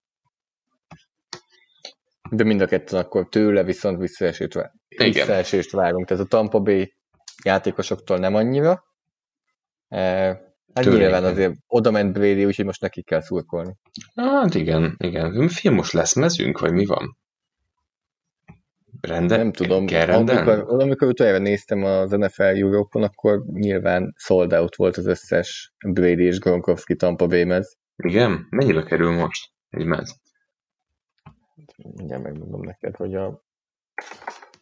De 2.30 2.44
mind 2.44 2.62
a 2.62 2.66
ketten 2.66 3.00
akkor 3.00 3.28
tőle 3.30 3.64
viszont 3.64 4.00
visszaesést, 4.00 4.60
visszaesést 4.88 5.72
várunk. 5.72 6.08
Tehát 6.08 6.24
a 6.24 6.28
Tampa 6.28 6.60
Bay 6.60 6.94
játékosoktól 7.44 8.18
nem 8.18 8.36
annyira, 8.36 8.84
Hát 10.78 10.86
Tőle 10.86 10.98
nyilván 10.98 11.24
azért 11.24 11.54
oda 11.68 11.92
ment 11.92 12.14
Brady, 12.14 12.46
úgyhogy 12.46 12.66
most 12.66 12.82
nekik 12.82 13.06
kell 13.06 13.22
szurkolni. 13.22 13.76
Hát 14.16 14.56
igen, 14.56 14.96
igen. 14.98 15.48
Film 15.48 15.74
most 15.74 15.92
lesz 15.92 16.16
mezünk, 16.16 16.60
vagy 16.60 16.72
mi 16.72 16.86
van? 16.86 17.18
Rendel? 19.02 19.38
Nem 19.38 19.52
tudom. 19.52 19.86
Kell 19.86 20.10
Amikor, 20.10 20.66
amikor 20.68 21.08
utoljára 21.08 21.38
néztem 21.38 21.84
az 21.84 22.12
NFL 22.12 22.42
Europe-on, 22.42 23.04
akkor 23.04 23.46
nyilván 23.46 24.14
sold 24.18 24.54
out 24.54 24.76
volt 24.76 24.98
az 24.98 25.08
összes 25.08 25.74
Brady 25.88 26.24
és 26.24 26.40
Gronkowski 26.40 26.96
Tampa 26.96 27.28
Bay 27.28 27.44
mez. 27.44 27.78
Igen? 27.96 28.48
Mennyibe 28.50 28.84
kerül 28.84 29.12
most 29.12 29.52
egy 29.70 29.86
mez? 29.86 30.20
Mindjárt 31.78 32.24
megmondom 32.24 32.62
neked, 32.62 32.96
hogy 32.96 33.16
a, 33.16 33.28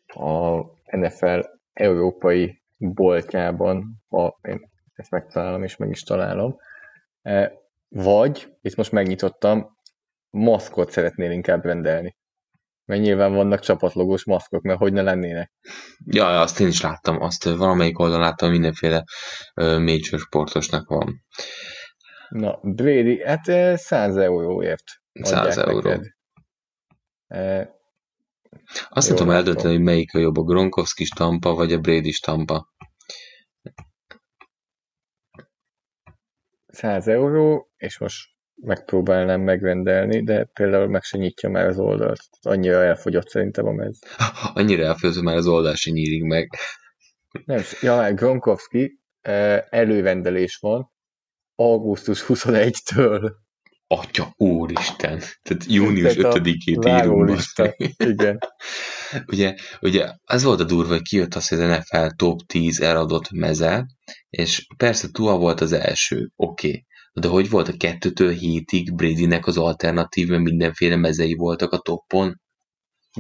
a 0.06 0.62
NFL 0.86 1.40
európai 1.74 2.62
boltjában, 2.78 4.04
ha 4.08 4.40
én 4.42 4.74
ezt 4.96 5.12
megtalálom 5.12 5.64
és 5.64 5.76
meg 5.78 5.90
is 5.90 6.04
találom. 6.04 6.56
E, 7.22 7.52
vagy, 7.88 8.54
itt 8.62 8.76
most 8.76 8.92
megnyitottam, 8.92 9.78
maszkot 10.30 10.92
szeretnél 10.92 11.32
inkább 11.32 11.66
rendelni. 11.66 12.16
Mert 12.86 13.02
nyilván 13.02 13.34
vannak 13.34 13.60
csapatlogós 13.60 14.26
maszkok, 14.26 14.62
mert 14.62 14.80
hogy 14.80 14.94
ne 14.94 15.02
lennének. 15.02 15.52
Ja, 16.06 16.42
azt 16.42 16.60
én 16.60 16.68
is 16.68 16.82
láttam, 16.82 17.22
azt 17.22 17.44
valamelyik 17.44 18.00
oldalon 18.00 18.22
láttam, 18.22 18.50
mindenféle 18.50 19.04
major 19.54 20.20
sportosnak 20.20 20.88
van. 20.90 21.24
Na, 22.30 22.60
Brady, 22.62 23.24
hát 23.24 23.44
100 23.80 24.18
euróért 24.18 24.84
100 25.14 25.58
euró. 25.58 25.90
Neked. 25.90 26.06
E, 27.28 27.74
azt 28.90 29.08
nem 29.08 29.18
tudom 29.18 29.34
eldönteni, 29.34 29.74
hogy 29.74 29.84
melyik 29.84 30.16
a 30.16 30.20
jobb, 30.20 30.38
a 30.38 30.44
Gronkowski 30.44 31.04
stampa, 31.04 31.54
vagy 31.54 31.74
a 31.74 31.80
Brady 31.80 32.12
stampa. 32.12 32.74
100 36.76 37.08
euró, 37.08 37.72
és 37.78 37.98
most 37.98 38.30
megpróbálnám 38.56 39.42
megrendelni, 39.42 40.24
de 40.24 40.44
például 40.44 40.88
meg 40.88 41.04
se 41.04 41.18
nyitja 41.18 41.50
már 41.50 41.68
az 41.68 41.80
oldalt. 41.80 42.20
Annyira 42.42 42.84
elfogyott 42.84 43.30
szerintem 43.30 43.66
a 43.66 43.72
mez. 43.72 44.00
Annyira 44.54 44.84
elfogyott, 44.84 45.24
már 45.24 45.36
az 45.36 45.48
oldal 45.48 45.76
se 45.76 45.92
nyílik 45.92 46.24
meg. 46.24 46.50
Nem, 47.46 47.62
ja, 47.82 47.96
hát 47.96 48.16
Gronkowski 48.16 49.00
eh, 49.22 49.64
előrendelés 49.70 50.58
van 50.58 50.94
augusztus 51.56 52.26
21-től. 52.28 53.32
Atya 53.88 54.34
úristen! 54.38 55.20
Tehát 55.42 55.66
június 55.68 56.14
5-ét 56.18 57.04
írunk. 57.04 57.40
Igen. 57.98 58.40
ugye, 59.32 59.56
ugye 59.82 60.10
az 60.24 60.44
volt 60.44 60.60
a 60.60 60.64
durva, 60.64 60.94
hogy 60.94 61.02
kijött 61.02 61.34
az, 61.34 61.48
hogy 61.48 61.60
az 61.60 61.78
NFL 61.78 62.08
top 62.16 62.40
10 62.46 62.82
eladott 62.82 63.32
meze, 63.32 63.86
és 64.30 64.68
persze 64.78 65.08
Tua 65.12 65.38
volt 65.38 65.62
az 65.62 65.72
első, 65.72 66.32
oké. 66.36 66.68
Okay. 66.68 66.86
De 67.14 67.28
hogy 67.28 67.50
volt 67.50 67.68
a 67.68 67.78
kettőtől 67.78 68.32
hétig 68.32 68.96
Bradynek 68.96 69.48
az 69.48 69.58
alternatív, 69.58 70.28
mindenféle 70.28 70.96
mezei 70.96 71.34
voltak 71.34 71.72
a 71.72 71.78
toppon? 71.78 72.42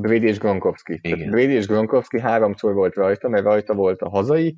Brady 0.02 0.28
és 0.28 0.38
Gronkowski. 0.38 1.00
Brady 1.02 1.54
és 1.54 1.68
Gronkowski 1.68 2.20
háromszor 2.20 2.74
volt 2.74 2.96
rajta, 2.96 3.30
mert 3.30 3.44
rajta 3.44 3.74
volt 3.74 4.02
a 4.02 4.10
hazai, 4.10 4.56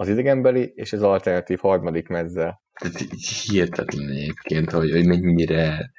az 0.00 0.08
idegenbeli 0.08 0.72
és 0.74 0.92
az 0.92 1.02
alternatív 1.02 1.58
harmadik 1.58 2.08
mezzel. 2.08 2.62
Tehát 2.80 2.98
hihetetlen 3.46 4.08
egyébként, 4.08 4.70
hogy, 4.70 4.90
hogy 4.90 5.06
mennyire... 5.06 5.90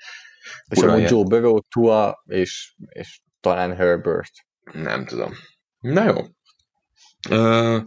És 0.69 0.81
amúgy 0.81 1.09
Joe 1.09 1.23
Burrow, 1.23 1.59
Tua 1.59 2.23
és, 2.26 2.76
és 2.89 3.21
talán 3.39 3.76
Herbert. 3.76 4.31
Nem 4.71 5.05
tudom. 5.05 5.31
Na 5.80 6.03
jó. 6.03 6.15
Uh, 7.30 7.84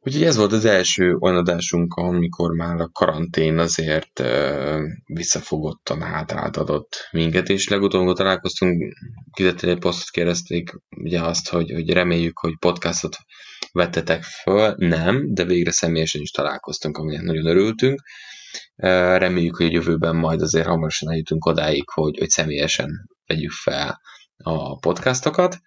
úgyhogy 0.00 0.24
ez 0.24 0.36
volt 0.36 0.52
az 0.52 0.64
első 0.64 1.16
olyan 1.20 1.36
adásunk, 1.36 1.94
amikor 1.94 2.50
már 2.50 2.80
a 2.80 2.90
karantén 2.92 3.58
azért 3.58 4.18
uh, 4.18 4.80
visszafogottan 5.06 6.02
hátrált 6.02 6.56
adott 6.56 7.08
minket, 7.10 7.48
és 7.48 7.68
legutóbb, 7.68 8.00
amikor 8.00 8.16
találkoztunk, 8.16 8.94
kizettél 9.32 9.70
egy 9.70 9.78
posztot 9.78 10.10
kérdezték, 10.10 10.72
ugye 10.96 11.20
azt, 11.22 11.48
hogy, 11.48 11.70
hogy 11.70 11.92
reméljük, 11.92 12.38
hogy 12.38 12.58
podcastot 12.58 13.16
vettetek 13.72 14.22
föl, 14.22 14.74
nem, 14.76 15.34
de 15.34 15.44
végre 15.44 15.70
személyesen 15.70 16.20
is 16.20 16.30
találkoztunk, 16.30 16.98
aminek 16.98 17.22
nagyon 17.22 17.46
örültünk. 17.46 18.02
Reméljük, 19.16 19.56
hogy 19.56 19.66
a 19.66 19.70
jövőben 19.70 20.16
majd 20.16 20.42
azért 20.42 20.66
hamarosan 20.66 21.10
eljutunk 21.10 21.44
odáig, 21.44 21.88
hogy, 21.88 22.18
hogy 22.18 22.28
személyesen 22.28 22.90
vegyük 23.26 23.50
fel 23.50 24.00
a 24.36 24.78
podcastokat. 24.78 25.58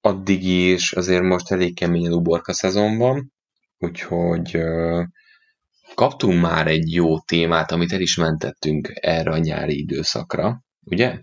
Addig 0.00 0.44
is 0.44 0.92
azért 0.92 1.22
most 1.22 1.50
elég 1.50 1.74
keményen 1.74 2.12
uborka 2.12 2.52
szezon 2.52 2.98
van, 2.98 3.32
úgyhogy 3.78 4.58
kaptunk 5.94 6.40
már 6.40 6.66
egy 6.66 6.92
jó 6.92 7.20
témát, 7.20 7.72
amit 7.72 7.92
el 7.92 8.00
is 8.00 8.16
mentettünk 8.16 8.90
erre 8.94 9.30
a 9.30 9.38
nyári 9.38 9.78
időszakra, 9.78 10.62
ugye? 10.84 11.20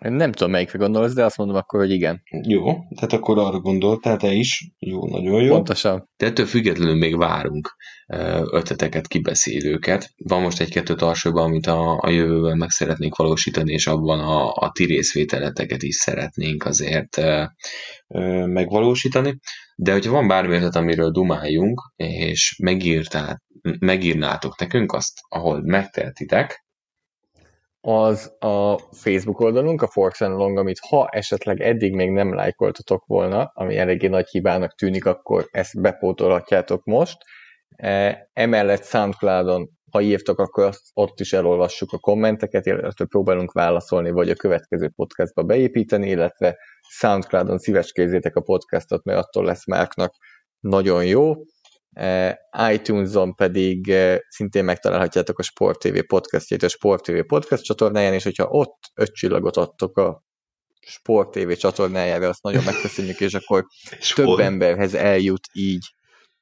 Nem 0.00 0.32
tudom, 0.32 0.50
melyikre 0.50 0.78
gondolsz, 0.78 1.14
de 1.14 1.24
azt 1.24 1.36
mondom 1.36 1.56
akkor, 1.56 1.80
hogy 1.80 1.90
igen. 1.90 2.22
Jó, 2.48 2.62
tehát 2.94 3.12
akkor 3.12 3.38
arra 3.38 3.60
gondoltál 3.60 4.16
te 4.16 4.32
is. 4.32 4.70
Jó, 4.78 5.08
nagyon 5.08 5.42
jó. 5.42 5.54
Pontosan. 5.54 6.08
De 6.16 6.26
ettől 6.26 6.46
függetlenül 6.46 6.94
még 6.94 7.16
várunk 7.16 7.76
ötleteket, 8.50 9.06
kibeszélőket. 9.06 10.12
Van 10.16 10.42
most 10.42 10.60
egy-kettő 10.60 10.94
tarsóban, 10.94 11.44
amit 11.44 11.66
a, 11.66 11.98
a 12.00 12.10
jövőben 12.10 12.56
meg 12.56 12.70
szeretnénk 12.70 13.16
valósítani, 13.16 13.72
és 13.72 13.86
abban 13.86 14.20
a, 14.20 14.52
a 14.52 14.70
ti 14.72 14.84
részvételeteket 14.84 15.82
is 15.82 15.94
szeretnénk 15.94 16.64
azért 16.64 17.16
e, 17.16 17.54
e, 18.08 18.46
megvalósítani. 18.46 19.38
De 19.76 19.92
hogyha 19.92 20.12
van 20.12 20.28
bármi 20.28 20.54
ötlet, 20.54 20.76
amiről 20.76 21.10
dumáljunk, 21.10 21.92
és 21.96 22.56
megírtál, 22.62 23.42
megírnátok 23.78 24.58
nekünk 24.58 24.92
azt, 24.92 25.20
ahol 25.28 25.62
megtehetitek, 25.64 26.66
az 27.88 28.32
a 28.38 28.78
Facebook 28.78 29.40
oldalunk, 29.40 29.82
a 29.82 29.86
Forks 29.86 30.20
and 30.20 30.36
Long, 30.36 30.58
amit 30.58 30.78
ha 30.78 31.08
esetleg 31.08 31.60
eddig 31.60 31.94
még 31.94 32.10
nem 32.10 32.34
lájkoltatok 32.34 33.06
volna, 33.06 33.50
ami 33.54 33.76
eléggé 33.76 34.06
nagy 34.06 34.28
hibának 34.28 34.74
tűnik, 34.74 35.06
akkor 35.06 35.48
ezt 35.50 35.80
bepótolhatjátok 35.80 36.84
most. 36.84 37.16
E, 37.68 38.28
emellett 38.32 38.84
Soundcloudon, 38.84 39.70
ha 39.90 40.00
írtok, 40.00 40.38
akkor 40.38 40.64
azt, 40.64 40.80
ott 40.94 41.20
is 41.20 41.32
elolvassuk 41.32 41.92
a 41.92 41.98
kommenteket, 41.98 42.66
illetve 42.66 43.04
próbálunk 43.04 43.52
válaszolni, 43.52 44.10
vagy 44.10 44.30
a 44.30 44.34
következő 44.34 44.88
podcastba 44.96 45.42
beépíteni, 45.42 46.08
illetve 46.08 46.56
Soundcloudon 46.88 47.58
szíveskézzétek 47.58 48.36
a 48.36 48.40
podcastot, 48.40 49.04
mert 49.04 49.18
attól 49.18 49.44
lesz 49.44 49.66
Márknak 49.66 50.14
nagyon 50.60 51.04
jó. 51.04 51.34
Eh, 51.98 52.34
iTunes-on 52.72 53.34
pedig 53.34 53.88
eh, 53.88 54.18
szintén 54.28 54.64
megtalálhatjátok 54.64 55.38
a 55.38 55.42
Sport 55.42 55.78
TV 55.78 55.98
podcastjét 56.06 56.62
a 56.62 56.68
Sport 56.68 57.02
TV 57.02 57.18
podcast 57.26 57.62
csatornáján, 57.62 58.12
és 58.12 58.22
hogyha 58.22 58.44
ott 58.48 58.76
öt 58.94 59.12
csillagot 59.12 59.56
adtok 59.56 59.98
a 59.98 60.22
Sport 60.80 61.30
TV 61.30 61.52
csatornájára, 61.52 62.28
azt 62.28 62.42
nagyon 62.42 62.64
megköszönjük, 62.64 63.20
és 63.20 63.34
akkor 63.34 63.66
Sport. 64.00 64.28
több 64.28 64.38
emberhez 64.38 64.94
eljut 64.94 65.48
így 65.52 65.86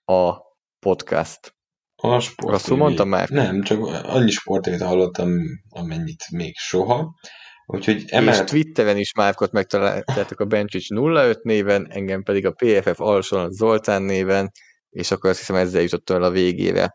a 0.05 0.35
podcast. 0.79 1.55
A 1.95 2.19
Sport 2.19 2.53
Rosszul 2.53 2.77
mondtam 2.77 3.09
már? 3.09 3.29
Nem, 3.29 3.63
csak 3.63 3.85
annyi 3.87 4.31
sportévét 4.31 4.83
hallottam, 4.83 5.31
amennyit 5.69 6.31
még 6.31 6.57
soha. 6.57 7.15
Úgyhogy 7.67 8.05
emellett... 8.07 8.43
És 8.43 8.51
Twitteren 8.51 8.97
is 8.97 9.13
Márkot 9.15 9.53
megtaláltátok 9.53 10.41
a 10.41 10.45
Bencsics 10.45 10.91
05 10.91 11.43
néven, 11.43 11.87
engem 11.91 12.23
pedig 12.23 12.47
a 12.47 12.53
PFF 12.53 13.01
alsóan 13.01 13.51
Zoltán 13.51 14.03
néven, 14.03 14.51
és 14.97 15.11
akkor 15.11 15.31
azt 15.31 15.39
hiszem 15.39 15.57
ezzel 15.57 15.83
jutott 15.83 16.11
el 16.11 16.23
a 16.23 16.31
végére. 16.31 16.91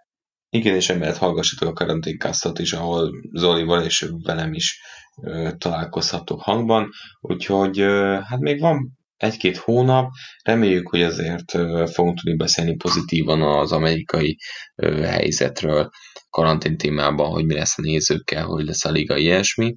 Igen, 0.49 0.75
és 0.75 0.89
emellett 0.89 1.17
hallgassatok 1.17 1.69
a 1.69 1.73
karanténkáztat 1.73 2.59
is, 2.59 2.73
ahol 2.73 3.11
Zolival 3.33 3.83
és 3.83 4.09
velem 4.23 4.53
is 4.53 4.81
ö, 5.21 5.49
találkozhatok 5.57 6.41
hangban, 6.41 6.89
úgyhogy 7.19 7.79
ö, 7.79 8.19
hát 8.23 8.39
még 8.39 8.59
van 8.59 8.99
egy-két 9.17 9.57
hónap, 9.57 10.09
reméljük, 10.43 10.89
hogy 10.89 11.01
azért 11.01 11.53
ö, 11.53 11.85
fogunk 11.93 12.17
tudni 12.17 12.37
beszélni 12.37 12.75
pozitívan 12.75 13.41
az 13.41 13.71
amerikai 13.71 14.37
ö, 14.75 15.01
helyzetről 15.01 15.89
karantén 16.29 16.77
témában, 16.77 17.29
hogy 17.31 17.45
mi 17.45 17.53
lesz 17.53 17.77
a 17.77 17.81
nézőkkel, 17.81 18.45
hogy 18.45 18.65
lesz 18.65 18.85
a 18.85 18.91
liga 18.91 19.17
ilyesmi 19.17 19.75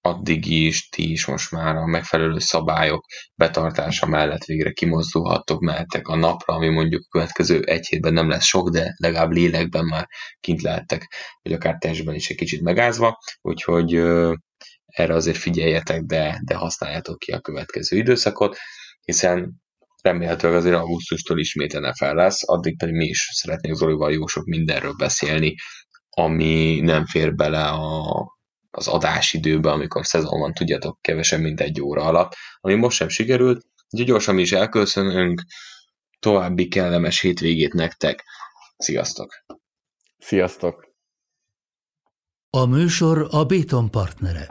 addig 0.00 0.46
is 0.46 0.88
ti 0.88 1.10
is 1.10 1.26
most 1.26 1.50
már 1.50 1.76
a 1.76 1.86
megfelelő 1.86 2.38
szabályok 2.38 3.04
betartása 3.34 4.06
mellett 4.06 4.44
végre 4.44 4.70
kimozdulhattok, 4.70 5.60
mehettek 5.60 6.08
a 6.08 6.16
napra, 6.16 6.54
ami 6.54 6.68
mondjuk 6.68 7.02
a 7.04 7.08
következő 7.10 7.62
egy 7.62 7.86
hétben 7.86 8.12
nem 8.12 8.28
lesz 8.28 8.44
sok, 8.44 8.68
de 8.70 8.94
legalább 8.96 9.30
lélekben 9.30 9.84
már 9.84 10.08
kint 10.40 10.62
lehettek, 10.62 11.14
vagy 11.42 11.52
akár 11.52 11.76
testben 11.78 12.14
is 12.14 12.30
egy 12.30 12.36
kicsit 12.36 12.62
megázva, 12.62 13.18
úgyhogy 13.40 13.94
erre 14.86 15.14
azért 15.14 15.36
figyeljetek, 15.36 16.00
de, 16.00 16.40
de 16.44 16.54
használjátok 16.54 17.18
ki 17.18 17.32
a 17.32 17.40
következő 17.40 17.96
időszakot, 17.96 18.56
hiszen 19.00 19.60
remélhetőleg 20.02 20.56
azért 20.56 20.74
augusztustól 20.76 21.38
ismét 21.38 21.80
NFL 21.80 22.14
lesz, 22.14 22.48
addig 22.48 22.78
pedig 22.78 22.94
mi 22.94 23.06
is 23.06 23.28
szeretnénk 23.32 23.76
Zolival 23.76 24.12
jó 24.12 24.26
sok 24.26 24.44
mindenről 24.44 24.94
beszélni, 24.98 25.54
ami 26.10 26.80
nem 26.80 27.06
fér 27.06 27.34
bele 27.34 27.68
a 27.68 28.38
az 28.70 28.88
adásidőbe, 28.88 29.70
amikor 29.70 30.06
szezon 30.06 30.40
van, 30.40 30.52
tudjátok, 30.52 30.98
kevesebb, 31.00 31.40
mint 31.40 31.60
egy 31.60 31.80
óra 31.80 32.02
alatt, 32.02 32.34
ami 32.60 32.74
most 32.74 32.96
sem 32.96 33.08
sikerült, 33.08 33.66
úgyhogy 33.90 34.08
gyorsan 34.08 34.34
mi 34.34 34.42
is 34.42 34.52
elköszönünk, 34.52 35.42
további 36.18 36.68
kellemes 36.68 37.20
hétvégét 37.20 37.72
nektek, 37.72 38.24
sziasztok! 38.76 39.44
Sziasztok! 40.18 40.88
A 42.50 42.64
műsor 42.64 43.28
a 43.30 43.44
Béton 43.44 43.90
partnere. 43.90 44.46